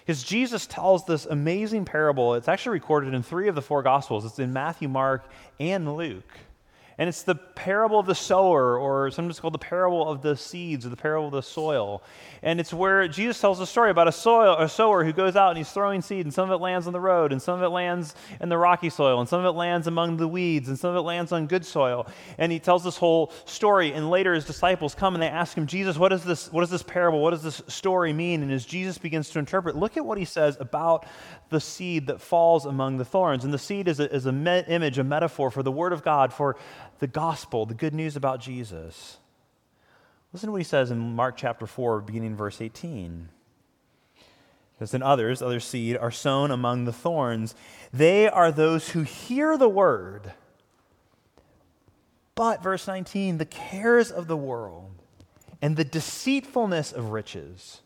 Because 0.00 0.22
Jesus 0.22 0.66
tells 0.66 1.04
this 1.06 1.26
amazing 1.26 1.84
parable. 1.84 2.34
It's 2.34 2.48
actually 2.48 2.72
recorded 2.72 3.14
in 3.14 3.22
three 3.22 3.48
of 3.48 3.54
the 3.54 3.62
four 3.62 3.82
Gospels. 3.82 4.24
It's 4.24 4.38
in 4.38 4.52
Matthew, 4.52 4.88
Mark, 4.88 5.24
and 5.60 5.96
Luke. 5.96 6.28
And 7.02 7.08
it's 7.08 7.24
the 7.24 7.34
parable 7.34 7.98
of 7.98 8.06
the 8.06 8.14
sower, 8.14 8.78
or 8.78 9.10
sometimes 9.10 9.40
called 9.40 9.54
the 9.54 9.58
parable 9.58 10.08
of 10.08 10.22
the 10.22 10.36
seeds, 10.36 10.86
or 10.86 10.88
the 10.88 10.96
parable 10.96 11.26
of 11.26 11.32
the 11.32 11.42
soil. 11.42 12.00
And 12.44 12.60
it's 12.60 12.72
where 12.72 13.08
Jesus 13.08 13.40
tells 13.40 13.58
a 13.58 13.66
story 13.66 13.90
about 13.90 14.06
a, 14.06 14.12
soil, 14.12 14.54
a 14.56 14.68
sower 14.68 15.02
who 15.02 15.12
goes 15.12 15.34
out 15.34 15.48
and 15.48 15.58
he's 15.58 15.72
throwing 15.72 16.00
seed, 16.00 16.26
and 16.26 16.32
some 16.32 16.48
of 16.48 16.54
it 16.54 16.62
lands 16.62 16.86
on 16.86 16.92
the 16.92 17.00
road, 17.00 17.32
and 17.32 17.42
some 17.42 17.56
of 17.56 17.62
it 17.64 17.70
lands 17.70 18.14
in 18.40 18.48
the 18.48 18.56
rocky 18.56 18.88
soil, 18.88 19.18
and 19.18 19.28
some 19.28 19.40
of 19.40 19.46
it 19.46 19.58
lands 19.58 19.88
among 19.88 20.16
the 20.16 20.28
weeds, 20.28 20.68
and 20.68 20.78
some 20.78 20.90
of 20.90 20.96
it 20.96 21.00
lands 21.00 21.32
on 21.32 21.48
good 21.48 21.66
soil. 21.66 22.06
And 22.38 22.52
he 22.52 22.60
tells 22.60 22.84
this 22.84 22.98
whole 22.98 23.32
story, 23.46 23.92
and 23.92 24.08
later 24.08 24.32
his 24.32 24.44
disciples 24.44 24.94
come 24.94 25.16
and 25.16 25.22
they 25.24 25.26
ask 25.26 25.56
him, 25.56 25.66
Jesus, 25.66 25.98
what 25.98 26.12
is 26.12 26.22
this, 26.22 26.52
what 26.52 26.62
is 26.62 26.70
this 26.70 26.84
parable? 26.84 27.20
What 27.20 27.30
does 27.30 27.42
this 27.42 27.62
story 27.66 28.12
mean? 28.12 28.44
And 28.44 28.52
as 28.52 28.64
Jesus 28.64 28.96
begins 28.98 29.28
to 29.30 29.40
interpret, 29.40 29.74
look 29.74 29.96
at 29.96 30.06
what 30.06 30.18
he 30.18 30.24
says 30.24 30.56
about 30.60 31.04
the 31.50 31.60
seed 31.60 32.06
that 32.06 32.20
falls 32.20 32.64
among 32.64 32.98
the 32.98 33.04
thorns. 33.04 33.42
And 33.42 33.52
the 33.52 33.58
seed 33.58 33.88
is 33.88 33.98
a, 33.98 34.08
is 34.14 34.26
a 34.26 34.32
me- 34.32 34.62
image, 34.68 34.98
a 34.98 35.04
metaphor 35.04 35.50
for 35.50 35.64
the 35.64 35.72
Word 35.72 35.92
of 35.92 36.04
God, 36.04 36.32
for 36.32 36.56
the 37.02 37.08
gospel, 37.08 37.66
the 37.66 37.74
good 37.74 37.92
news 37.92 38.14
about 38.14 38.40
Jesus. 38.40 39.18
Listen 40.32 40.46
to 40.46 40.52
what 40.52 40.60
he 40.60 40.64
says 40.64 40.92
in 40.92 41.16
Mark 41.16 41.36
chapter 41.36 41.66
4, 41.66 42.00
beginning 42.00 42.36
verse 42.36 42.60
18. 42.60 43.28
As 44.78 44.94
in 44.94 45.02
others, 45.02 45.42
other 45.42 45.58
seed 45.58 45.96
are 45.96 46.12
sown 46.12 46.52
among 46.52 46.84
the 46.84 46.92
thorns. 46.92 47.56
They 47.92 48.28
are 48.28 48.52
those 48.52 48.90
who 48.90 49.02
hear 49.02 49.58
the 49.58 49.68
word. 49.68 50.32
But, 52.36 52.62
verse 52.62 52.86
19, 52.86 53.38
the 53.38 53.46
cares 53.46 54.12
of 54.12 54.28
the 54.28 54.36
world 54.36 54.92
and 55.60 55.76
the 55.76 55.84
deceitfulness 55.84 56.92
of 56.92 57.10
riches 57.10 57.80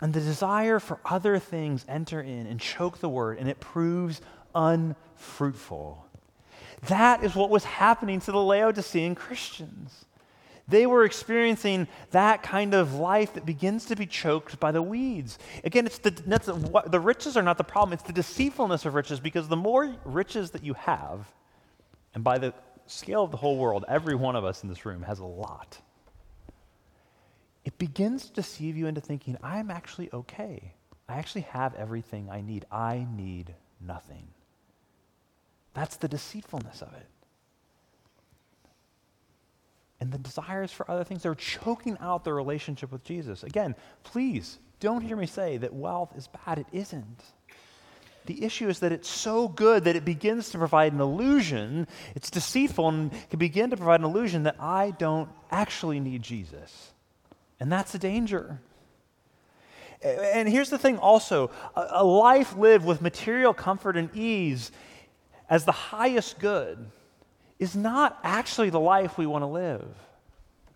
and 0.00 0.12
the 0.12 0.20
desire 0.20 0.78
for 0.78 1.00
other 1.04 1.40
things 1.40 1.84
enter 1.88 2.20
in 2.20 2.46
and 2.46 2.60
choke 2.60 2.98
the 2.98 3.08
word, 3.08 3.38
and 3.38 3.48
it 3.48 3.58
proves 3.58 4.20
unfruitful. 4.54 6.05
That 6.82 7.24
is 7.24 7.34
what 7.34 7.50
was 7.50 7.64
happening 7.64 8.20
to 8.20 8.32
the 8.32 8.38
Laodicean 8.38 9.14
Christians. 9.14 10.04
They 10.68 10.86
were 10.86 11.04
experiencing 11.04 11.86
that 12.10 12.42
kind 12.42 12.74
of 12.74 12.94
life 12.94 13.34
that 13.34 13.46
begins 13.46 13.86
to 13.86 13.96
be 13.96 14.06
choked 14.06 14.58
by 14.58 14.72
the 14.72 14.82
weeds. 14.82 15.38
Again, 15.62 15.86
it's 15.86 15.98
the, 15.98 16.10
the, 16.10 16.82
the 16.86 17.00
riches 17.00 17.36
are 17.36 17.42
not 17.42 17.56
the 17.56 17.64
problem, 17.64 17.92
it's 17.92 18.02
the 18.02 18.12
deceitfulness 18.12 18.84
of 18.84 18.94
riches 18.94 19.20
because 19.20 19.46
the 19.46 19.56
more 19.56 19.94
riches 20.04 20.50
that 20.50 20.64
you 20.64 20.74
have, 20.74 21.32
and 22.14 22.24
by 22.24 22.38
the 22.38 22.52
scale 22.86 23.22
of 23.22 23.30
the 23.30 23.36
whole 23.36 23.56
world, 23.56 23.84
every 23.88 24.16
one 24.16 24.34
of 24.34 24.44
us 24.44 24.64
in 24.64 24.68
this 24.68 24.84
room 24.84 25.02
has 25.02 25.20
a 25.20 25.24
lot 25.24 25.78
it 27.66 27.76
begins 27.78 28.26
to 28.26 28.32
deceive 28.32 28.76
you 28.76 28.86
into 28.86 29.00
thinking, 29.00 29.36
I'm 29.42 29.72
actually 29.72 30.08
okay. 30.12 30.72
I 31.08 31.18
actually 31.18 31.42
have 31.42 31.74
everything 31.74 32.30
I 32.30 32.40
need. 32.40 32.64
I 32.70 33.06
need 33.12 33.52
nothing. 33.80 34.28
That's 35.76 35.96
the 35.96 36.08
deceitfulness 36.08 36.82
of 36.82 36.92
it. 36.94 37.06
and 40.00 40.12
the 40.12 40.18
desires 40.18 40.72
for 40.72 40.88
other 40.90 41.04
things. 41.04 41.22
They're 41.22 41.34
choking 41.34 41.96
out 42.00 42.24
their 42.24 42.34
relationship 42.34 42.92
with 42.92 43.04
Jesus. 43.04 43.42
Again, 43.42 43.74
please 44.04 44.58
don't 44.78 45.00
hear 45.00 45.16
me 45.16 45.26
say 45.26 45.56
that 45.56 45.72
wealth 45.72 46.12
is 46.16 46.28
bad. 46.28 46.58
It 46.58 46.66
isn't. 46.72 47.22
The 48.26 48.44
issue 48.44 48.68
is 48.68 48.80
that 48.80 48.92
it's 48.92 49.08
so 49.08 49.48
good 49.48 49.84
that 49.84 49.96
it 49.96 50.04
begins 50.04 50.50
to 50.50 50.58
provide 50.58 50.92
an 50.92 51.00
illusion. 51.00 51.86
It's 52.14 52.30
deceitful 52.30 52.88
and 52.88 53.12
can 53.30 53.38
begin 53.38 53.70
to 53.70 53.76
provide 53.76 54.00
an 54.00 54.06
illusion 54.06 54.42
that 54.42 54.56
I 54.60 54.90
don't 54.98 55.30
actually 55.50 56.00
need 56.00 56.22
Jesus. 56.22 56.92
And 57.60 57.70
that's 57.72 57.94
a 57.94 57.98
danger. 57.98 58.60
And 60.02 60.48
here's 60.48 60.70
the 60.70 60.78
thing 60.78 60.98
also 60.98 61.50
a, 61.74 62.04
life 62.04 62.54
lived 62.56 62.84
with 62.84 63.00
material 63.00 63.54
comfort 63.54 63.96
and 63.96 64.14
ease 64.14 64.70
as 65.48 65.64
the 65.64 65.72
highest 65.72 66.38
good 66.38 66.90
is 67.58 67.74
not 67.74 68.18
actually 68.22 68.70
the 68.70 68.80
life 68.80 69.16
we 69.16 69.26
want 69.26 69.42
to 69.42 69.46
live. 69.46 69.86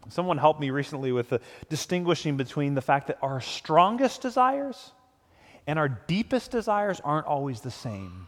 Someone 0.09 0.39
helped 0.39 0.61
me 0.61 0.71
recently 0.71 1.13
with 1.13 1.29
the 1.29 1.41
distinguishing 1.69 2.37
between 2.37 2.75
the 2.75 2.81
fact 2.81 3.09
that 3.09 3.19
our 3.23 3.41
strongest 3.41 4.23
desires 4.23 4.93
and 5.67 5.79
our 5.79 5.89
deepest 5.89 6.51
desires 6.51 7.01
aren't 7.05 7.27
always 7.27 7.61
the 7.61 7.71
same. 7.71 8.27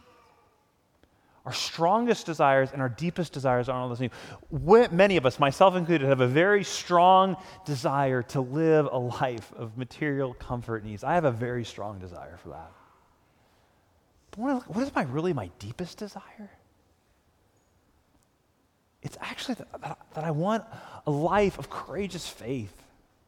Our 1.45 1.51
strongest 1.51 2.25
desires 2.25 2.69
and 2.71 2.81
our 2.81 2.87
deepest 2.87 3.33
desires 3.33 3.67
aren't 3.67 3.83
all 3.83 3.89
the 3.89 3.97
same. 3.97 4.11
Many 4.91 5.17
of 5.17 5.25
us, 5.25 5.39
myself 5.39 5.75
included, 5.75 6.07
have 6.07 6.21
a 6.21 6.27
very 6.27 6.63
strong 6.63 7.35
desire 7.65 8.21
to 8.23 8.39
live 8.39 8.87
a 8.89 8.97
life 8.97 9.51
of 9.57 9.77
material 9.77 10.33
comfort 10.35 10.83
and 10.83 10.93
ease. 10.93 11.03
I 11.03 11.15
have 11.15 11.25
a 11.25 11.31
very 11.31 11.65
strong 11.65 11.99
desire 11.99 12.37
for 12.37 12.49
that. 12.49 12.71
What 14.35 14.83
is 14.83 14.93
my 14.95 15.03
really 15.03 15.33
my 15.33 15.49
deepest 15.59 15.97
desire? 15.97 16.51
It's 19.01 19.17
actually 19.21 19.55
that, 19.55 19.97
that 20.13 20.23
I 20.23 20.31
want 20.31 20.63
a 21.05 21.11
life 21.11 21.59
of 21.59 21.69
courageous 21.69 22.27
faith 22.27 22.73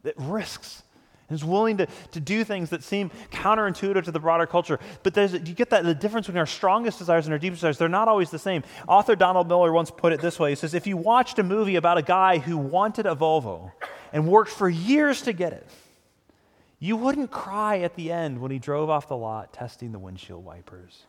that 0.03 0.13
risks 0.17 0.83
and 1.27 1.35
is 1.35 1.43
willing 1.43 1.77
to, 1.77 1.87
to 2.11 2.19
do 2.19 2.43
things 2.43 2.69
that 2.69 2.83
seem 2.83 3.09
counterintuitive 3.31 4.03
to 4.03 4.11
the 4.11 4.19
broader 4.19 4.45
culture. 4.45 4.79
But 5.03 5.17
you 5.17 5.53
get 5.53 5.71
that 5.71 5.83
the 5.83 5.95
difference 5.95 6.27
between 6.27 6.39
our 6.39 6.45
strongest 6.45 6.99
desires 6.99 7.25
and 7.25 7.33
our 7.33 7.39
deepest 7.39 7.61
desires, 7.61 7.77
they're 7.77 7.89
not 7.89 8.07
always 8.07 8.29
the 8.29 8.39
same. 8.39 8.63
Author 8.87 9.15
Donald 9.15 9.47
Miller 9.47 9.71
once 9.73 9.91
put 9.91 10.13
it 10.13 10.21
this 10.21 10.39
way 10.39 10.51
He 10.51 10.55
says, 10.55 10.73
If 10.73 10.87
you 10.87 10.97
watched 10.97 11.39
a 11.39 11.43
movie 11.43 11.75
about 11.75 11.97
a 11.97 12.03
guy 12.03 12.37
who 12.37 12.57
wanted 12.57 13.05
a 13.05 13.15
Volvo 13.15 13.71
and 14.13 14.27
worked 14.27 14.51
for 14.51 14.69
years 14.69 15.23
to 15.23 15.33
get 15.33 15.51
it, 15.51 15.67
you 16.79 16.97
wouldn't 16.97 17.31
cry 17.31 17.79
at 17.79 17.95
the 17.95 18.11
end 18.11 18.39
when 18.39 18.51
he 18.51 18.59
drove 18.59 18.89
off 18.89 19.07
the 19.07 19.17
lot 19.17 19.53
testing 19.53 19.91
the 19.91 19.99
windshield 19.99 20.43
wipers. 20.43 21.05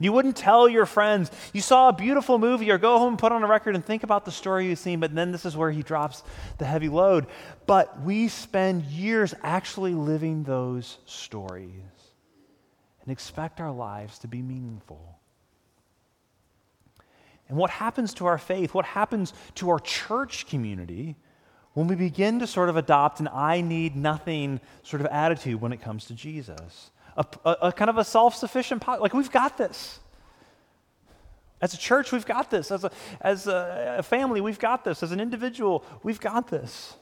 You 0.00 0.12
wouldn't 0.12 0.36
tell 0.36 0.66
your 0.66 0.86
friends. 0.86 1.30
You 1.52 1.60
saw 1.60 1.90
a 1.90 1.92
beautiful 1.92 2.38
movie 2.38 2.70
or 2.70 2.78
go 2.78 2.98
home 2.98 3.10
and 3.10 3.18
put 3.18 3.32
on 3.32 3.42
a 3.42 3.46
record 3.46 3.74
and 3.74 3.84
think 3.84 4.02
about 4.02 4.24
the 4.24 4.32
story 4.32 4.66
you've 4.66 4.78
seen, 4.78 4.98
but 4.98 5.14
then 5.14 5.30
this 5.30 5.44
is 5.44 5.58
where 5.58 5.70
he 5.70 5.82
drops 5.82 6.22
the 6.56 6.64
heavy 6.64 6.88
load. 6.88 7.26
But 7.66 8.00
we 8.00 8.28
spend 8.28 8.84
years 8.84 9.34
actually 9.42 9.92
living 9.92 10.42
those 10.42 10.96
stories 11.04 11.74
and 13.02 13.12
expect 13.12 13.60
our 13.60 13.72
lives 13.72 14.18
to 14.20 14.28
be 14.28 14.40
meaningful. 14.40 15.18
And 17.50 17.58
what 17.58 17.68
happens 17.68 18.14
to 18.14 18.26
our 18.26 18.38
faith, 18.38 18.72
what 18.72 18.86
happens 18.86 19.34
to 19.56 19.68
our 19.68 19.80
church 19.80 20.46
community 20.46 21.16
when 21.74 21.86
we 21.86 21.94
begin 21.94 22.38
to 22.40 22.46
sort 22.46 22.68
of 22.68 22.76
adopt 22.76 23.20
an 23.20 23.28
I 23.32 23.60
need 23.60 23.96
nothing 23.96 24.60
sort 24.82 25.00
of 25.00 25.06
attitude 25.06 25.60
when 25.60 25.72
it 25.72 25.80
comes 25.80 26.06
to 26.06 26.14
Jesus? 26.14 26.90
a, 27.16 27.24
a, 27.44 27.50
a 27.68 27.72
kind 27.72 27.90
of 27.90 27.98
a 27.98 28.04
self 28.04 28.34
sufficient, 28.34 28.86
like 28.86 29.14
we've 29.14 29.30
got 29.30 29.56
this. 29.58 30.00
As 31.60 31.74
a 31.74 31.78
church, 31.78 32.10
we've 32.10 32.24
got 32.24 32.50
this. 32.50 32.70
As 32.70 32.84
a, 32.84 32.90
as 33.20 33.46
a, 33.46 34.02
family, 34.02 34.40
we've 34.40 34.58
got 34.58 34.82
this. 34.82 35.02
As 35.02 35.12
an 35.12 35.20
individual, 35.20 35.84
we've 36.02 36.20
got 36.20 36.48
this. 36.48 36.94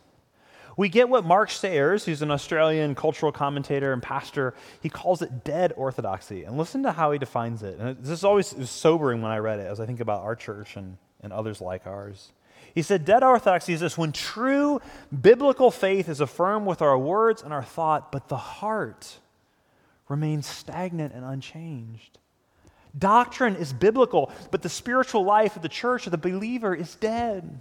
We 0.77 0.89
get 0.89 1.09
what 1.09 1.25
Mark 1.25 1.51
Sayers, 1.51 2.05
who's 2.05 2.23
an 2.23 2.31
Australian 2.33 2.97
cultural 2.97 3.31
commentator 3.31 3.93
and 3.93 4.03
pastor, 4.03 4.55
he 4.81 4.89
calls 4.89 5.23
it 5.23 5.45
dead 5.45 5.73
orthodoxy. 5.77 6.43
And 6.43 6.59
listen 6.59 6.83
to 6.85 6.93
how 6.93 7.13
he 7.13 7.19
defines 7.19 7.63
it. 7.63 7.79
And 7.79 7.99
this 7.99 8.11
is 8.11 8.25
always 8.25 8.69
sobering 8.69 9.23
when 9.23 9.31
I 9.31 9.39
read 9.39 9.61
it 9.61 9.67
as 9.67 9.79
I 9.79 9.87
think 9.87 10.01
about 10.01 10.23
our 10.23 10.35
church 10.35 10.77
and, 10.77 10.97
and 11.23 11.33
others 11.33 11.61
like 11.61 11.87
ours. 11.87 12.33
He 12.75 12.83
said, 12.83 13.05
Dead 13.05 13.23
orthodoxy 13.23 13.73
is 13.73 13.81
this 13.81 13.99
when 13.99 14.13
true 14.13 14.81
biblical 15.21 15.71
faith 15.71 16.09
is 16.09 16.21
affirmed 16.21 16.67
with 16.67 16.83
our 16.83 16.99
words 16.99 17.43
and 17.43 17.53
our 17.53 17.65
thought, 17.65 18.13
but 18.13 18.29
the 18.29 18.37
heart 18.37 19.19
remains 20.09 20.47
stagnant 20.47 21.15
and 21.15 21.25
unchanged. 21.25 22.19
Doctrine 22.99 23.57
is 23.57 23.73
biblical, 23.73 24.33
but 24.51 24.63
the 24.63 24.69
spiritual 24.69 25.25
life 25.25 25.57
of 25.57 25.63
the 25.63 25.69
church 25.69 26.07
of 26.07 26.11
the 26.11 26.19
believer 26.19 26.75
is 26.75 26.95
dead. 26.95 27.61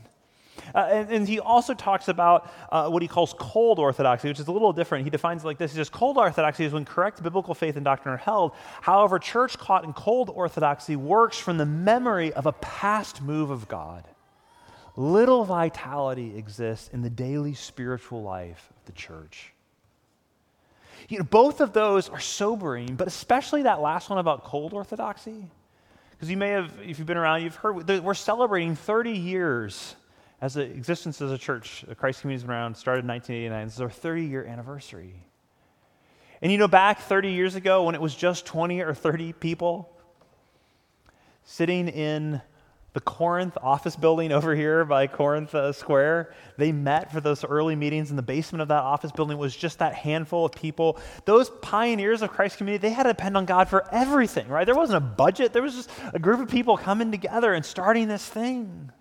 Uh, 0.74 0.80
and, 0.80 1.12
and, 1.12 1.28
he 1.28 1.40
also 1.40 1.74
talks 1.74 2.08
about 2.08 2.52
uh, 2.72 2.90
what 2.90 3.02
he 3.02 3.08
calls 3.08 3.34
cold 3.38 3.78
orthodoxy, 3.78 4.28
which 4.28 4.40
is 4.40 4.48
a 4.48 4.52
little 4.52 4.74
different. 4.74 5.04
He 5.04 5.10
defines 5.10 5.44
it 5.44 5.48
like 5.48 5.58
this 5.60 5.72
He 5.72 5.78
says, 5.78 5.90
Cold 5.90 6.18
orthodoxy 6.18 6.66
is 6.66 6.74
when 6.74 6.84
correct 6.84 7.22
biblical 7.22 7.54
faith 7.54 7.76
and 7.76 7.86
doctrine 7.86 8.14
are 8.14 8.18
held. 8.18 8.54
However, 8.82 9.20
church 9.20 9.58
caught 9.58 9.84
in 9.84 9.94
cold 9.94 10.32
orthodoxy 10.34 10.96
works 10.96 11.38
from 11.38 11.58
the 11.58 11.66
memory 11.66 12.34
of 12.34 12.48
a 12.48 12.54
past 12.54 13.22
move 13.22 13.52
of 13.52 13.68
God. 13.68 14.08
Little 14.98 15.46
vitality 15.46 16.36
exists 16.36 16.90
in 16.92 17.04
the 17.04 17.10
daily 17.10 17.54
spiritual 17.54 18.24
life 18.24 18.68
of 18.72 18.86
the 18.88 18.92
church. 18.94 19.54
You 21.08 21.20
know, 21.20 21.24
both 21.24 21.62
of 21.62 21.72
those 21.72 22.10
are 22.10 22.20
sobering, 22.20 22.96
but 22.96 23.08
especially 23.08 23.62
that 23.64 23.80
last 23.80 24.10
one 24.10 24.18
about 24.18 24.44
cold 24.44 24.74
orthodoxy. 24.74 25.46
Because 26.12 26.32
you 26.32 26.36
may 26.36 26.50
have, 26.50 26.74
if 26.84 26.98
you've 26.98 27.08
been 27.08 27.16
around, 27.16 27.44
you've 27.44 27.56
heard, 27.56 27.88
we're 28.04 28.16
celebrating 28.16 28.76
30 28.76 29.12
years 29.12 29.96
as 30.42 30.58
an 30.58 30.64
existence 30.72 31.22
as 31.22 31.32
a 31.32 31.38
church. 31.38 31.86
The 31.88 31.94
Christ 31.94 32.22
Community's 32.22 32.44
been 32.44 32.52
around, 32.52 32.76
started 32.76 33.04
in 33.04 33.08
1989. 33.08 33.68
This 33.68 33.76
is 33.76 33.82
our 33.82 33.90
30 33.92 34.26
year 34.26 34.46
anniversary. 34.46 35.14
And 36.42 36.52
you 36.52 36.58
know, 36.58 36.68
back 36.68 37.02
30 37.02 37.32
years 37.32 37.54
ago 37.54 37.84
when 37.84 37.94
it 37.94 38.02
was 38.02 38.16
just 38.16 38.48
20 38.48 38.82
or 38.82 38.96
30 38.96 39.34
people 39.34 39.96
sitting 41.44 41.88
in 41.88 42.42
the 42.98 43.02
Corinth 43.02 43.56
office 43.62 43.96
building 43.96 44.32
over 44.32 44.56
here 44.56 44.84
by 44.84 45.06
Corinth 45.06 45.54
uh, 45.54 45.72
Square. 45.72 46.34
They 46.58 46.72
met 46.72 47.12
for 47.12 47.22
those 47.22 47.46
early 47.46 47.76
meetings 47.76 48.10
in 48.10 48.16
the 48.16 48.24
basement 48.24 48.64
of 48.64 48.70
that 48.70 48.82
office 48.82 49.12
building. 49.12 49.38
Was 49.38 49.56
just 49.56 49.78
that 49.78 49.94
handful 49.94 50.46
of 50.46 50.52
people. 50.52 50.98
Those 51.26 51.52
pioneers 51.62 52.24
of 52.24 52.32
Christ 52.32 52.58
community, 52.58 52.82
they 52.88 52.94
had 52.96 53.04
to 53.04 53.10
depend 53.10 53.38
on 53.38 53.46
God 53.46 53.70
for 53.70 53.88
everything, 53.94 54.48
right? 54.48 54.66
There 54.66 54.74
wasn't 54.74 54.98
a 54.98 55.08
budget. 55.08 55.54
There 55.54 55.62
was 55.62 55.76
just 55.76 55.92
a 56.12 56.18
group 56.18 56.40
of 56.40 56.50
people 56.50 56.76
coming 56.76 57.12
together 57.12 57.54
and 57.54 57.64
starting 57.64 58.08
this 58.08 58.26
thing. 58.26 58.92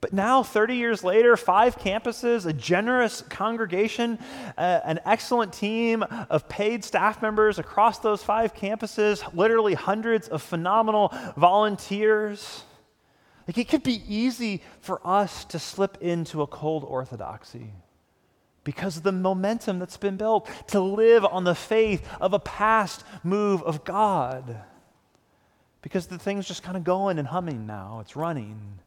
But 0.00 0.12
now, 0.12 0.44
30 0.44 0.76
years 0.76 1.02
later, 1.02 1.36
five 1.36 1.76
campuses, 1.76 2.46
a 2.46 2.52
generous 2.52 3.22
congregation, 3.22 4.20
uh, 4.56 4.80
an 4.84 5.00
excellent 5.04 5.52
team 5.52 6.04
of 6.30 6.48
paid 6.48 6.84
staff 6.84 7.20
members 7.20 7.58
across 7.58 7.98
those 7.98 8.22
five 8.22 8.54
campuses, 8.54 9.24
literally 9.34 9.74
hundreds 9.74 10.28
of 10.28 10.42
phenomenal 10.42 11.12
volunteers. 11.36 12.62
Like 13.48 13.56
it 13.56 13.68
could 13.68 13.82
be 13.82 14.02
easy 14.06 14.62
for 14.82 15.00
us 15.02 15.46
to 15.46 15.58
slip 15.58 15.96
into 16.02 16.42
a 16.42 16.46
cold 16.46 16.84
orthodoxy 16.84 17.72
because 18.62 18.98
of 18.98 19.02
the 19.04 19.12
momentum 19.12 19.78
that's 19.78 19.96
been 19.96 20.18
built 20.18 20.46
to 20.68 20.78
live 20.78 21.24
on 21.24 21.44
the 21.44 21.54
faith 21.54 22.06
of 22.20 22.34
a 22.34 22.38
past 22.38 23.02
move 23.24 23.62
of 23.62 23.84
God. 23.84 24.60
Because 25.80 26.08
the 26.08 26.18
thing's 26.18 26.46
just 26.46 26.62
kind 26.62 26.76
of 26.76 26.84
going 26.84 27.18
and 27.18 27.26
humming 27.26 27.66
now, 27.66 28.00
it's 28.02 28.14
running. 28.14 28.80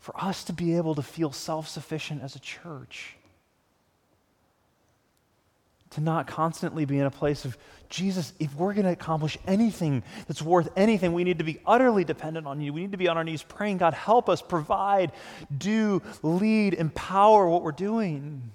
For 0.00 0.20
us 0.20 0.42
to 0.44 0.52
be 0.52 0.76
able 0.76 0.96
to 0.96 1.02
feel 1.02 1.30
self 1.30 1.68
sufficient 1.68 2.22
as 2.22 2.34
a 2.34 2.40
church 2.40 3.16
to 5.90 6.00
not 6.00 6.26
constantly 6.26 6.84
be 6.84 6.98
in 6.98 7.06
a 7.06 7.10
place 7.10 7.44
of, 7.44 7.56
Jesus, 7.88 8.32
if 8.38 8.54
we're 8.54 8.74
going 8.74 8.86
to 8.86 8.92
accomplish 8.92 9.38
anything 9.46 10.02
that's 10.26 10.42
worth 10.42 10.68
anything, 10.76 11.12
we 11.12 11.24
need 11.24 11.38
to 11.38 11.44
be 11.44 11.60
utterly 11.66 12.04
dependent 12.04 12.46
on 12.46 12.60
you. 12.60 12.72
We 12.72 12.82
need 12.82 12.92
to 12.92 12.98
be 12.98 13.08
on 13.08 13.16
our 13.16 13.24
knees 13.24 13.42
praying, 13.42 13.78
God, 13.78 13.94
help 13.94 14.28
us, 14.28 14.42
provide, 14.42 15.12
do, 15.56 16.02
lead, 16.22 16.74
empower 16.74 17.48
what 17.48 17.62
we're 17.62 17.72
doing. 17.72 18.50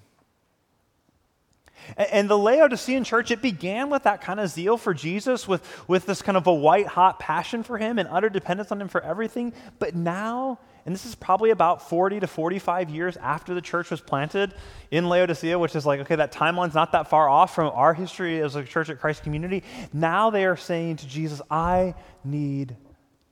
And 1.97 2.29
the 2.29 2.37
Laodicean 2.37 3.03
church, 3.03 3.31
it 3.31 3.41
began 3.41 3.89
with 3.89 4.03
that 4.03 4.21
kind 4.21 4.39
of 4.39 4.49
zeal 4.49 4.77
for 4.77 4.93
Jesus, 4.93 5.47
with, 5.47 5.61
with 5.87 6.05
this 6.05 6.21
kind 6.21 6.37
of 6.37 6.47
a 6.47 6.53
white 6.53 6.87
hot 6.87 7.19
passion 7.19 7.63
for 7.63 7.77
him 7.77 7.99
and 7.99 8.07
utter 8.09 8.29
dependence 8.29 8.71
on 8.71 8.79
him 8.79 8.87
for 8.87 9.01
everything. 9.01 9.53
But 9.79 9.95
now 9.95 10.59
and 10.85 10.95
this 10.95 11.05
is 11.05 11.13
probably 11.13 11.51
about 11.51 11.89
40 11.89 12.21
to 12.21 12.27
45 12.27 12.89
years 12.89 13.17
after 13.17 13.53
the 13.53 13.61
church 13.61 13.91
was 13.91 14.01
planted 14.01 14.53
in 14.89 15.09
Laodicea, 15.09 15.57
which 15.59 15.75
is 15.75 15.85
like, 15.85 15.99
okay, 16.01 16.15
that 16.15 16.31
timeline's 16.31 16.73
not 16.73 16.93
that 16.93 17.07
far 17.07 17.29
off 17.29 17.53
from 17.53 17.71
our 17.75 17.93
history 17.93 18.41
as 18.41 18.55
a 18.55 18.63
church 18.63 18.89
at 18.89 18.99
Christ 18.99 19.23
community. 19.23 19.63
Now 19.93 20.31
they 20.31 20.45
are 20.45 20.57
saying 20.57 20.97
to 20.97 21.07
Jesus, 21.07 21.41
I 21.51 21.93
need 22.23 22.75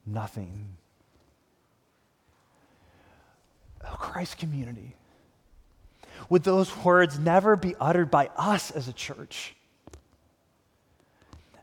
nothing. 0.06 0.78
Oh, 3.84 3.96
Christ 3.98 4.38
community. 4.38 4.96
Would 6.30 6.44
those 6.44 6.76
words 6.78 7.18
never 7.18 7.56
be 7.56 7.76
uttered 7.80 8.12
by 8.12 8.30
us 8.38 8.70
as 8.70 8.88
a 8.88 8.94
church? 8.94 9.56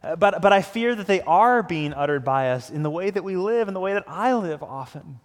Uh, 0.03 0.17
but, 0.17 0.43
but 0.43 0.53
I 0.53 0.63
fear 0.63 0.97
that 0.97 1.07
they 1.07 1.21
are 1.21 1.63
being 1.63 1.93
uttered 1.93 2.25
by 2.25 2.51
us 2.51 2.71
in 2.71 2.83
the 2.83 2.91
way 2.91 3.11
that 3.11 3.23
we 3.23 3.37
live, 3.37 3.69
in 3.69 3.75
the 3.75 3.81
way 3.81 3.93
that 3.93 4.05
I 4.09 4.35
live 4.35 4.65
often. 4.65 5.21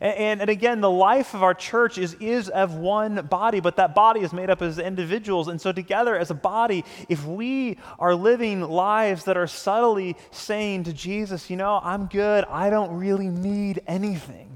And, 0.00 0.40
and, 0.40 0.50
again, 0.50 0.80
the 0.80 0.90
life 0.90 1.34
of 1.34 1.42
our 1.42 1.54
church 1.54 1.98
is, 1.98 2.14
is 2.20 2.48
of 2.48 2.74
one 2.74 3.26
body, 3.26 3.60
but 3.60 3.76
that 3.76 3.94
body 3.94 4.20
is 4.20 4.32
made 4.32 4.50
up 4.50 4.62
as 4.62 4.78
individuals. 4.78 5.48
And 5.48 5.60
so, 5.60 5.72
together 5.72 6.16
as 6.16 6.30
a 6.30 6.34
body, 6.34 6.84
if 7.08 7.24
we 7.24 7.78
are 7.98 8.14
living 8.14 8.60
lives 8.60 9.24
that 9.24 9.36
are 9.36 9.46
subtly 9.46 10.16
saying 10.30 10.84
to 10.84 10.92
Jesus, 10.92 11.50
you 11.50 11.56
know, 11.56 11.80
I'm 11.82 12.06
good, 12.06 12.44
I 12.44 12.70
don't 12.70 12.92
really 12.98 13.28
need 13.28 13.82
anything. 13.86 14.50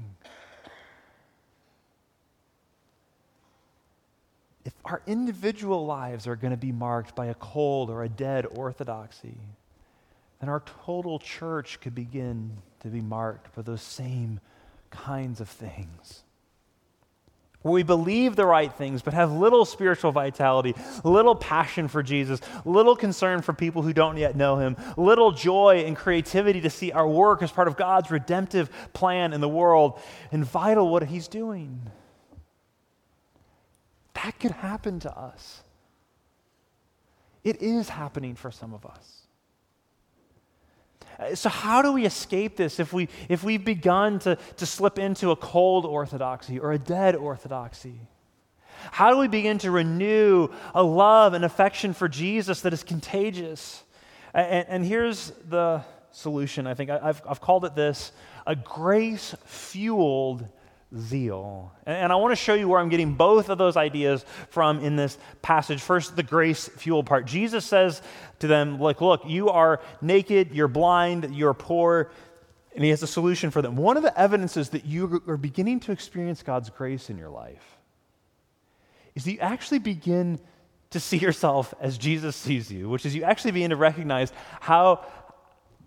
If 4.65 4.73
our 4.83 5.01
individual 5.05 5.85
lives 5.85 6.27
are 6.27 6.35
going 6.35 6.51
to 6.51 6.57
be 6.57 6.71
marked 6.71 7.15
by 7.15 7.27
a 7.27 7.35
cold 7.35 7.89
or 7.89 8.03
a 8.03 8.09
dead 8.09 8.47
orthodoxy, 8.49 9.37
then 10.39 10.49
our 10.49 10.63
total 10.85 11.19
church 11.19 11.79
could 11.81 11.95
begin 11.95 12.57
to 12.81 12.87
be 12.87 13.01
marked 13.01 13.55
by 13.55 13.61
those 13.61 13.81
same 13.81 14.39
kinds 14.89 15.41
of 15.41 15.49
things. 15.49 16.23
We 17.63 17.81
believe 17.81 18.35
the 18.35 18.45
right 18.45 18.71
things, 18.71 19.01
but 19.01 19.15
have 19.15 19.31
little 19.31 19.65
spiritual 19.65 20.11
vitality, 20.11 20.75
little 21.03 21.35
passion 21.35 21.87
for 21.87 22.03
Jesus, 22.03 22.39
little 22.63 22.95
concern 22.95 23.41
for 23.41 23.53
people 23.53 23.81
who 23.81 23.91
don't 23.91 24.17
yet 24.17 24.35
know 24.35 24.57
him, 24.57 24.77
little 24.97 25.31
joy 25.31 25.83
and 25.87 25.97
creativity 25.97 26.61
to 26.61 26.69
see 26.69 26.91
our 26.91 27.07
work 27.07 27.41
as 27.41 27.51
part 27.51 27.67
of 27.67 27.75
God's 27.75 28.11
redemptive 28.11 28.69
plan 28.93 29.33
in 29.33 29.41
the 29.41 29.49
world, 29.49 29.99
and 30.31 30.45
vital 30.45 30.89
what 30.89 31.03
he's 31.03 31.27
doing. 31.27 31.81
That 34.13 34.39
could 34.39 34.51
happen 34.51 34.99
to 34.99 35.11
us. 35.11 35.63
It 37.43 37.63
is 37.63 37.89
happening 37.89 38.35
for 38.35 38.51
some 38.51 38.75
of 38.75 38.85
us. 38.85 39.24
Uh, 41.19 41.35
so, 41.35 41.49
how 41.49 41.81
do 41.81 41.91
we 41.91 42.05
escape 42.05 42.55
this 42.57 42.79
if, 42.79 42.93
we, 42.93 43.07
if 43.29 43.43
we've 43.43 43.63
begun 43.63 44.19
to, 44.19 44.37
to 44.57 44.65
slip 44.65 44.99
into 44.99 45.31
a 45.31 45.35
cold 45.35 45.85
orthodoxy 45.85 46.59
or 46.59 46.71
a 46.71 46.77
dead 46.79 47.15
orthodoxy? 47.15 47.99
How 48.91 49.11
do 49.11 49.17
we 49.17 49.27
begin 49.27 49.57
to 49.59 49.71
renew 49.71 50.49
a 50.73 50.83
love 50.83 51.33
and 51.33 51.43
affection 51.43 51.93
for 51.93 52.07
Jesus 52.07 52.61
that 52.61 52.73
is 52.73 52.83
contagious? 52.83 53.83
And, 54.33 54.65
and 54.67 54.85
here's 54.85 55.31
the 55.49 55.83
solution, 56.11 56.67
I 56.67 56.73
think. 56.73 56.89
I, 56.89 56.99
have 56.99 57.21
I've 57.27 57.41
called 57.41 57.65
it 57.65 57.75
this 57.75 58.11
a 58.47 58.55
grace 58.55 59.35
fueled 59.45 60.47
zeal. 60.97 61.71
And, 61.85 62.11
I 62.11 62.15
want 62.15 62.31
to 62.31 62.35
show 62.35 62.53
you 62.53 62.67
where 62.67 62.79
I'm 62.79 62.89
getting 62.89 63.13
both 63.13 63.49
of 63.49 63.57
those 63.57 63.77
ideas 63.77 64.25
from 64.49 64.79
in 64.79 64.95
this 64.95 65.17
passage. 65.41 65.81
First, 65.81 66.15
the 66.15 66.23
grace 66.23 66.67
fuel 66.67 67.03
part. 67.03 67.25
Jesus 67.25 67.65
says 67.65 68.01
to 68.39 68.47
them, 68.47 68.79
like, 68.79 69.01
look, 69.01 69.21
you 69.25 69.49
are 69.49 69.81
naked, 70.01 70.51
you're 70.51 70.67
blind, 70.67 71.35
you're 71.35 71.53
poor, 71.53 72.11
and 72.73 72.83
he 72.83 72.89
has 72.89 73.03
a 73.03 73.07
solution 73.07 73.51
for 73.51 73.61
them. 73.61 73.75
One 73.75 73.97
of 73.97 74.03
the 74.03 74.17
evidences 74.19 74.69
that 74.69 74.85
you 74.85 75.23
are 75.27 75.37
beginning 75.37 75.79
to 75.81 75.91
experience 75.91 76.43
God's 76.43 76.69
grace 76.69 77.09
in 77.09 77.17
your 77.17 77.29
life 77.29 77.77
is 79.15 79.23
that 79.25 79.31
you 79.31 79.39
actually 79.39 79.79
begin 79.79 80.39
to 80.91 80.99
see 80.99 81.17
yourself 81.17 81.73
as 81.81 81.97
Jesus 81.97 82.35
sees 82.35 82.71
you, 82.71 82.87
which 82.87 83.05
is 83.05 83.15
you 83.15 83.23
actually 83.23 83.51
begin 83.51 83.71
to 83.71 83.75
recognize 83.75 84.31
how 84.61 85.05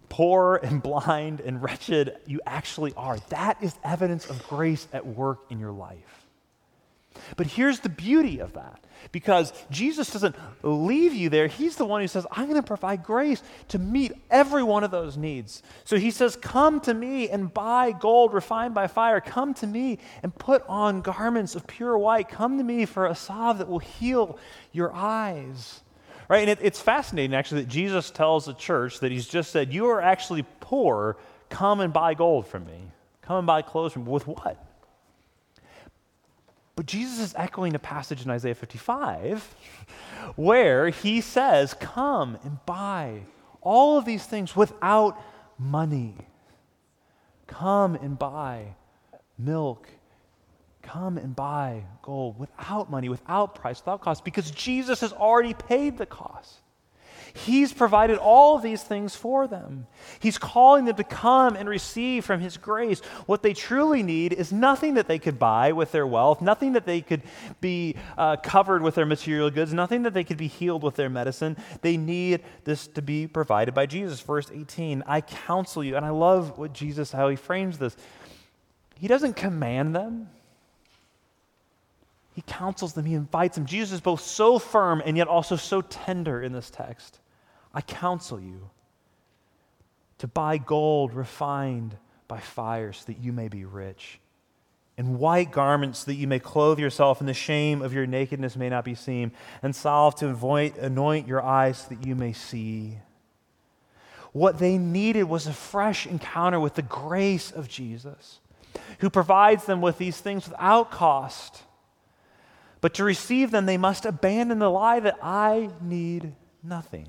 poor 0.08 0.56
and 0.56 0.82
blind 0.82 1.40
and 1.40 1.62
wretched 1.62 2.16
you 2.26 2.40
actually 2.46 2.92
are. 2.96 3.18
That 3.30 3.62
is 3.62 3.74
evidence 3.84 4.28
of 4.28 4.46
grace 4.48 4.88
at 4.92 5.06
work 5.06 5.40
in 5.50 5.58
your 5.58 5.72
life. 5.72 6.26
But 7.36 7.46
here's 7.46 7.80
the 7.80 7.88
beauty 7.88 8.38
of 8.38 8.54
that 8.54 8.84
because 9.12 9.52
Jesus 9.70 10.10
doesn't 10.10 10.36
leave 10.62 11.14
you 11.14 11.28
there. 11.28 11.46
He's 11.46 11.76
the 11.76 11.84
one 11.84 12.00
who 12.00 12.08
says, 12.08 12.26
I'm 12.30 12.44
going 12.48 12.60
to 12.60 12.66
provide 12.66 13.02
grace 13.02 13.42
to 13.68 13.78
meet 13.78 14.12
every 14.30 14.62
one 14.62 14.84
of 14.84 14.90
those 14.90 15.16
needs. 15.16 15.62
So 15.84 15.96
he 15.96 16.10
says, 16.10 16.36
Come 16.36 16.80
to 16.80 16.94
me 16.94 17.28
and 17.28 17.52
buy 17.52 17.92
gold 17.92 18.32
refined 18.32 18.74
by 18.74 18.86
fire. 18.86 19.20
Come 19.20 19.54
to 19.54 19.66
me 19.66 19.98
and 20.22 20.34
put 20.34 20.64
on 20.68 21.00
garments 21.00 21.54
of 21.54 21.66
pure 21.66 21.96
white. 21.98 22.28
Come 22.28 22.58
to 22.58 22.64
me 22.64 22.84
for 22.84 23.06
a 23.06 23.14
salve 23.14 23.58
that 23.58 23.68
will 23.68 23.78
heal 23.78 24.38
your 24.72 24.92
eyes. 24.94 25.80
Right? 26.28 26.40
And 26.40 26.50
it, 26.50 26.58
it's 26.60 26.80
fascinating, 26.80 27.34
actually, 27.34 27.62
that 27.62 27.68
Jesus 27.68 28.10
tells 28.10 28.44
the 28.44 28.52
church 28.52 29.00
that 29.00 29.10
he's 29.10 29.26
just 29.26 29.50
said, 29.50 29.72
You 29.72 29.86
are 29.86 30.00
actually 30.00 30.44
poor. 30.60 31.16
Come 31.48 31.80
and 31.80 31.92
buy 31.92 32.12
gold 32.12 32.46
from 32.46 32.66
me. 32.66 32.90
Come 33.22 33.38
and 33.38 33.46
buy 33.46 33.62
clothes 33.62 33.94
from 33.94 34.04
me. 34.04 34.10
With 34.10 34.26
what? 34.26 34.64
But 36.76 36.86
Jesus 36.86 37.18
is 37.18 37.34
echoing 37.36 37.74
a 37.74 37.78
passage 37.78 38.24
in 38.24 38.30
Isaiah 38.30 38.54
55 38.54 39.42
where 40.36 40.90
he 40.90 41.20
says, 41.22 41.74
Come 41.74 42.38
and 42.44 42.58
buy 42.66 43.22
all 43.62 43.98
of 43.98 44.04
these 44.04 44.24
things 44.24 44.54
without 44.54 45.18
money. 45.58 46.14
Come 47.46 47.94
and 47.96 48.18
buy 48.18 48.74
milk 49.38 49.88
come 50.88 51.18
and 51.18 51.36
buy 51.36 51.84
gold 52.02 52.38
without 52.38 52.90
money, 52.90 53.08
without 53.08 53.54
price, 53.54 53.80
without 53.80 54.00
cost, 54.00 54.24
because 54.24 54.50
Jesus 54.50 55.00
has 55.00 55.12
already 55.12 55.54
paid 55.54 55.98
the 55.98 56.06
cost. 56.06 56.60
He's 57.34 57.72
provided 57.72 58.18
all 58.18 58.58
these 58.58 58.82
things 58.82 59.14
for 59.14 59.46
them. 59.46 59.86
He's 60.18 60.38
calling 60.38 60.86
them 60.86 60.96
to 60.96 61.04
come 61.04 61.56
and 61.56 61.68
receive 61.68 62.24
from 62.24 62.40
His 62.40 62.56
grace. 62.56 63.00
What 63.26 63.42
they 63.42 63.52
truly 63.52 64.02
need 64.02 64.32
is 64.32 64.50
nothing 64.50 64.94
that 64.94 65.08
they 65.08 65.18
could 65.18 65.38
buy 65.38 65.72
with 65.72 65.92
their 65.92 66.06
wealth, 66.06 66.40
nothing 66.40 66.72
that 66.72 66.86
they 66.86 67.02
could 67.02 67.22
be 67.60 67.96
uh, 68.16 68.36
covered 68.36 68.82
with 68.82 68.94
their 68.94 69.06
material 69.06 69.50
goods, 69.50 69.74
nothing 69.74 70.02
that 70.02 70.14
they 70.14 70.24
could 70.24 70.38
be 70.38 70.48
healed 70.48 70.82
with 70.82 70.96
their 70.96 71.10
medicine. 71.10 71.56
They 71.82 71.96
need 71.96 72.42
this 72.64 72.86
to 72.88 73.02
be 73.02 73.26
provided 73.26 73.74
by 73.74 73.86
Jesus. 73.86 74.20
Verse 74.20 74.50
18 74.52 75.04
I 75.06 75.20
counsel 75.20 75.84
you, 75.84 75.96
and 75.96 76.06
I 76.06 76.10
love 76.10 76.58
what 76.58 76.72
Jesus, 76.72 77.12
how 77.12 77.28
He 77.28 77.36
frames 77.36 77.78
this. 77.78 77.96
He 78.98 79.06
doesn't 79.06 79.36
command 79.36 79.94
them, 79.94 80.28
he 82.38 82.44
counsels 82.46 82.92
them, 82.92 83.04
he 83.04 83.14
invites 83.14 83.56
them. 83.56 83.66
Jesus 83.66 83.94
is 83.94 84.00
both 84.00 84.20
so 84.20 84.60
firm 84.60 85.02
and 85.04 85.16
yet 85.16 85.26
also 85.26 85.56
so 85.56 85.80
tender 85.80 86.40
in 86.40 86.52
this 86.52 86.70
text. 86.70 87.18
I 87.74 87.80
counsel 87.80 88.40
you 88.40 88.70
to 90.18 90.28
buy 90.28 90.58
gold 90.58 91.14
refined 91.14 91.96
by 92.28 92.38
fire 92.38 92.92
so 92.92 93.06
that 93.06 93.18
you 93.18 93.32
may 93.32 93.48
be 93.48 93.64
rich, 93.64 94.20
and 94.96 95.18
white 95.18 95.50
garments 95.50 95.98
so 95.98 96.12
that 96.12 96.14
you 96.14 96.28
may 96.28 96.38
clothe 96.38 96.78
yourself, 96.78 97.18
and 97.18 97.28
the 97.28 97.34
shame 97.34 97.82
of 97.82 97.92
your 97.92 98.06
nakedness 98.06 98.54
may 98.54 98.68
not 98.68 98.84
be 98.84 98.94
seen, 98.94 99.32
and 99.60 99.74
salve 99.74 100.14
to 100.14 100.28
anoint 100.80 101.26
your 101.26 101.42
eyes 101.42 101.78
so 101.78 101.88
that 101.88 102.06
you 102.06 102.14
may 102.14 102.32
see. 102.32 102.98
What 104.30 104.60
they 104.60 104.78
needed 104.78 105.24
was 105.24 105.48
a 105.48 105.52
fresh 105.52 106.06
encounter 106.06 106.60
with 106.60 106.76
the 106.76 106.82
grace 106.82 107.50
of 107.50 107.66
Jesus, 107.66 108.38
who 109.00 109.10
provides 109.10 109.64
them 109.64 109.80
with 109.80 109.98
these 109.98 110.20
things 110.20 110.48
without 110.48 110.92
cost 110.92 111.64
but 112.80 112.94
to 112.94 113.04
receive 113.04 113.50
them, 113.50 113.66
they 113.66 113.78
must 113.78 114.04
abandon 114.04 114.58
the 114.58 114.70
lie 114.70 115.00
that 115.00 115.18
I 115.22 115.70
need 115.80 116.34
nothing. 116.62 117.08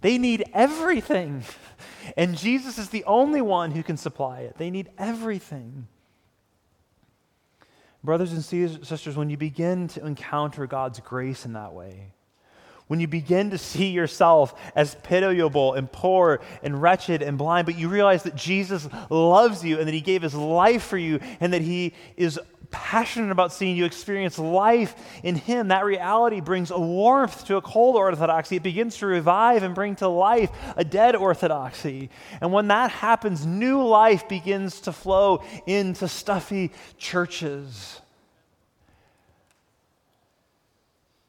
They 0.00 0.18
need 0.18 0.44
everything. 0.52 1.44
And 2.16 2.38
Jesus 2.38 2.78
is 2.78 2.90
the 2.90 3.02
only 3.02 3.42
one 3.42 3.72
who 3.72 3.82
can 3.82 3.96
supply 3.96 4.42
it. 4.42 4.56
They 4.58 4.70
need 4.70 4.90
everything. 4.96 5.88
Brothers 8.04 8.32
and 8.32 8.44
sisters, 8.44 9.16
when 9.16 9.28
you 9.28 9.36
begin 9.36 9.88
to 9.88 10.06
encounter 10.06 10.68
God's 10.68 11.00
grace 11.00 11.44
in 11.44 11.54
that 11.54 11.72
way, 11.72 12.12
when 12.86 13.00
you 13.00 13.08
begin 13.08 13.50
to 13.50 13.58
see 13.58 13.88
yourself 13.88 14.54
as 14.76 14.94
pitiable 15.02 15.74
and 15.74 15.90
poor 15.90 16.40
and 16.62 16.80
wretched 16.80 17.22
and 17.22 17.36
blind, 17.36 17.66
but 17.66 17.76
you 17.76 17.88
realize 17.88 18.22
that 18.22 18.36
Jesus 18.36 18.88
loves 19.10 19.64
you 19.64 19.78
and 19.78 19.88
that 19.88 19.94
he 19.94 20.00
gave 20.00 20.22
his 20.22 20.34
life 20.34 20.84
for 20.84 20.98
you 20.98 21.18
and 21.40 21.52
that 21.52 21.62
he 21.62 21.94
is 22.16 22.38
passionate 22.66 23.30
about 23.30 23.52
seeing 23.52 23.76
you 23.76 23.84
experience 23.84 24.38
life 24.38 24.94
in 25.22 25.34
Him, 25.34 25.68
that 25.68 25.84
reality 25.84 26.40
brings 26.40 26.70
a 26.70 26.78
warmth 26.78 27.46
to 27.46 27.56
a 27.56 27.62
cold 27.62 27.96
orthodoxy. 27.96 28.56
It 28.56 28.62
begins 28.62 28.98
to 28.98 29.06
revive 29.06 29.62
and 29.62 29.74
bring 29.74 29.96
to 29.96 30.08
life 30.08 30.50
a 30.76 30.84
dead 30.84 31.16
orthodoxy. 31.16 32.10
And 32.40 32.52
when 32.52 32.68
that 32.68 32.90
happens, 32.90 33.46
new 33.46 33.82
life 33.82 34.28
begins 34.28 34.80
to 34.82 34.92
flow 34.92 35.42
into 35.66 36.08
stuffy 36.08 36.72
churches 36.98 38.00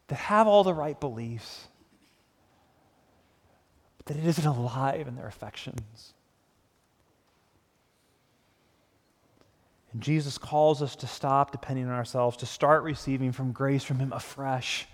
that 0.08 0.16
have 0.16 0.48
all 0.48 0.64
the 0.64 0.74
right 0.74 1.00
beliefs, 1.00 1.68
but 3.98 4.08
that 4.08 4.18
it 4.18 4.26
isn't 4.26 4.46
alive 4.46 5.08
in 5.08 5.16
their 5.16 5.28
affections. 5.28 6.14
And 9.94 10.02
Jesus 10.02 10.38
calls 10.38 10.82
us 10.82 10.96
to 10.98 11.08
stop 11.08 11.52
depending 11.52 11.86
on 11.86 11.94
ourselves, 11.94 12.38
to 12.38 12.46
start 12.46 12.84
receiving 12.84 13.32
from 13.32 13.52
grace 13.52 13.84
from 13.84 14.00
Him 14.00 14.14
afresh. 14.14 14.88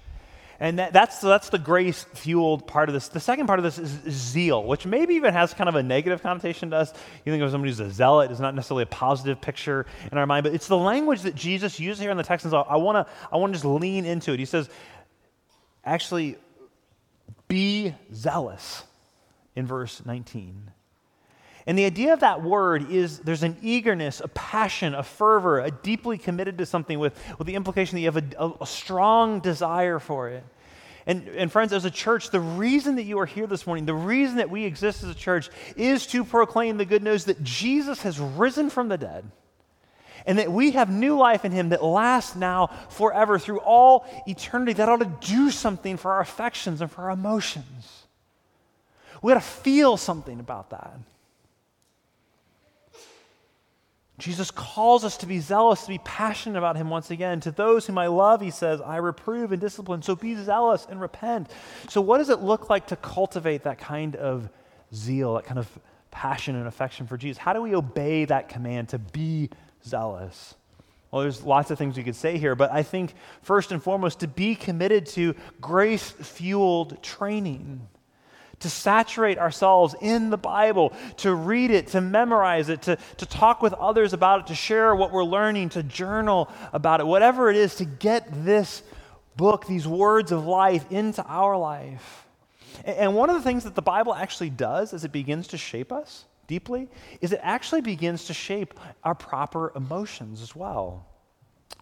And 0.59 0.79
that, 0.79 0.93
that's, 0.93 1.19
that's 1.19 1.49
the 1.49 1.57
grace 1.57 2.03
fueled 2.13 2.67
part 2.67 2.87
of 2.87 2.93
this. 2.93 3.07
The 3.07 3.19
second 3.19 3.47
part 3.47 3.59
of 3.59 3.63
this 3.63 3.79
is, 3.79 3.89
zeal, 4.09 4.63
which 4.63 4.85
maybe 4.85 5.15
even 5.15 5.33
has 5.33 5.53
kind 5.53 5.67
of 5.67 5.75
a 5.75 5.83
negative 5.83 6.21
connotation 6.21 6.69
to 6.69 6.77
us. 6.77 6.93
You 7.25 7.33
think 7.33 7.43
of 7.43 7.51
somebody 7.51 7.71
who's 7.71 7.79
a 7.79 7.91
zealot, 7.91 8.31
it's 8.31 8.39
not 8.39 8.55
necessarily 8.55 8.83
a 8.83 8.87
positive 8.87 9.41
picture 9.41 9.85
in 10.11 10.17
our 10.17 10.25
mind, 10.25 10.43
but 10.43 10.53
it's 10.53 10.67
the 10.67 10.77
language 10.77 11.21
that 11.23 11.35
Jesus 11.35 11.79
uses 11.79 11.99
here 11.99 12.11
in 12.11 12.17
the 12.17 12.23
text. 12.23 12.45
And 12.45 12.51
so 12.51 12.59
I 12.59 12.77
want 12.77 13.05
to 13.05 13.13
I 13.31 13.37
wanna 13.37 13.53
just 13.53 13.65
lean 13.65 14.05
into 14.05 14.31
it. 14.31 14.39
He 14.39 14.45
says, 14.45 14.69
actually, 15.83 16.37
be 17.47 17.93
zealous 18.13 18.83
in 19.55 19.65
verse 19.65 20.05
19. 20.05 20.71
And 21.65 21.77
the 21.77 21.85
idea 21.85 22.13
of 22.13 22.19
that 22.19 22.41
word 22.41 22.91
is 22.91 23.19
there's 23.19 23.43
an 23.43 23.57
eagerness, 23.61 24.19
a 24.19 24.27
passion, 24.29 24.93
a 24.93 25.03
fervor, 25.03 25.59
a 25.59 25.71
deeply 25.71 26.17
committed 26.17 26.57
to 26.57 26.65
something 26.65 26.99
with, 26.99 27.17
with 27.37 27.47
the 27.47 27.55
implication 27.55 27.95
that 27.95 28.01
you 28.01 28.11
have 28.11 28.17
a, 28.37 28.51
a, 28.61 28.67
strong 28.67 29.39
desire 29.39 29.99
for 29.99 30.29
it. 30.29 30.43
And, 31.05 31.27
and 31.29 31.51
friends, 31.51 31.71
as 31.71 31.85
a 31.85 31.91
church, 31.91 32.31
the 32.31 32.39
reason 32.39 32.95
that 32.95 33.03
you 33.03 33.19
are 33.19 33.25
here 33.25 33.47
this 33.47 33.65
morning, 33.65 33.85
the 33.85 33.93
reason 33.93 34.37
that 34.37 34.49
we 34.49 34.65
exist 34.65 35.03
as 35.03 35.09
a 35.09 35.15
church 35.15 35.49
is 35.77 36.05
to 36.07 36.25
proclaim 36.25 36.77
the 36.77 36.85
good 36.85 37.03
news 37.03 37.25
that 37.25 37.43
Jesus 37.43 38.01
has 38.01 38.19
risen 38.19 38.69
from 38.69 38.89
the 38.89 38.97
dead 38.97 39.29
and 40.25 40.39
that 40.39 40.51
we 40.51 40.71
have 40.71 40.89
new 40.89 41.17
life 41.17 41.45
in 41.45 41.51
him 41.51 41.69
that 41.69 41.83
lasts 41.83 42.35
now 42.35 42.67
forever 42.89 43.37
through 43.37 43.59
all 43.59 44.05
eternity. 44.27 44.73
That 44.73 44.89
ought 44.89 44.99
to 44.99 45.27
do 45.27 45.51
something 45.51 45.97
for 45.97 46.11
our 46.13 46.21
affections 46.21 46.81
and 46.81 46.89
for 46.89 47.03
our 47.03 47.11
emotions. 47.11 48.03
We 49.21 49.31
got 49.31 49.41
to 49.41 49.47
feel 49.47 49.97
something 49.97 50.39
about 50.39 50.69
that. 50.71 50.97
Jesus 54.23 54.51
calls 54.51 55.03
us 55.03 55.17
to 55.17 55.25
be 55.25 55.39
zealous, 55.39 55.81
to 55.81 55.89
be 55.89 55.97
passionate 55.97 56.57
about 56.57 56.77
him 56.77 56.89
once 56.89 57.11
again. 57.11 57.41
To 57.41 57.51
those 57.51 57.85
whom 57.85 57.97
I 57.97 58.07
love, 58.07 58.39
he 58.39 58.51
says, 58.51 58.79
I 58.79 58.95
reprove 58.97 59.51
and 59.51 59.59
discipline. 59.59 60.01
So 60.01 60.15
be 60.15 60.33
zealous 60.35 60.87
and 60.89 61.01
repent. 61.01 61.51
So, 61.89 61.99
what 61.99 62.19
does 62.19 62.29
it 62.29 62.39
look 62.39 62.69
like 62.69 62.87
to 62.87 62.95
cultivate 62.95 63.63
that 63.63 63.79
kind 63.79 64.15
of 64.15 64.47
zeal, 64.95 65.33
that 65.33 65.43
kind 65.43 65.59
of 65.59 65.67
passion 66.09 66.55
and 66.55 66.67
affection 66.67 67.05
for 67.05 67.17
Jesus? 67.17 67.37
How 67.37 67.51
do 67.51 67.61
we 67.61 67.75
obey 67.75 68.23
that 68.23 68.47
command 68.47 68.87
to 68.89 68.97
be 68.97 69.49
zealous? 69.85 70.55
Well, 71.11 71.21
there's 71.21 71.43
lots 71.43 71.69
of 71.69 71.77
things 71.77 71.97
we 71.97 72.03
could 72.03 72.15
say 72.15 72.37
here, 72.37 72.55
but 72.55 72.71
I 72.71 72.81
think 72.81 73.15
first 73.41 73.73
and 73.73 73.83
foremost, 73.83 74.21
to 74.21 74.29
be 74.29 74.55
committed 74.55 75.05
to 75.07 75.35
grace 75.59 76.09
fueled 76.09 77.03
training 77.03 77.89
to 78.63 78.69
saturate 78.69 79.37
ourselves 79.37 79.95
in 80.01 80.29
the 80.29 80.37
Bible, 80.37 80.91
to 81.17 81.33
read 81.33 81.71
it, 81.71 81.87
to 81.87 82.01
memorize 82.01 82.69
it, 82.69 82.81
to, 82.83 82.97
to 83.17 83.25
talk 83.25 83.61
with 83.61 83.73
others 83.73 84.13
about 84.13 84.41
it, 84.41 84.47
to 84.47 84.55
share 84.55 84.95
what 84.95 85.11
we're 85.11 85.23
learning, 85.23 85.69
to 85.69 85.83
journal 85.83 86.49
about 86.73 86.99
it, 86.99 87.05
whatever 87.05 87.49
it 87.49 87.55
is, 87.55 87.75
to 87.75 87.85
get 87.85 88.27
this 88.43 88.83
book, 89.37 89.67
these 89.67 89.87
words 89.87 90.31
of 90.31 90.45
life 90.45 90.91
into 90.91 91.23
our 91.25 91.55
life. 91.57 92.25
And 92.83 93.15
one 93.15 93.29
of 93.29 93.35
the 93.35 93.41
things 93.41 93.63
that 93.65 93.75
the 93.75 93.81
Bible 93.81 94.13
actually 94.13 94.49
does 94.49 94.93
as 94.93 95.05
it 95.05 95.11
begins 95.11 95.47
to 95.49 95.57
shape 95.57 95.91
us 95.91 96.25
deeply 96.47 96.89
is 97.21 97.31
it 97.31 97.39
actually 97.41 97.81
begins 97.81 98.25
to 98.25 98.33
shape 98.33 98.79
our 99.03 99.15
proper 99.15 99.71
emotions 99.75 100.41
as 100.41 100.55
well. 100.55 101.05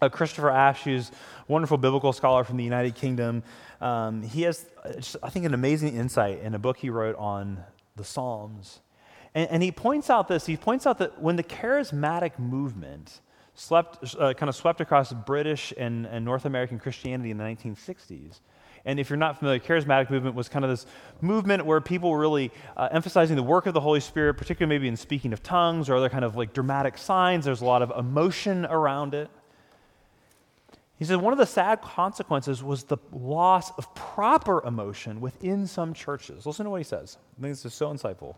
Uh, 0.00 0.08
Christopher 0.08 0.50
Ash, 0.50 0.82
who's 0.82 1.10
a 1.10 1.12
wonderful 1.52 1.78
biblical 1.78 2.12
scholar 2.12 2.42
from 2.42 2.56
the 2.56 2.64
United 2.64 2.94
Kingdom, 2.94 3.42
um, 3.82 4.22
he 4.22 4.42
has, 4.42 4.66
uh, 4.84 4.92
I 5.22 5.30
think, 5.30 5.44
an 5.44 5.54
amazing 5.54 5.96
insight 5.96 6.40
in 6.40 6.54
a 6.54 6.58
book 6.58 6.78
he 6.78 6.88
wrote 6.88 7.16
on 7.16 7.62
the 7.96 8.04
Psalms. 8.04 8.80
And, 9.34 9.50
and 9.50 9.62
he 9.62 9.72
points 9.72 10.08
out 10.08 10.28
this 10.28 10.46
he 10.46 10.56
points 10.56 10.86
out 10.86 10.98
that 10.98 11.20
when 11.20 11.36
the 11.36 11.42
charismatic 11.42 12.38
movement 12.38 13.20
slept, 13.54 14.14
uh, 14.18 14.34
kind 14.34 14.48
of 14.48 14.54
swept 14.54 14.80
across 14.80 15.12
British 15.12 15.72
and, 15.76 16.06
and 16.06 16.24
North 16.24 16.44
American 16.44 16.78
Christianity 16.78 17.30
in 17.30 17.38
the 17.38 17.44
1960s, 17.44 18.40
and 18.84 18.98
if 18.98 19.10
you're 19.10 19.16
not 19.16 19.38
familiar, 19.38 19.60
charismatic 19.60 20.10
movement 20.10 20.34
was 20.34 20.48
kind 20.48 20.64
of 20.64 20.70
this 20.70 20.86
movement 21.20 21.64
where 21.64 21.80
people 21.80 22.10
were 22.10 22.18
really 22.18 22.50
uh, 22.76 22.88
emphasizing 22.90 23.36
the 23.36 23.42
work 23.42 23.66
of 23.66 23.74
the 23.74 23.80
Holy 23.80 24.00
Spirit, 24.00 24.34
particularly 24.34 24.76
maybe 24.76 24.88
in 24.88 24.96
speaking 24.96 25.32
of 25.32 25.42
tongues 25.42 25.88
or 25.88 25.96
other 25.96 26.08
kind 26.08 26.24
of 26.24 26.36
like 26.36 26.52
dramatic 26.52 26.98
signs. 26.98 27.44
There's 27.44 27.60
a 27.60 27.64
lot 27.64 27.82
of 27.82 27.92
emotion 27.96 28.64
around 28.66 29.14
it. 29.14 29.30
He 31.02 31.06
said 31.06 31.20
one 31.20 31.32
of 31.32 31.38
the 31.40 31.46
sad 31.46 31.82
consequences 31.82 32.62
was 32.62 32.84
the 32.84 32.96
loss 33.10 33.72
of 33.76 33.92
proper 33.92 34.64
emotion 34.64 35.20
within 35.20 35.66
some 35.66 35.94
churches. 35.94 36.46
Listen 36.46 36.62
to 36.62 36.70
what 36.70 36.76
he 36.76 36.84
says. 36.84 37.18
I 37.36 37.42
think 37.42 37.50
this 37.54 37.64
is 37.64 37.74
so 37.74 37.92
insightful. 37.92 38.36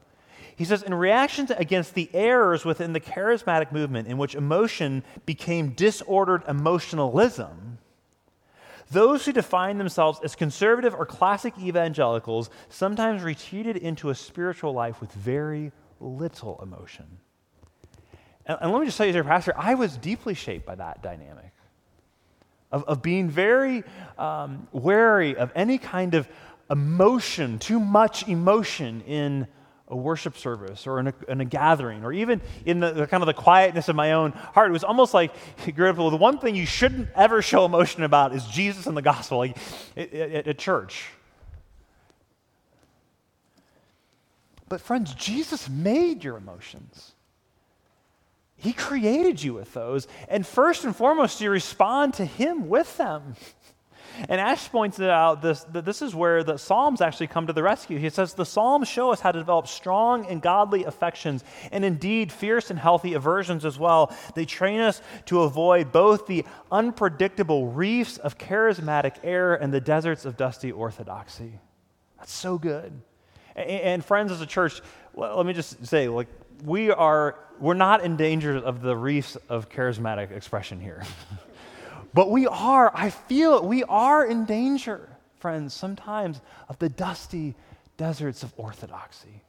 He 0.57 0.65
says, 0.65 0.83
in 0.83 0.95
reaction 0.95 1.45
to, 1.49 1.59
against 1.59 1.93
the 1.93 2.09
errors 2.15 2.65
within 2.65 2.95
the 2.95 3.01
charismatic 3.01 3.71
movement 3.71 4.09
in 4.09 4.17
which 4.17 4.35
emotion 4.35 5.05
became 5.27 5.73
disordered 5.73 6.43
emotionalism, 6.49 7.77
those 8.91 9.27
who 9.27 9.33
define 9.33 9.77
themselves 9.77 10.19
as 10.25 10.35
conservative 10.35 10.95
or 10.95 11.05
classic 11.05 11.53
evangelicals 11.59 12.49
sometimes 12.71 13.23
retreated 13.23 13.77
into 13.77 14.09
a 14.09 14.15
spiritual 14.15 14.73
life 14.73 15.03
with 15.03 15.13
very 15.13 15.71
little 16.01 16.59
emotion. 16.63 17.05
And, 18.47 18.57
and 18.63 18.73
let 18.73 18.81
me 18.81 18.87
just 18.87 18.97
tell 18.97 19.07
you, 19.07 19.13
dear 19.13 19.23
Pastor, 19.23 19.53
I 19.55 19.75
was 19.75 19.99
deeply 19.99 20.33
shaped 20.33 20.65
by 20.65 20.77
that 20.77 21.03
dynamic 21.03 21.54
of, 22.75 22.83
of 22.85 23.03
being 23.03 23.31
very 23.31 23.85
um, 24.19 24.67
wary 24.73 25.37
of 25.37 25.53
any 25.55 25.79
kind 25.79 26.15
of 26.15 26.29
emotion, 26.69 27.61
too 27.61 27.79
much 27.79 28.27
emotion 28.27 29.01
in 29.03 29.47
a 29.87 29.97
worship 29.97 30.37
service 30.37 30.87
or 30.87 30.99
in 30.99 31.07
a, 31.07 31.15
in 31.29 31.41
a 31.41 31.45
gathering 31.45 32.05
or 32.05 32.13
even 32.13 32.41
in 32.65 32.81
the, 32.81 32.91
the, 32.91 33.07
kind 33.07 33.23
of 33.23 33.27
the 33.29 33.35
quietness 33.35 33.89
of 33.89 33.95
my 33.95 34.13
own 34.13 34.33
heart. 34.33 34.71
It 34.71 34.73
was 34.73 34.83
almost 34.83 35.15
like, 35.15 35.33
well, 35.77 36.11
the 36.11 36.17
one 36.17 36.39
thing 36.39 36.57
you 36.57 36.67
shouldn't 36.67 37.09
ever 37.15 37.43
show 37.43 37.65
emotion 37.65 38.03
about 38.03 38.35
is 38.35 38.45
Jesus 38.47 38.89
and 38.89 38.97
the 38.97 39.03
gospel, 39.03 39.39
like 39.39 39.57
at, 39.97 40.49
at 40.49 40.59
church. 40.59 41.11
But 44.69 44.81
friends, 44.81 45.15
Jesus 45.15 45.69
made 45.69 46.25
your 46.25 46.37
emotions. 46.37 47.13
He 48.57 48.73
created 48.73 49.43
you 49.43 49.55
with 49.55 49.75
those. 49.75 50.07
And 50.29 50.47
first 50.47 50.85
and 50.85 50.95
foremost, 50.95 51.41
you 51.41 51.51
respond 51.51 52.15
to 52.15 52.25
Him 52.25 52.69
with 52.69 52.97
them. 52.97 53.37
And 54.29 54.41
Ash 54.41 54.69
points 54.69 55.01
out 55.01 55.43
this, 55.43 55.65
that 55.65 55.85
this 55.85 56.01
is 56.01 56.15
where 56.15 56.45
the 56.45 56.57
Psalms 56.57 57.01
actually 57.01 57.27
come 57.27 57.49
to 57.49 57.53
the 57.53 57.63
rescue. 57.63 57.99
He 57.99 58.11
says 58.11 58.35
the 58.35 58.47
Psalms 58.47 58.87
show 58.87 59.11
us 59.11 59.21
how 59.21 59.33
to 59.33 59.39
develop 59.39 59.67
strong 59.67 60.27
and 60.27 60.41
godly 60.41 60.85
affections, 60.85 61.43
and 61.73 61.85
indeed 61.85 62.31
fierce 62.31 62.71
and 62.71 62.79
healthy 62.79 63.15
aversions 63.15 63.65
as 63.65 63.79
well. 63.79 64.15
They 64.35 64.45
train 64.45 64.81
us 64.81 65.03
to 65.27 65.43
avoid 65.43 65.91
both 65.91 66.27
the 66.27 66.45
unpredictable 66.71 67.67
reefs 67.67 68.19
of 68.19 68.39
charismatic 68.39 69.17
error 69.25 69.57
and 69.57 69.75
the 69.75 69.81
deserts 69.81 70.25
of 70.25 70.37
dusty 70.37 70.71
orthodoxy. 70.71 71.59
That's 72.19 72.33
so 72.33 72.57
good. 72.57 72.93
And, 73.57 73.69
and 73.69 74.05
friends, 74.05 74.31
as 74.31 74.41
a 74.41 74.47
church, 74.47 74.81
let 75.15 75.45
me 75.45 75.53
just 75.53 75.85
say, 75.87 76.09
like, 76.09 76.29
we 76.63 76.91
are 76.91 77.37
we're 77.59 77.75
not 77.75 78.05
in 78.05 78.17
danger 78.17 78.57
of 78.57 78.83
the 78.83 78.97
reefs 78.97 79.37
of 79.49 79.69
charismatic 79.69 80.31
expression 80.31 80.81
here. 80.81 81.03
but 82.15 82.31
we 82.31 82.47
are, 82.47 82.91
I 82.95 83.11
feel 83.11 83.57
it, 83.57 83.65
we 83.65 83.85
are 83.85 84.25
in 84.25 84.45
danger, 84.45 85.09
friends, 85.39 85.73
sometimes 85.73 86.41
of 86.69 86.79
the 86.79 86.89
dusty 86.89 87.55
deserts 87.97 88.43
of 88.43 88.53
orthodoxy. 88.57 89.44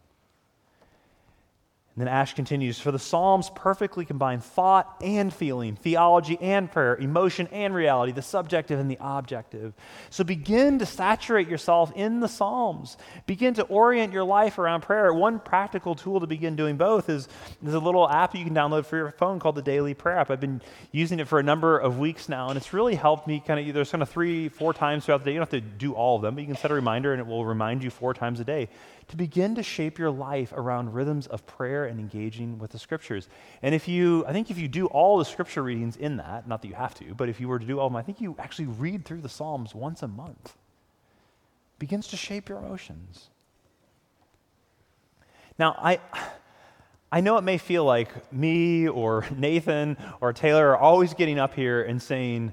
And 1.95 2.05
then 2.05 2.13
Ash 2.13 2.33
continues 2.33 2.77
For 2.77 2.91
the 2.91 2.99
Psalms 2.99 3.49
perfectly 3.55 4.03
combine 4.03 4.41
thought 4.41 4.97
and 5.01 5.33
feeling, 5.33 5.77
theology 5.77 6.37
and 6.41 6.69
prayer, 6.69 6.97
emotion 6.97 7.47
and 7.53 7.73
reality, 7.73 8.11
the 8.11 8.21
subjective 8.21 8.79
and 8.81 8.91
the 8.91 8.97
objective. 8.99 9.73
So 10.09 10.25
begin 10.25 10.79
to 10.79 10.85
saturate 10.85 11.47
yourself 11.47 11.93
in 11.95 12.19
the 12.19 12.27
Psalms. 12.27 12.97
Begin 13.27 13.53
to 13.53 13.63
orient 13.63 14.11
your 14.11 14.25
life 14.25 14.59
around 14.59 14.81
prayer. 14.81 15.13
One 15.13 15.39
practical 15.39 15.95
tool 15.95 16.19
to 16.19 16.27
begin 16.27 16.57
doing 16.57 16.75
both 16.75 17.09
is 17.09 17.29
there's 17.61 17.75
a 17.75 17.79
little 17.79 18.09
app 18.09 18.35
you 18.35 18.43
can 18.43 18.53
download 18.53 18.85
for 18.85 18.97
your 18.97 19.11
phone 19.11 19.39
called 19.39 19.55
the 19.55 19.61
Daily 19.61 19.93
Prayer 19.93 20.17
app. 20.17 20.29
I've 20.29 20.41
been 20.41 20.61
using 20.91 21.21
it 21.21 21.29
for 21.29 21.39
a 21.39 21.43
number 21.43 21.77
of 21.77 21.97
weeks 21.97 22.27
now, 22.27 22.49
and 22.49 22.57
it's 22.57 22.73
really 22.73 22.95
helped 22.95 23.25
me 23.25 23.41
kind 23.45 23.69
of, 23.69 23.73
there's 23.73 23.91
kind 23.91 24.01
of 24.01 24.09
three, 24.09 24.49
four 24.49 24.73
times 24.73 25.05
throughout 25.05 25.19
the 25.19 25.25
day. 25.25 25.31
You 25.31 25.39
don't 25.39 25.49
have 25.49 25.61
to 25.61 25.69
do 25.77 25.93
all 25.93 26.17
of 26.17 26.23
them, 26.23 26.35
but 26.35 26.41
you 26.41 26.47
can 26.47 26.57
set 26.57 26.71
a 26.71 26.73
reminder 26.73 27.13
and 27.13 27.21
it 27.21 27.25
will 27.27 27.45
remind 27.45 27.85
you 27.85 27.89
four 27.89 28.13
times 28.13 28.41
a 28.41 28.43
day 28.43 28.67
to 29.07 29.17
begin 29.17 29.55
to 29.55 29.63
shape 29.63 29.99
your 29.99 30.11
life 30.11 30.51
around 30.53 30.93
rhythms 30.93 31.27
of 31.27 31.45
prayer 31.45 31.85
and 31.85 31.99
engaging 31.99 32.57
with 32.57 32.71
the 32.71 32.79
scriptures. 32.79 33.27
And 33.61 33.75
if 33.75 33.87
you, 33.87 34.25
I 34.27 34.33
think 34.33 34.49
if 34.49 34.57
you 34.57 34.67
do 34.67 34.87
all 34.87 35.17
the 35.17 35.25
scripture 35.25 35.63
readings 35.63 35.95
in 35.95 36.17
that, 36.17 36.47
not 36.47 36.61
that 36.61 36.67
you 36.67 36.73
have 36.73 36.95
to, 36.95 37.13
but 37.13 37.29
if 37.29 37.39
you 37.39 37.47
were 37.47 37.59
to 37.59 37.65
do 37.65 37.79
all 37.79 37.87
of 37.87 37.93
them, 37.93 37.97
I 37.97 38.01
think 38.01 38.19
you 38.19 38.35
actually 38.39 38.67
read 38.67 39.05
through 39.05 39.21
the 39.21 39.29
Psalms 39.29 39.75
once 39.75 40.01
a 40.01 40.07
month. 40.07 40.55
Begins 41.77 42.07
to 42.07 42.17
shape 42.17 42.49
your 42.49 42.57
emotions. 42.59 43.29
Now, 45.57 45.75
I. 45.77 45.99
I 47.11 47.21
know 47.21 47.37
it 47.37 47.43
may 47.43 47.59
feel 47.59 47.85
like 47.85 48.33
me 48.33 48.89
or 48.89 49.25
Nathan 49.33 49.95
or 50.19 50.33
Taylor 50.33 50.71
are 50.71 50.77
always 50.77 51.13
getting 51.13 51.39
up 51.39 51.53
here 51.53 51.81
and 51.81 52.01
saying, 52.01 52.51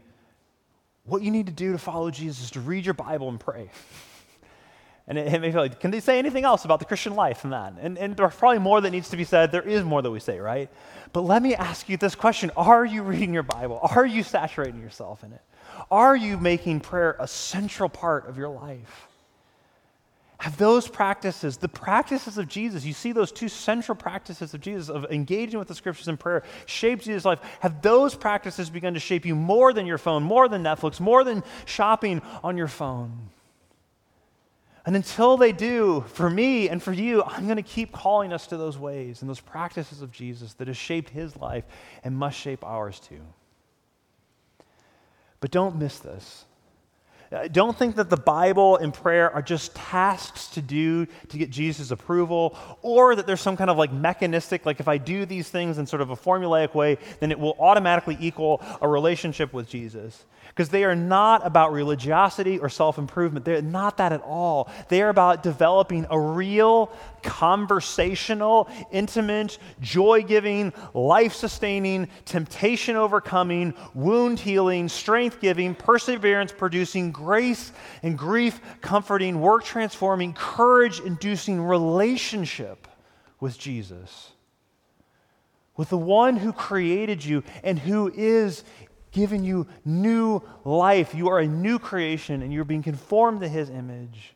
what 1.05 1.23
you 1.23 1.31
need 1.31 1.47
to 1.47 1.53
do 1.53 1.73
to 1.73 1.79
follow 1.79 2.11
Jesus 2.11 2.45
is 2.45 2.51
to 2.53 2.61
read 2.61 2.85
your 2.85 2.95
Bible 2.95 3.29
and 3.29 3.41
pray. 3.41 3.71
And 5.09 5.19
it, 5.19 5.33
it 5.33 5.41
may 5.41 5.51
feel 5.51 5.63
like, 5.63 5.81
can 5.81 5.91
they 5.91 6.01
say 6.01 6.19
anything 6.19 6.45
else 6.45 6.65
about 6.65 6.79
the 6.79 6.85
Christian 6.85 7.15
life 7.15 7.45
and 7.45 7.53
that? 7.53 7.75
And, 7.81 7.99
and 7.99 8.17
there's 8.17 8.35
probably 8.35 8.61
more 8.61 8.81
that 8.81 8.91
needs 8.91 9.09
to 9.11 9.17
be 9.17 9.25
said. 9.25 9.51
There 9.51 9.63
is 9.63 9.85
more 9.85 10.01
that 10.01 10.11
we 10.11 10.21
say, 10.21 10.39
right? 10.39 10.71
But 11.13 11.23
let 11.23 11.43
me 11.43 11.55
ask 11.55 11.89
you 11.89 11.97
this 11.97 12.15
question 12.15 12.51
Are 12.57 12.85
you 12.85 13.03
reading 13.03 13.35
your 13.35 13.43
Bible? 13.43 13.81
Are 13.83 14.07
you 14.07 14.23
saturating 14.23 14.81
yourself 14.81 15.25
in 15.25 15.33
it? 15.33 15.43
Are 15.91 16.17
you 16.17 16.39
making 16.39 16.81
prayer 16.81 17.17
a 17.19 17.27
central 17.27 17.89
part 17.89 18.29
of 18.29 18.37
your 18.37 18.49
life? 18.49 19.09
Have 20.39 20.57
those 20.57 20.89
practices, 20.89 21.57
the 21.57 21.69
practices 21.69 22.37
of 22.37 22.49
Jesus, 22.49 22.85
you 22.85 22.93
see 22.93 23.13
those 23.13 23.31
two 23.31 23.49
central 23.49 23.95
practices 23.95 24.55
of 24.55 24.61
Jesus 24.61 24.89
of 24.89 25.07
engaging 25.09 25.57
with 25.61 25.69
the 25.69 25.75
scriptures 25.75 26.09
and 26.09 26.19
prayer, 26.19 26.43
shaped 26.67 27.05
Jesus' 27.05 27.25
life. 27.25 27.39
Have 27.61 27.81
those 27.81 28.17
practices 28.17 28.69
begun 28.69 28.95
to 28.95 29.01
shape 29.01 29.25
you 29.25 29.37
more 29.37 29.73
than 29.73 29.87
your 29.87 29.99
phone, 29.99 30.25
more 30.25 30.49
than 30.49 30.65
Netflix, 30.65 30.99
more 30.99 31.23
than 31.23 31.45
shopping 31.65 32.21
on 32.43 32.57
your 32.57 32.67
phone? 32.67 33.31
And 34.85 34.97
until 34.97 35.37
they 35.37 35.53
do, 35.53 36.05
for 36.09 36.29
me 36.29 36.69
and 36.69 36.83
for 36.83 36.93
you, 36.93 37.23
I'm 37.23 37.45
going 37.45 37.57
to 37.57 37.63
keep 37.63 37.93
calling 37.93 38.33
us 38.33 38.49
to 38.49 38.57
those 38.57 38.77
ways 38.77 39.21
and 39.21 39.31
those 39.31 39.41
practices 39.41 40.03
of 40.03 40.11
Jesus 40.11 40.55
that 40.55 40.67
has 40.67 40.77
shaped 40.77 41.11
his 41.11 41.37
life 41.37 41.65
and 42.03 42.17
must 42.17 42.37
shape 42.37 42.65
ours 42.65 42.99
too. 42.99 43.21
But 45.41 45.51
don't 45.51 45.77
miss 45.77 45.99
this. 45.99 46.45
Uh, 47.33 47.49
don't 47.49 47.79
think 47.79 47.97
that 47.97 48.11
the 48.11 48.17
Bible 48.17 48.77
and 48.77 48.93
prayer 48.93 49.31
are 49.33 49.41
just 49.41 49.75
tasks 49.75 50.49
to 50.49 50.61
do 50.61 51.07
to 51.29 51.39
get 51.39 51.49
Jesus' 51.49 51.91
approval, 51.91 52.59
or 52.83 53.17
that 53.17 53.27
there's 53.27 53.41
some 53.41 53.57
kind 53.57 53.71
of 53.71 53.79
like 53.79 53.93
mechanistic, 53.93 54.67
like 54.67 54.81
if 54.81 54.89
I 54.89 54.99
do 54.99 55.25
these 55.25 55.49
things 55.49 55.79
in 55.79 55.87
sort 55.87 56.03
of 56.03 56.11
a 56.11 56.17
formulaic 56.17 56.75
way, 56.75 56.99
then 57.21 57.31
it 57.31 57.39
will 57.39 57.57
automatically 57.59 58.19
equal 58.21 58.63
a 58.83 58.89
relationship 58.89 59.53
with 59.53 59.69
Jesus 59.69 60.25
because 60.49 60.69
they 60.69 60.85
are 60.85 60.95
not 60.95 61.47
about 61.47 61.73
religiosity 61.73 62.59
or 62.59 62.69
self 62.69 62.99
improvement. 62.99 63.45
They're 63.45 63.63
not 63.63 63.97
that 63.97 64.13
at 64.13 64.21
all. 64.23 64.71
They 64.89 65.01
are 65.03 65.09
about 65.09 65.43
developing 65.43 66.07
a 66.11 66.21
real, 66.21 66.93
conversational, 67.23 68.69
intimate, 68.91 69.59
joy 69.81 70.23
giving, 70.23 70.73
life 70.93 71.33
sustaining, 71.33 72.09
temptation 72.25 72.97
overcoming, 72.97 73.75
wound 73.95 74.41
healing, 74.41 74.89
strength 74.89 75.41
giving, 75.41 75.75
perseverance 75.75 76.53
producing, 76.53 77.13
grace 77.23 77.73
and 78.03 78.19
grief 78.19 78.61
comforting, 78.81 79.41
work 79.41 79.65
transforming, 79.65 80.33
courage 80.35 81.01
inducing 81.01 81.61
relationship 81.61 82.89
with 83.41 83.59
Jesus 83.59 84.33
with 85.77 85.89
the 85.89 85.99
one 85.99 86.37
who 86.37 86.53
created 86.53 87.25
you 87.25 87.43
and 87.63 87.79
who 87.79 88.13
is 88.15 88.65
giving 89.11 89.45
you 89.45 89.67
new 89.85 90.41
life. 90.65 91.15
You 91.15 91.29
are 91.29 91.41
a 91.41 91.47
new 91.47 91.79
creation 91.79 92.43
and 92.43 92.53
you're 92.53 92.65
being 92.65 92.83
conformed 92.83 93.41
to 93.41 93.49
his 93.49 93.71
image. 93.71 94.35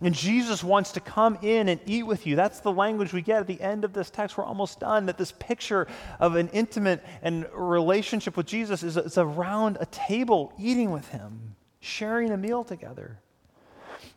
And 0.00 0.14
Jesus 0.14 0.64
wants 0.64 0.92
to 0.92 1.00
come 1.00 1.38
in 1.42 1.68
and 1.68 1.80
eat 1.86 2.04
with 2.04 2.26
you. 2.26 2.36
That's 2.36 2.60
the 2.60 2.72
language 2.72 3.12
we 3.12 3.22
get 3.22 3.40
at 3.40 3.46
the 3.46 3.60
end 3.60 3.84
of 3.84 3.92
this 3.92 4.10
text. 4.10 4.36
We're 4.36 4.44
almost 4.44 4.80
done. 4.80 5.06
That 5.06 5.18
this 5.18 5.32
picture 5.32 5.86
of 6.18 6.36
an 6.36 6.48
intimate 6.48 7.04
and 7.22 7.46
relationship 7.54 8.36
with 8.36 8.46
Jesus 8.46 8.82
is 8.82 9.18
around 9.18 9.78
a 9.80 9.86
table 9.86 10.52
eating 10.58 10.90
with 10.90 11.08
him, 11.08 11.54
sharing 11.84 12.30
a 12.30 12.36
meal 12.36 12.64
together. 12.64 13.18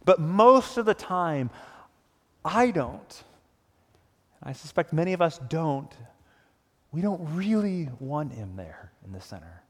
But 0.05 0.19
most 0.19 0.77
of 0.77 0.85
the 0.85 0.93
time, 0.93 1.49
I 2.43 2.71
don't. 2.71 3.23
I 4.41 4.53
suspect 4.53 4.93
many 4.93 5.13
of 5.13 5.21
us 5.21 5.39
don't. 5.49 5.91
We 6.91 7.01
don't 7.01 7.35
really 7.35 7.89
want 7.99 8.33
him 8.33 8.53
there 8.55 8.91
in 9.05 9.11
the 9.11 9.21
center 9.21 9.61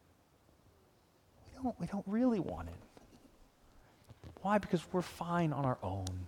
We 1.46 1.64
don't, 1.64 1.80
we 1.80 1.88
don't 1.88 2.06
really 2.08 2.40
want 2.40 2.70
it. 2.70 2.76
Why? 4.42 4.60
Because 4.60 4.82
we're 4.92 5.02
fine 5.02 5.52
on 5.52 5.66
our 5.66 5.80
own. 5.82 6.28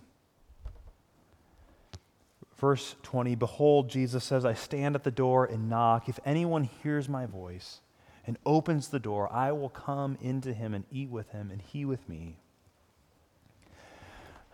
Verse 2.56 2.96
20 3.04 3.36
Behold, 3.36 3.88
Jesus 3.88 4.24
says, 4.24 4.44
I 4.44 4.54
stand 4.54 4.96
at 4.96 5.04
the 5.04 5.10
door 5.10 5.44
and 5.44 5.70
knock. 5.70 6.08
If 6.08 6.18
anyone 6.24 6.64
hears 6.64 7.08
my 7.08 7.26
voice 7.26 7.80
and 8.30 8.38
opens 8.46 8.86
the 8.86 9.00
door, 9.00 9.28
I 9.32 9.50
will 9.50 9.70
come 9.70 10.16
into 10.20 10.52
him 10.52 10.72
and 10.72 10.84
eat 10.92 11.10
with 11.10 11.28
him, 11.30 11.50
and 11.50 11.60
he 11.60 11.84
with 11.84 12.08
me. 12.08 12.36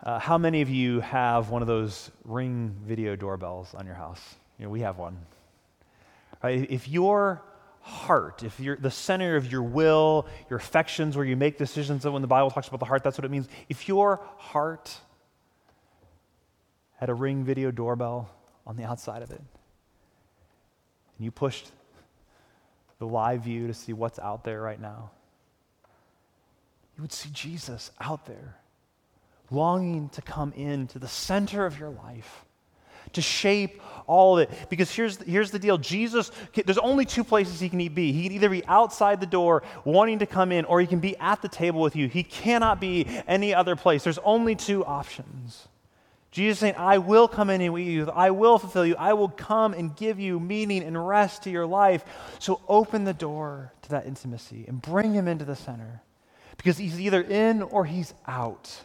Uh, 0.02 0.18
how 0.18 0.38
many 0.38 0.62
of 0.62 0.70
you 0.70 1.00
have 1.00 1.50
one 1.50 1.60
of 1.60 1.68
those 1.68 2.10
ring 2.24 2.74
video 2.86 3.16
doorbells 3.16 3.74
on 3.74 3.84
your 3.84 3.94
house? 3.94 4.36
You 4.58 4.64
know, 4.64 4.70
we 4.70 4.80
have 4.80 4.96
one. 4.96 5.18
Right? 6.42 6.66
If 6.70 6.88
you're 6.88 7.42
heart, 7.82 8.42
if 8.44 8.58
you're 8.58 8.76
the 8.76 8.90
center 8.90 9.36
of 9.36 9.52
your 9.52 9.62
will, 9.62 10.26
your 10.48 10.58
affections, 10.58 11.14
where 11.14 11.26
you 11.26 11.36
make 11.36 11.58
decisions, 11.58 12.06
when 12.06 12.22
the 12.22 12.28
Bible 12.28 12.50
talks 12.50 12.68
about 12.68 12.80
the 12.80 12.86
heart, 12.86 13.04
that's 13.04 13.18
what 13.18 13.26
it 13.26 13.30
means. 13.30 13.46
If 13.68 13.88
your 13.88 14.22
heart 14.38 14.96
had 16.94 17.10
a 17.10 17.14
ring 17.14 17.44
video 17.44 17.70
doorbell 17.70 18.30
on 18.66 18.76
the 18.76 18.84
outside 18.84 19.20
of 19.20 19.30
it, 19.30 19.42
and 21.18 21.24
you 21.26 21.30
pushed 21.30 21.70
the 22.98 23.06
live 23.06 23.42
view 23.42 23.66
to 23.66 23.74
see 23.74 23.92
what's 23.92 24.18
out 24.18 24.44
there 24.44 24.60
right 24.60 24.80
now, 24.80 25.10
you 26.96 27.02
would 27.02 27.12
see 27.12 27.28
Jesus 27.32 27.90
out 28.00 28.26
there, 28.26 28.56
longing 29.50 30.08
to 30.10 30.22
come 30.22 30.52
into 30.52 30.98
the 30.98 31.08
center 31.08 31.66
of 31.66 31.78
your 31.78 31.90
life 31.90 32.46
to 33.12 33.22
shape 33.22 33.82
all 34.06 34.38
of 34.38 34.48
it. 34.48 34.68
Because 34.68 34.90
here's, 34.90 35.18
here's 35.22 35.50
the 35.50 35.58
deal 35.58 35.78
Jesus, 35.78 36.30
there's 36.54 36.78
only 36.78 37.04
two 37.04 37.24
places 37.24 37.60
he 37.60 37.68
can 37.68 37.78
be. 37.88 38.12
He 38.12 38.24
can 38.24 38.32
either 38.32 38.48
be 38.48 38.64
outside 38.66 39.20
the 39.20 39.26
door 39.26 39.62
wanting 39.84 40.20
to 40.20 40.26
come 40.26 40.52
in, 40.52 40.64
or 40.64 40.80
he 40.80 40.86
can 40.86 41.00
be 41.00 41.16
at 41.18 41.42
the 41.42 41.48
table 41.48 41.80
with 41.80 41.96
you. 41.96 42.08
He 42.08 42.22
cannot 42.22 42.80
be 42.80 43.06
any 43.26 43.54
other 43.54 43.76
place. 43.76 44.04
There's 44.04 44.18
only 44.18 44.54
two 44.54 44.84
options. 44.84 45.68
Jesus 46.36 46.60
saying, 46.60 46.74
I 46.76 46.98
will 46.98 47.26
come 47.26 47.50
in 47.50 47.60
and 47.60 47.72
with 47.72 47.86
you. 47.86 48.08
I 48.10 48.30
will 48.30 48.58
fulfill 48.58 48.86
you. 48.86 48.94
I 48.96 49.14
will 49.14 49.28
come 49.28 49.72
and 49.72 49.96
give 49.96 50.20
you 50.20 50.38
meaning 50.38 50.82
and 50.82 51.06
rest 51.06 51.42
to 51.44 51.50
your 51.50 51.66
life. 51.66 52.04
So 52.38 52.60
open 52.68 53.04
the 53.04 53.14
door 53.14 53.72
to 53.82 53.90
that 53.90 54.06
intimacy 54.06 54.64
and 54.68 54.80
bring 54.80 55.12
him 55.12 55.28
into 55.28 55.44
the 55.44 55.56
center. 55.56 56.02
Because 56.56 56.78
he's 56.78 57.00
either 57.00 57.22
in 57.22 57.62
or 57.62 57.84
he's 57.84 58.14
out. 58.26 58.84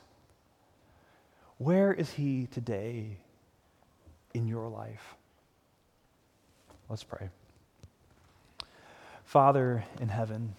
Where 1.58 1.94
is 1.94 2.12
he 2.12 2.48
today? 2.52 3.18
in 4.34 4.48
your 4.48 4.70
life. 4.70 5.16
Let's 6.90 7.04
pray. 7.04 7.30
Father 9.24 9.84
in 10.00 10.10
heaven, 10.10 10.56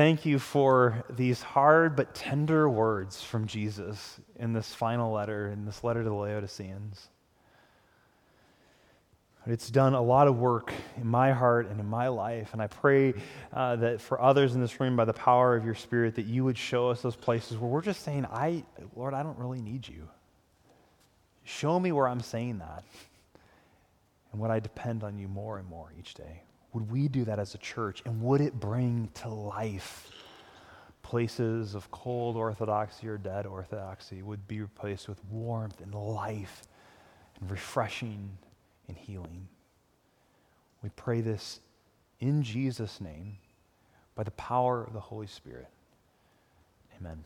thank 0.00 0.24
you 0.24 0.38
for 0.38 1.04
these 1.10 1.42
hard 1.42 1.94
but 1.94 2.14
tender 2.14 2.70
words 2.70 3.22
from 3.22 3.46
Jesus 3.46 4.18
in 4.36 4.54
this 4.54 4.72
final 4.72 5.12
letter, 5.12 5.48
in 5.48 5.66
this 5.66 5.84
letter 5.84 6.02
to 6.02 6.08
the 6.08 6.14
Laodiceans. 6.14 7.10
It's 9.44 9.68
done 9.68 9.92
a 9.92 10.00
lot 10.00 10.26
of 10.26 10.38
work 10.38 10.72
in 10.96 11.06
my 11.06 11.32
heart 11.32 11.68
and 11.68 11.78
in 11.78 11.86
my 11.86 12.08
life. 12.08 12.54
And 12.54 12.62
I 12.62 12.66
pray 12.68 13.12
uh, 13.52 13.76
that 13.76 14.00
for 14.00 14.18
others 14.18 14.54
in 14.54 14.62
this 14.62 14.80
room, 14.80 14.96
by 14.96 15.04
the 15.04 15.12
power 15.12 15.54
of 15.54 15.66
your 15.66 15.74
Spirit, 15.74 16.14
that 16.14 16.24
you 16.24 16.44
would 16.44 16.56
show 16.56 16.88
us 16.88 17.02
those 17.02 17.14
places 17.14 17.58
where 17.58 17.70
we're 17.70 17.82
just 17.82 18.02
saying, 18.02 18.24
I, 18.32 18.64
Lord, 18.96 19.12
I 19.12 19.22
don't 19.22 19.38
really 19.38 19.60
need 19.60 19.86
you. 19.86 20.08
Show 21.44 21.78
me 21.78 21.92
where 21.92 22.08
I'm 22.08 22.20
saying 22.20 22.60
that. 22.60 22.84
And 24.32 24.40
would 24.40 24.50
I 24.50 24.60
depend 24.60 25.04
on 25.04 25.18
you 25.18 25.28
more 25.28 25.58
and 25.58 25.68
more 25.68 25.92
each 25.98 26.14
day? 26.14 26.44
Would 26.72 26.90
we 26.90 27.08
do 27.08 27.24
that 27.24 27.38
as 27.38 27.54
a 27.54 27.58
church? 27.58 28.02
And 28.04 28.22
would 28.22 28.40
it 28.40 28.58
bring 28.58 29.08
to 29.14 29.28
life 29.28 30.10
places 31.02 31.74
of 31.74 31.90
cold 31.90 32.36
orthodoxy 32.36 33.08
or 33.08 33.18
dead 33.18 33.46
orthodoxy 33.46 34.22
would 34.22 34.46
be 34.46 34.60
replaced 34.60 35.08
with 35.08 35.24
warmth 35.24 35.80
and 35.80 35.94
life 35.94 36.62
and 37.40 37.50
refreshing 37.50 38.30
and 38.88 38.96
healing? 38.96 39.48
We 40.82 40.90
pray 40.90 41.20
this 41.20 41.60
in 42.20 42.42
Jesus' 42.42 43.00
name 43.00 43.38
by 44.14 44.22
the 44.22 44.30
power 44.32 44.84
of 44.84 44.92
the 44.92 45.00
Holy 45.00 45.26
Spirit. 45.26 45.68
Amen. 46.98 47.24